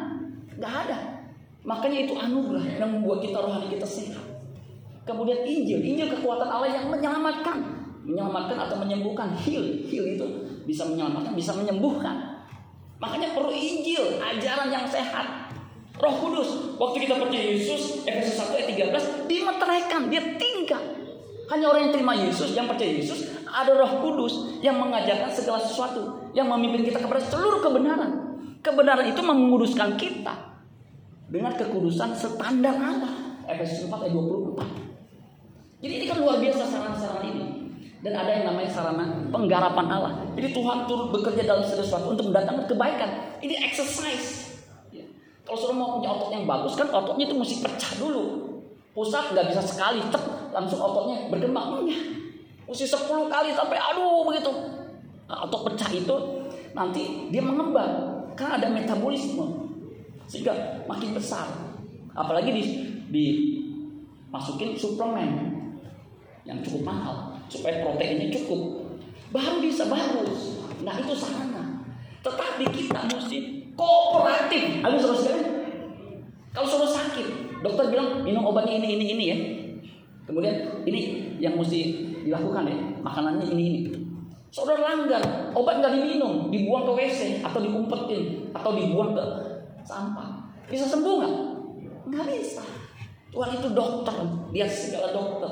nggak 0.56 0.74
ada 0.88 0.98
makanya 1.66 2.06
itu 2.06 2.14
anugerah 2.14 2.64
yang 2.78 3.02
membuat 3.02 3.26
kita 3.26 3.42
rohani 3.42 3.68
kita 3.74 3.84
sehat. 3.84 4.22
Kemudian 5.06 5.42
Injil 5.46 5.82
Injil 5.82 6.08
kekuatan 6.14 6.46
Allah 6.50 6.70
yang 6.70 6.90
menyelamatkan. 6.90 7.58
Menyelamatkan 8.06 8.58
atau 8.70 8.78
menyembuhkan. 8.78 9.34
Heal 9.34 9.86
heal 9.90 10.06
itu 10.18 10.26
bisa 10.70 10.86
menyelamatkan 10.86 11.34
bisa 11.34 11.54
menyembuhkan. 11.58 12.46
Makanya 13.02 13.34
perlu 13.34 13.52
Injil 13.52 14.22
ajaran 14.22 14.70
yang 14.70 14.86
sehat. 14.86 15.50
Roh 15.96 16.12
Kudus, 16.20 16.76
waktu 16.76 17.08
kita 17.08 17.16
percaya 17.16 17.56
Yesus, 17.56 18.04
Efesus 18.04 18.36
1 18.36 18.52
ayat 18.52 18.68
13, 18.68 19.32
dimeteraikan, 19.32 20.12
dia 20.12 20.20
tinggal. 20.36 20.84
Hanya 21.48 21.72
orang 21.72 21.88
yang 21.88 21.94
terima 21.96 22.12
Yesus, 22.20 22.52
yang 22.52 22.68
percaya 22.68 23.00
Yesus, 23.00 23.32
ada 23.48 23.72
Roh 23.72 24.04
Kudus 24.04 24.60
yang 24.60 24.76
mengajarkan 24.76 25.32
segala 25.32 25.64
sesuatu, 25.64 26.28
yang 26.36 26.52
memimpin 26.52 26.84
kita 26.84 27.00
kepada 27.00 27.24
seluruh 27.24 27.64
kebenaran. 27.64 28.12
Kebenaran 28.60 29.08
itu 29.08 29.24
menguduskan 29.24 29.96
kita 29.96 30.36
dengan 31.30 31.54
kekudusan 31.56 32.14
standar 32.14 32.76
Allah. 32.76 33.14
Efesus 33.46 33.86
4 33.86 33.94
ayat 33.94 34.14
24. 34.14 35.86
Jadi 35.86 35.94
ini 36.02 36.06
kan 36.10 36.18
luar 36.18 36.42
biasa 36.42 36.66
sarana-sarana 36.66 37.26
ini. 37.30 37.46
Dan 38.02 38.14
ada 38.18 38.30
yang 38.30 38.46
namanya 38.50 38.70
sarana 38.70 39.06
penggarapan 39.30 39.86
Allah. 39.90 40.14
Jadi 40.34 40.54
Tuhan 40.54 40.90
turut 40.90 41.14
bekerja 41.14 41.46
dalam 41.46 41.62
sesuatu 41.62 42.14
untuk 42.14 42.34
mendatangkan 42.34 42.66
kebaikan. 42.70 43.10
Ini 43.42 43.66
exercise 43.70 44.46
kalau 45.46 45.58
suruh 45.62 45.78
mau 45.78 46.02
punya 46.02 46.10
otot 46.10 46.34
yang 46.34 46.50
bagus 46.50 46.74
kan 46.74 46.90
ototnya 46.90 47.30
itu 47.30 47.38
mesti 47.38 47.56
pecah 47.62 47.94
dulu. 48.02 48.24
Pusat 48.98 49.38
nggak 49.38 49.46
bisa 49.54 49.62
sekali 49.62 50.02
tek 50.10 50.26
langsung 50.50 50.82
ototnya 50.82 51.30
berkembang. 51.30 51.86
Enggak. 51.86 52.02
Mesti 52.66 52.90
10 52.90 53.30
kali 53.30 53.54
sampai 53.54 53.78
aduh 53.78 54.26
begitu. 54.26 54.50
Nah, 55.30 55.46
otot 55.46 55.70
pecah 55.70 55.90
itu 55.94 56.16
nanti 56.74 57.30
dia 57.30 57.46
mengembang 57.46 58.26
karena 58.34 58.58
ada 58.58 58.68
metabolisme 58.74 59.75
sehingga 60.30 60.84
makin 60.90 61.14
besar. 61.14 61.48
Apalagi 62.16 62.52
di, 62.52 62.64
di 63.12 63.26
masukin 64.32 64.76
suplemen 64.76 65.56
yang 66.46 66.62
cukup 66.62 66.82
mahal 66.86 67.16
supaya 67.50 67.82
proteinnya 67.84 68.30
cukup 68.32 68.92
baru 69.34 69.60
bisa 69.60 69.90
bagus. 69.90 70.62
Nah 70.86 70.96
itu 71.02 71.14
sarana. 71.18 71.84
Tetapi 72.22 72.64
kita 72.72 73.00
mesti 73.10 73.38
kooperatif. 73.76 74.82
Ayo 74.82 74.98
saudara 74.98 75.20
sekalian. 75.20 75.52
Kalau 76.56 76.68
sudah 76.72 76.88
sakit, 76.88 77.60
dokter 77.60 77.92
bilang 77.92 78.24
minum 78.24 78.48
obatnya 78.48 78.80
ini 78.80 78.96
ini 78.96 79.06
ini 79.12 79.24
ya. 79.28 79.38
Kemudian 80.26 80.56
ini 80.88 81.02
yang 81.38 81.60
mesti 81.60 81.80
dilakukan 82.26 82.66
ya, 82.66 82.78
makanannya 83.04 83.46
ini 83.54 83.64
ini. 83.70 83.80
Saudara 84.50 84.80
langgar, 84.80 85.20
obat 85.52 85.84
nggak 85.84 86.00
diminum, 86.00 86.48
dibuang 86.48 86.88
ke 86.88 86.92
WC 86.96 87.44
atau 87.44 87.60
diumpetin 87.60 88.50
atau 88.56 88.72
dibuang 88.72 89.12
ke 89.12 89.24
sampah. 89.86 90.50
Bisa 90.66 90.90
sembuh 90.90 91.14
nggak? 91.22 91.36
Nggak 92.10 92.26
bisa. 92.34 92.64
Tuhan 93.30 93.52
itu 93.62 93.68
dokter, 93.76 94.16
dia 94.56 94.66
segala 94.66 95.14
dokter. 95.14 95.52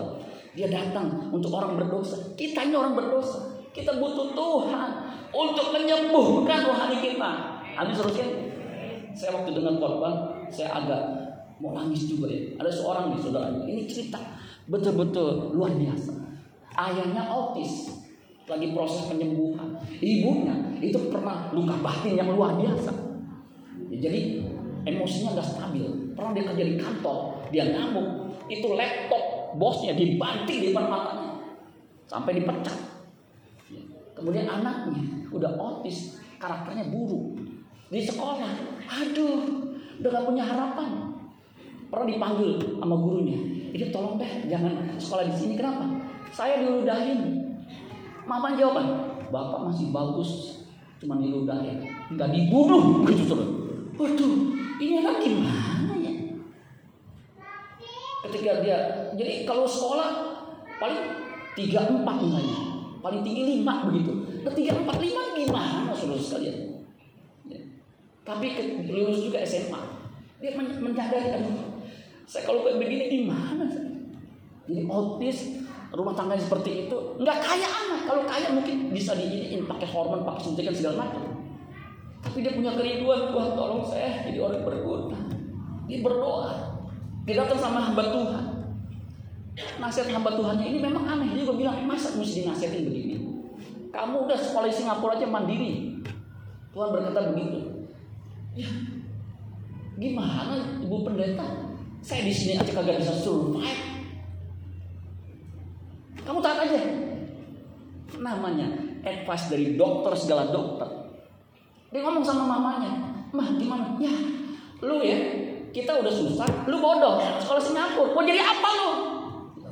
Dia 0.54 0.70
datang 0.70 1.34
untuk 1.34 1.50
orang 1.54 1.78
berdosa. 1.78 2.18
Kita 2.38 2.62
ini 2.66 2.78
orang 2.78 2.94
berdosa. 2.94 3.66
Kita 3.74 3.98
butuh 3.98 4.38
Tuhan 4.38 4.90
untuk 5.34 5.74
menyembuhkan 5.74 6.62
rohani 6.70 6.98
kita. 7.02 7.32
Habis 7.74 7.98
terusnya 7.98 8.28
saya 9.14 9.42
waktu 9.42 9.54
dengar 9.54 9.82
korban 9.82 10.14
saya 10.54 10.78
agak 10.78 11.02
mau 11.58 11.74
nangis 11.74 12.06
juga 12.06 12.30
ya. 12.30 12.54
Ada 12.62 12.70
seorang 12.70 13.14
nih 13.14 13.20
saudara 13.20 13.50
ini 13.66 13.84
cerita 13.90 14.22
betul-betul 14.70 15.58
luar 15.58 15.74
biasa. 15.74 16.14
Ayahnya 16.74 17.26
autis 17.30 17.90
lagi 18.46 18.72
proses 18.78 19.10
penyembuhan. 19.10 19.74
Ibunya 19.98 20.54
itu 20.80 20.98
pernah 21.10 21.50
luka 21.50 21.76
batin 21.82 22.14
yang 22.14 22.30
luar 22.32 22.56
biasa. 22.62 23.03
Ya, 23.94 24.10
jadi 24.10 24.44
emosinya 24.88 25.38
nggak 25.38 25.48
stabil. 25.48 25.86
Pernah 26.14 26.32
dia 26.34 26.46
kerja 26.50 26.64
di 26.66 26.76
kantor, 26.78 27.18
dia 27.50 27.64
ngamuk. 27.70 28.08
Itu 28.50 28.74
laptop 28.76 29.56
bosnya 29.58 29.94
dibanting 29.94 30.58
di 30.60 30.68
depan 30.74 30.90
matanya 30.90 31.38
sampai 32.10 32.42
dipecat. 32.42 32.78
Ya, 33.70 33.82
kemudian 34.18 34.50
anaknya 34.50 35.30
udah 35.30 35.52
autis, 35.58 36.22
karakternya 36.42 36.90
buruk 36.90 37.38
di 37.90 38.02
sekolah. 38.02 38.50
Aduh, 38.90 39.70
udah 40.02 40.10
gak 40.10 40.26
punya 40.26 40.44
harapan. 40.46 41.14
Pernah 41.94 42.08
dipanggil 42.10 42.58
sama 42.82 42.98
gurunya. 42.98 43.38
Ini 43.74 43.94
tolong 43.94 44.18
deh, 44.18 44.50
jangan 44.50 44.98
sekolah 44.98 45.30
di 45.30 45.34
sini. 45.38 45.54
Kenapa? 45.54 45.86
Saya 46.34 46.62
diludahin. 46.66 47.46
Mama 48.26 48.58
jawaban, 48.58 49.20
bapak 49.30 49.68
masih 49.68 49.92
bagus, 49.92 50.64
cuma 50.98 51.20
diludahin, 51.20 51.84
nggak 52.16 52.30
dibunuh 52.30 53.06
gitu 53.10 53.24
terus. 53.30 53.50
Waduh, 53.94 54.34
ini 54.82 54.94
anak 55.06 55.22
gimana 55.22 55.94
ya? 56.02 56.14
Ketika 58.30 58.52
dia, 58.66 58.78
jadi 59.14 59.46
kalau 59.46 59.70
sekolah 59.70 60.10
paling 60.82 61.00
tiga 61.54 61.86
empat 61.86 62.16
nilainya, 62.26 62.60
paling 63.06 63.22
tinggi 63.22 63.44
lima 63.60 63.86
begitu. 63.86 64.12
Nah, 64.42 64.54
tiga 64.54 64.74
empat 64.80 64.98
lima 64.98 65.22
gimana 65.38 65.92
saudara 65.94 66.18
sekalian? 66.20 66.58
Tapi 68.24 68.46
lulus 68.90 69.28
juga 69.28 69.44
SMA. 69.44 69.82
Dia 70.40 70.56
aduh, 70.60 71.56
saya 72.28 72.44
kalau 72.44 72.64
kayak 72.68 72.80
begini 72.80 73.06
di 73.12 73.20
mana? 73.28 73.68
Jadi 74.64 74.88
autis, 74.88 75.60
rumah 75.92 76.16
tangga 76.16 76.40
seperti 76.40 76.88
itu, 76.88 76.98
nggak 77.20 77.38
kaya 77.44 77.68
anak. 77.68 78.02
Kalau 78.08 78.24
kaya 78.24 78.48
mungkin 78.56 78.92
bisa 78.96 79.12
diinin 79.14 79.68
pakai 79.68 79.88
hormon, 79.92 80.24
pakai 80.24 80.42
suntikan 80.42 80.74
segala 80.74 81.08
macam. 81.08 81.33
Tapi 82.24 82.38
dia 82.40 82.56
punya 82.56 82.72
kerinduan, 82.80 83.36
Tuhan 83.36 83.52
tolong 83.54 83.84
saya 83.84 84.24
jadi 84.24 84.40
orang 84.40 84.64
berguna. 84.64 85.20
Dia 85.92 86.00
berdoa. 86.00 86.52
Dia 87.28 87.44
datang 87.44 87.60
sama 87.60 87.80
hamba 87.84 88.04
Tuhan. 88.08 88.46
Nasihat 89.78 90.08
hamba 90.16 90.34
Tuhannya 90.34 90.66
ini 90.66 90.80
memang 90.80 91.04
aneh. 91.04 91.36
Dia 91.36 91.44
juga 91.44 91.60
bilang, 91.60 91.84
masa 91.84 92.16
mesti 92.16 92.48
dinasihatin 92.48 92.88
begini? 92.88 93.16
Kamu 93.94 94.26
udah 94.26 94.40
sekolah 94.40 94.68
di 94.72 94.76
Singapura 94.76 95.14
aja 95.20 95.28
mandiri. 95.30 96.02
Tuhan 96.74 96.90
berkata 96.90 97.30
begitu. 97.36 97.60
Ya, 98.58 98.70
gimana 100.00 100.82
ibu 100.82 101.06
pendeta? 101.06 101.46
Saya 102.02 102.26
di 102.26 102.34
sini 102.34 102.58
aja 102.58 102.72
kagak 102.74 103.04
bisa 103.06 103.14
survive. 103.22 103.84
Kamu 106.24 106.40
taat 106.42 106.66
aja. 106.66 107.04
advice 109.04 109.52
dari 109.52 109.76
dokter 109.76 110.16
segala 110.16 110.50
dokter. 110.50 111.03
Dia 111.94 112.02
ngomong 112.02 112.26
sama 112.26 112.50
mamanya, 112.58 112.90
mah 113.30 113.54
gimana? 113.54 113.94
Ya, 114.02 114.10
lu 114.82 114.98
ya, 115.06 115.14
kita 115.70 116.02
udah 116.02 116.10
susah, 116.10 116.50
lu 116.66 116.82
bodoh, 116.82 117.22
sekolah 117.38 117.62
Singapura, 117.62 118.18
mau 118.18 118.26
jadi 118.26 118.42
apa 118.42 118.70
lu? 118.74 118.90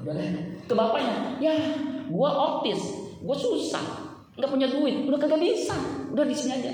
Ya 0.05 0.29
ke 0.69 0.73
bapaknya, 0.77 1.41
ya, 1.41 1.53
gua 2.13 2.29
autis, 2.29 2.77
gua 3.25 3.33
susah, 3.33 3.81
nggak 4.37 4.49
punya 4.53 4.69
duit, 4.69 5.09
udah 5.09 5.17
kagak 5.17 5.41
bisa, 5.41 5.73
udah 6.13 6.21
di 6.21 6.37
sini 6.37 6.61
aja. 6.61 6.71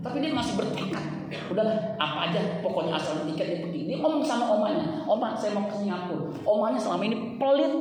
Tapi 0.00 0.24
dia 0.24 0.32
masih 0.32 0.56
bertekad, 0.56 1.04
udahlah 1.52 2.00
apa 2.00 2.32
aja, 2.32 2.40
pokoknya 2.64 2.96
asal 2.96 3.28
tiket 3.28 3.46
dia 3.52 3.58
pergi. 3.60 3.80
Dia 3.84 4.00
ngomong 4.00 4.24
sama 4.24 4.48
omanya, 4.48 5.04
oma 5.04 5.36
saya 5.36 5.52
mau 5.52 5.68
ke 5.68 5.76
Singapura. 5.76 6.32
Omanya 6.48 6.80
selama 6.80 7.04
ini 7.04 7.36
pelit, 7.36 7.72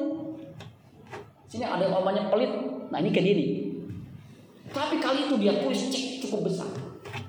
sini 1.47 1.63
ada 1.63 1.87
omanya 1.95 2.27
pelit, 2.27 2.51
nah 2.91 2.99
ini 2.99 3.15
ke 3.15 3.23
diri. 3.23 3.47
Tapi 4.67 4.99
kali 4.99 5.31
itu 5.31 5.39
dia 5.39 5.63
tulis 5.63 5.79
cek 5.87 6.16
cukup 6.27 6.51
besar. 6.51 6.67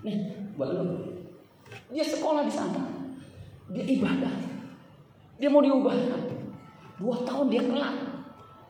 Nih, 0.02 0.18
buat 0.58 0.74
lu. 0.74 1.14
Dia 1.94 2.02
sekolah 2.02 2.42
di 2.42 2.52
sana. 2.52 2.82
Dia 3.70 3.84
ibadah. 3.86 4.34
Dia 5.38 5.48
mau 5.48 5.62
diubahkan. 5.62 6.22
Dua 6.98 7.22
tahun 7.22 7.46
dia 7.48 7.62
kelar. 7.62 7.94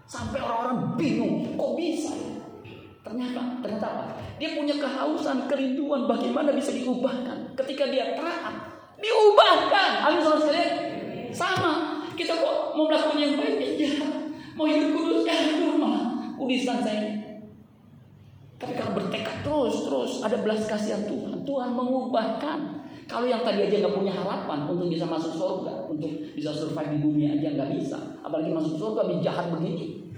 Sampai 0.05 0.45
orang-orang 0.45 1.01
bingung. 1.01 1.57
Kok 1.57 1.73
bisa 1.81 2.13
ya? 2.13 2.37
Ternyata, 3.01 3.41
ternyata 3.65 3.87
apa? 3.89 4.05
Dia 4.37 4.53
punya 4.53 4.77
kehausan, 4.77 5.49
kerinduan 5.49 6.05
bagaimana 6.05 6.53
bisa 6.53 6.77
diubahkan. 6.77 7.57
Ketika 7.57 7.89
dia 7.89 8.13
taat, 8.13 8.55
diubahkan. 9.01 9.91
Amin 10.05 10.21
saudara. 10.21 10.65
Sama. 11.33 12.05
Kita 12.13 12.35
kok 12.37 12.77
mau 12.77 12.91
melakukan 12.91 13.17
yang 13.17 13.35
baik? 13.39 13.79
Ya. 13.79 13.95
Mau 14.59 14.67
hidup 14.67 14.91
kudus? 14.93 15.23
Ya, 15.25 15.39
rumah. 15.63 16.19
Kudisan 16.35 16.83
saya 16.83 17.18
tapi 18.59 18.75
kalau 18.75 18.91
bertekad 18.99 19.47
terus 19.47 19.87
terus 19.87 20.13
ada 20.27 20.35
belas 20.43 20.67
kasihan 20.67 21.07
Tuhan, 21.07 21.47
Tuhan 21.47 21.71
mengubahkan. 21.79 22.59
Kalau 23.09 23.25
yang 23.25 23.41
tadi 23.41 23.65
aja 23.65 23.87
nggak 23.87 23.95
punya 23.97 24.13
harapan 24.13 24.69
untuk 24.69 24.91
bisa 24.91 25.09
masuk 25.09 25.33
surga, 25.33 25.89
untuk 25.89 26.13
bisa 26.37 26.53
survive 26.53 26.93
di 26.93 26.99
bumi 27.01 27.25
aja 27.25 27.55
nggak 27.57 27.71
bisa, 27.79 27.97
apalagi 28.21 28.53
masuk 28.53 28.77
surga 28.77 29.09
jahat 29.25 29.49
begini. 29.49 30.13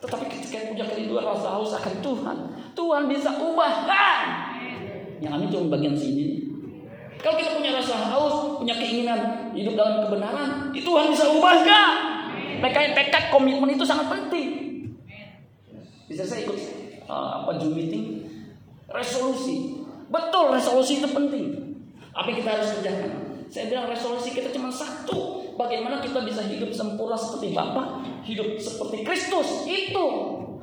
Tetapi 0.00 0.24
ketika 0.24 0.72
punya 0.72 0.86
kerinduan 0.88 1.26
rasa 1.26 1.58
haus 1.58 1.76
akan 1.76 1.94
Tuhan, 2.00 2.36
Tuhan 2.72 3.02
bisa 3.12 3.30
ubahkan. 3.36 4.22
Yang 5.20 5.32
amin 5.36 5.48
cuma 5.52 5.76
bagian 5.76 5.94
sini. 5.98 6.48
Kalau 7.20 7.38
kita 7.38 7.60
punya 7.60 7.76
rasa 7.76 7.94
haus, 8.10 8.58
punya 8.58 8.74
keinginan 8.74 9.52
hidup 9.52 9.78
dalam 9.78 10.08
kebenaran, 10.08 10.72
itu 10.72 10.88
Tuhan 10.88 11.12
bisa 11.12 11.28
ubahkan. 11.28 11.90
Tekad, 12.58 12.98
tekad 12.98 13.24
komitmen 13.30 13.74
itu 13.74 13.84
sangat 13.84 14.10
penting. 14.10 14.48
Bisa 16.08 16.26
saya 16.26 16.42
ikut 16.48 16.81
uh, 17.12 17.44
apa 17.44 17.60
Zoom 17.60 17.76
meeting 17.76 18.24
resolusi. 18.88 19.84
Betul 20.08 20.56
resolusi 20.56 21.04
itu 21.04 21.08
penting. 21.12 21.46
Yang 22.12 22.44
kita 22.44 22.48
harus 22.56 22.68
kerjakan? 22.80 23.12
Saya 23.52 23.68
bilang 23.68 23.86
resolusi 23.92 24.32
kita 24.32 24.48
cuma 24.52 24.72
satu. 24.72 25.44
Bagaimana 25.52 26.00
kita 26.00 26.24
bisa 26.24 26.40
hidup 26.48 26.72
sempurna 26.72 27.12
seperti 27.12 27.52
Bapa, 27.52 28.00
hidup 28.24 28.56
seperti 28.56 29.04
Kristus. 29.04 29.68
Itu 29.68 30.06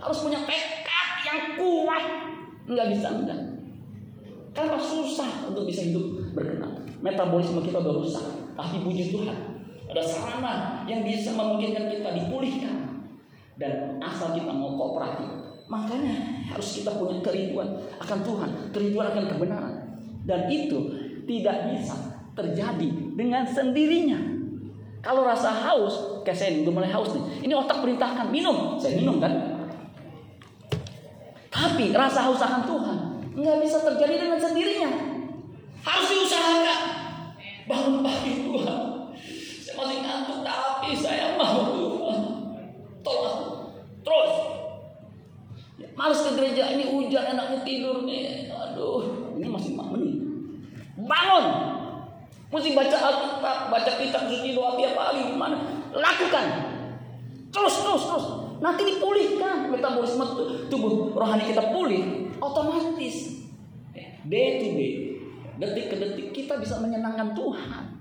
harus 0.01 0.17
punya 0.25 0.41
tekad 0.45 1.09
yang 1.25 1.39
kuat. 1.57 2.05
Enggak 2.65 2.87
bisa 2.97 3.07
enggak. 3.13 3.41
Karena 4.53 4.77
susah 4.81 5.45
untuk 5.45 5.69
bisa 5.69 5.85
hidup 5.85 6.33
berkenan. 6.33 6.85
Metabolisme 7.05 7.61
kita 7.61 7.81
rusak. 7.81 8.25
Tapi 8.57 8.81
puji 8.81 9.13
Tuhan. 9.13 9.37
Ada 9.89 10.03
sarana 10.05 10.53
yang 10.85 11.01
bisa 11.01 11.33
memungkinkan 11.33 11.89
kita 11.89 12.09
dipulihkan. 12.13 12.77
Dan 13.57 13.97
asal 14.01 14.33
kita 14.37 14.49
mau 14.53 14.68
Makanya 15.69 16.49
harus 16.49 16.81
kita 16.81 16.97
punya 16.97 17.21
kerinduan 17.21 17.77
akan 18.01 18.19
Tuhan, 18.25 18.49
kerinduan 18.73 19.13
akan 19.13 19.25
kebenaran. 19.29 19.75
Dan 20.25 20.49
itu 20.49 20.89
tidak 21.29 21.69
bisa 21.69 21.95
terjadi 22.33 22.89
dengan 23.13 23.45
sendirinya. 23.45 24.17
Kalau 24.99 25.23
rasa 25.23 25.53
haus, 25.53 26.25
kayak 26.25 26.35
saya 26.35 26.49
udah 26.65 26.73
mulai 26.73 26.91
haus 26.91 27.13
nih. 27.13 27.45
Ini 27.45 27.53
otak 27.53 27.85
perintahkan 27.85 28.33
minum, 28.33 28.81
saya 28.81 28.97
minum 28.97 29.21
kan. 29.21 29.31
Tapi 31.53 31.93
rasa 31.93 32.25
haus 32.25 32.41
akan 32.41 32.65
Tuhan 32.65 32.97
nggak 33.39 33.57
bisa 33.61 33.77
terjadi 33.85 34.25
dengan 34.25 34.39
sendirinya. 34.41 34.89
Harus 35.85 36.07
diusahakan. 36.11 36.79
Bangun 37.69 38.01
pagi 38.01 38.31
Tuhan. 38.41 38.79
Saya 39.61 39.73
masih 39.77 39.97
ngantuk 40.01 40.39
tapi 40.41 40.89
saya 40.97 41.37
mau 41.37 41.77
Tuhan. 41.77 42.19
Tolong 43.05 43.39
terus 44.03 44.33
Males 45.99 46.23
ke 46.23 46.31
gereja 46.31 46.63
ini 46.71 46.87
hujan 46.87 47.35
enaknya 47.35 47.59
tidur 47.67 48.07
nih. 48.07 48.47
Aduh, 48.47 49.35
ini 49.35 49.51
masih 49.51 49.75
menit. 49.75 50.15
Bangun. 50.95 51.45
Mesti 52.55 52.71
baca 52.71 52.97
Alkitab, 52.97 53.57
baca 53.67 53.91
kitab 53.99 54.23
suci 54.31 54.55
doa 54.55 54.79
tiap 54.79 54.95
hari 54.95 55.27
gimana? 55.27 55.59
Lakukan. 55.91 56.45
Terus 57.51 57.75
terus 57.83 58.03
terus. 58.07 58.25
Nanti 58.63 58.87
dipulihkan 58.87 59.67
metabolisme 59.67 60.23
tubuh 60.71 61.11
rohani 61.19 61.43
kita 61.51 61.67
pulih 61.67 62.31
otomatis. 62.39 63.43
Day 64.23 64.63
to 64.63 64.67
day, 64.79 64.91
detik 65.59 65.85
ke 65.91 65.95
detik 65.99 66.27
kita 66.31 66.55
bisa 66.63 66.79
menyenangkan 66.79 67.35
Tuhan. 67.35 67.99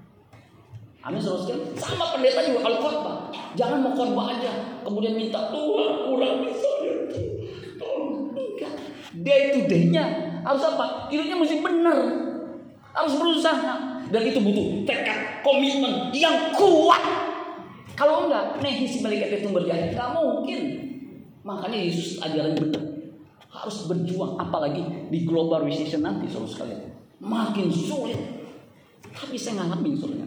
Amin 0.98 1.22
saudara 1.22 1.62
Sama 1.78 2.14
pendeta 2.14 2.46
juga 2.46 2.62
kalau 2.68 2.78
khotbah. 2.78 3.16
Jangan 3.58 3.82
mau 3.82 3.94
khotbah 3.94 4.38
aja. 4.38 4.82
Kemudian 4.86 5.18
minta 5.18 5.50
Tuhan 5.50 5.90
kurang 6.06 6.46
bisa 6.46 6.77
ya 8.58 8.70
Day 9.18 9.56
to 9.56 9.60
day-nya 9.66 10.04
harus 10.44 10.62
apa? 10.62 11.08
Hidupnya 11.10 11.36
mesti 11.40 11.56
benar. 11.64 11.98
Harus 12.92 13.14
berusaha. 13.18 14.04
Dan 14.08 14.22
itu 14.24 14.40
butuh 14.40 14.66
tekad, 14.88 15.44
komitmen 15.44 16.08
yang 16.16 16.52
kuat. 16.56 17.02
Kalau 17.92 18.24
enggak, 18.24 18.62
nih 18.62 18.88
si 18.88 19.04
malaikat 19.04 19.42
itu 19.42 19.52
berjaya. 19.52 19.92
Enggak 19.92 20.16
mungkin. 20.16 20.60
Makanya 21.44 21.78
Yesus 21.78 22.22
ajaran 22.22 22.56
benar. 22.56 22.84
Harus 23.52 23.84
berjuang. 23.90 24.38
Apalagi 24.40 25.10
di 25.12 25.28
global 25.28 25.66
recession 25.66 26.06
nanti, 26.06 26.30
saudara 26.30 26.48
sekalian. 26.48 26.80
Makin 27.18 27.66
sulit. 27.68 28.20
Tapi 29.12 29.34
saya 29.34 29.64
ngalamin 29.64 29.92
soalnya. 29.98 30.26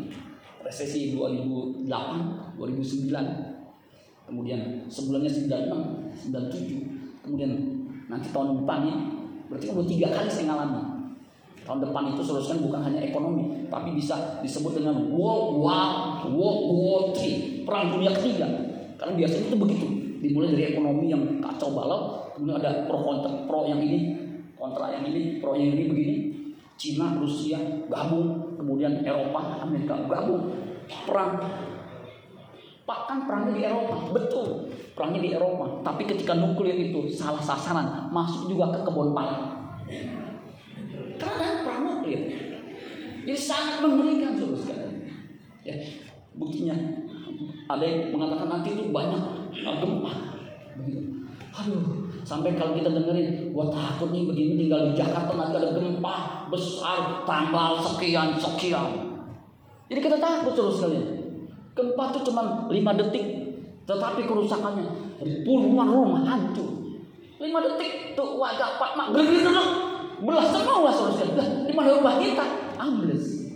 Resesi 0.61 1.15
2008, 1.15 2.59
2009. 2.59 4.29
Kemudian 4.29 4.85
sebelumnya 4.91 5.31
96, 5.31 6.29
97. 6.29 7.00
Kemudian 7.21 7.81
Nanti 8.11 8.27
tahun 8.35 8.59
depan 8.59 8.79
ya, 8.91 8.95
berarti 9.47 9.65
udah 9.71 9.87
tiga 9.87 10.07
kali 10.11 10.27
saya 10.27 10.51
ngalami. 10.51 10.83
Tahun 11.63 11.79
depan 11.79 12.03
itu 12.11 12.21
seharusnya 12.27 12.59
bukan 12.59 12.81
hanya 12.83 12.99
ekonomi, 13.07 13.71
tapi 13.71 13.95
bisa 13.95 14.43
disebut 14.43 14.83
dengan 14.83 14.99
World 15.15 15.63
War 15.63 16.19
World 16.27 16.61
War 16.75 17.01
III, 17.15 17.63
perang 17.63 17.95
dunia 17.95 18.11
ketiga. 18.19 18.47
Karena 18.99 19.15
biasanya 19.15 19.43
itu 19.47 19.57
begitu, 19.57 19.87
dimulai 20.19 20.51
dari 20.51 20.75
ekonomi 20.75 21.07
yang 21.07 21.23
kacau 21.39 21.71
balau, 21.71 22.27
kemudian 22.35 22.59
ada 22.59 22.83
pro 22.91 22.99
kontra, 22.99 23.31
pro 23.47 23.63
yang 23.63 23.79
ini, 23.79 23.99
kontra 24.59 24.91
yang 24.91 25.07
ini, 25.07 25.39
pro 25.39 25.55
yang 25.55 25.71
ini 25.71 25.83
begini. 25.87 26.15
Cina, 26.75 27.15
Rusia 27.15 27.61
gabung, 27.87 28.57
kemudian 28.59 29.05
Eropa, 29.05 29.61
Amerika 29.63 29.95
gabung, 30.09 30.51
perang 31.05 31.39
Pak 32.91 33.07
kan 33.07 33.23
perangnya 33.23 33.55
di 33.55 33.63
Eropa, 33.63 34.11
betul 34.11 34.67
perangnya 34.91 35.23
di 35.23 35.31
Eropa. 35.31 35.79
Tapi 35.79 36.03
ketika 36.03 36.35
nuklir 36.35 36.75
itu 36.75 37.07
salah 37.07 37.39
sasaran, 37.39 38.11
masuk 38.11 38.51
juga 38.51 38.67
ke 38.75 38.83
kebun 38.83 39.15
pala. 39.15 39.63
Karena 41.15 41.63
perang 41.63 41.81
nuklir. 41.87 42.27
Jadi 43.23 43.39
sangat 43.39 43.79
mengerikan 43.79 44.35
sekalian. 44.35 45.07
Ya, 45.63 45.79
buktinya 46.35 46.75
ada 47.71 47.79
yang 47.79 48.11
mengatakan 48.11 48.59
nanti 48.59 48.75
itu 48.75 48.91
banyak 48.91 49.23
gempa. 49.55 50.11
Aduh, 51.63 52.11
sampai 52.27 52.59
kalau 52.59 52.75
kita 52.75 52.91
dengerin, 52.91 53.55
gua 53.55 53.71
takut 53.71 54.11
nih 54.11 54.27
begini 54.27 54.67
tinggal 54.67 54.91
di 54.91 54.99
Jakarta 54.99 55.31
nanti 55.31 55.55
ada 55.55 55.71
gempa 55.71 56.43
besar, 56.51 57.23
tanggal 57.23 57.79
sekian 57.79 58.35
sekian. 58.35 59.15
Jadi 59.87 59.99
kita 60.03 60.19
takut 60.19 60.51
terus 60.51 60.75
sekalian. 60.83 61.20
Gempa 61.71 62.03
itu 62.11 62.19
cuma 62.27 62.67
5 62.67 62.99
detik, 62.99 63.25
tetapi 63.87 64.27
kerusakannya 64.27 65.15
puluhan 65.47 65.87
rumah 65.87 66.21
hancur. 66.27 66.99
5 67.39 67.47
detik 67.47 68.13
tuh 68.13 68.35
warga 68.35 68.75
Pak 68.75 68.91
Mak. 68.99 69.07
Belah 70.21 70.45
semua 70.51 70.91
saudara. 70.93 71.65
Di 71.65 71.73
mana 71.73 71.97
rumah 71.97 72.19
kita? 72.21 72.45
Ambles. 72.77 73.49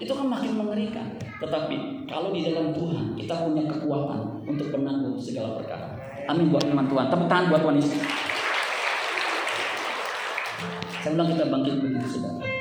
Itu 0.00 0.16
kan 0.16 0.26
makin 0.26 0.56
mengerikan. 0.56 1.06
Tetapi 1.38 2.08
kalau 2.08 2.32
di 2.32 2.42
dalam 2.48 2.72
Tuhan 2.72 3.14
kita 3.14 3.46
punya 3.46 3.68
kekuatan 3.68 4.42
untuk 4.48 4.72
menanggung 4.74 5.20
segala 5.20 5.60
perkara. 5.60 5.94
Amin 6.26 6.48
buat 6.48 6.64
teman 6.64 6.88
Tuhan. 6.88 7.06
Tepuk 7.12 7.28
tangan 7.28 7.46
buat 7.52 7.60
Tuhan 7.62 7.76
Yesus. 7.78 8.02
Saya 11.00 11.16
bilang 11.16 11.28
kita 11.32 11.44
bangkit 11.48 11.74
begitu 11.80 12.06
saudara. 12.18 12.59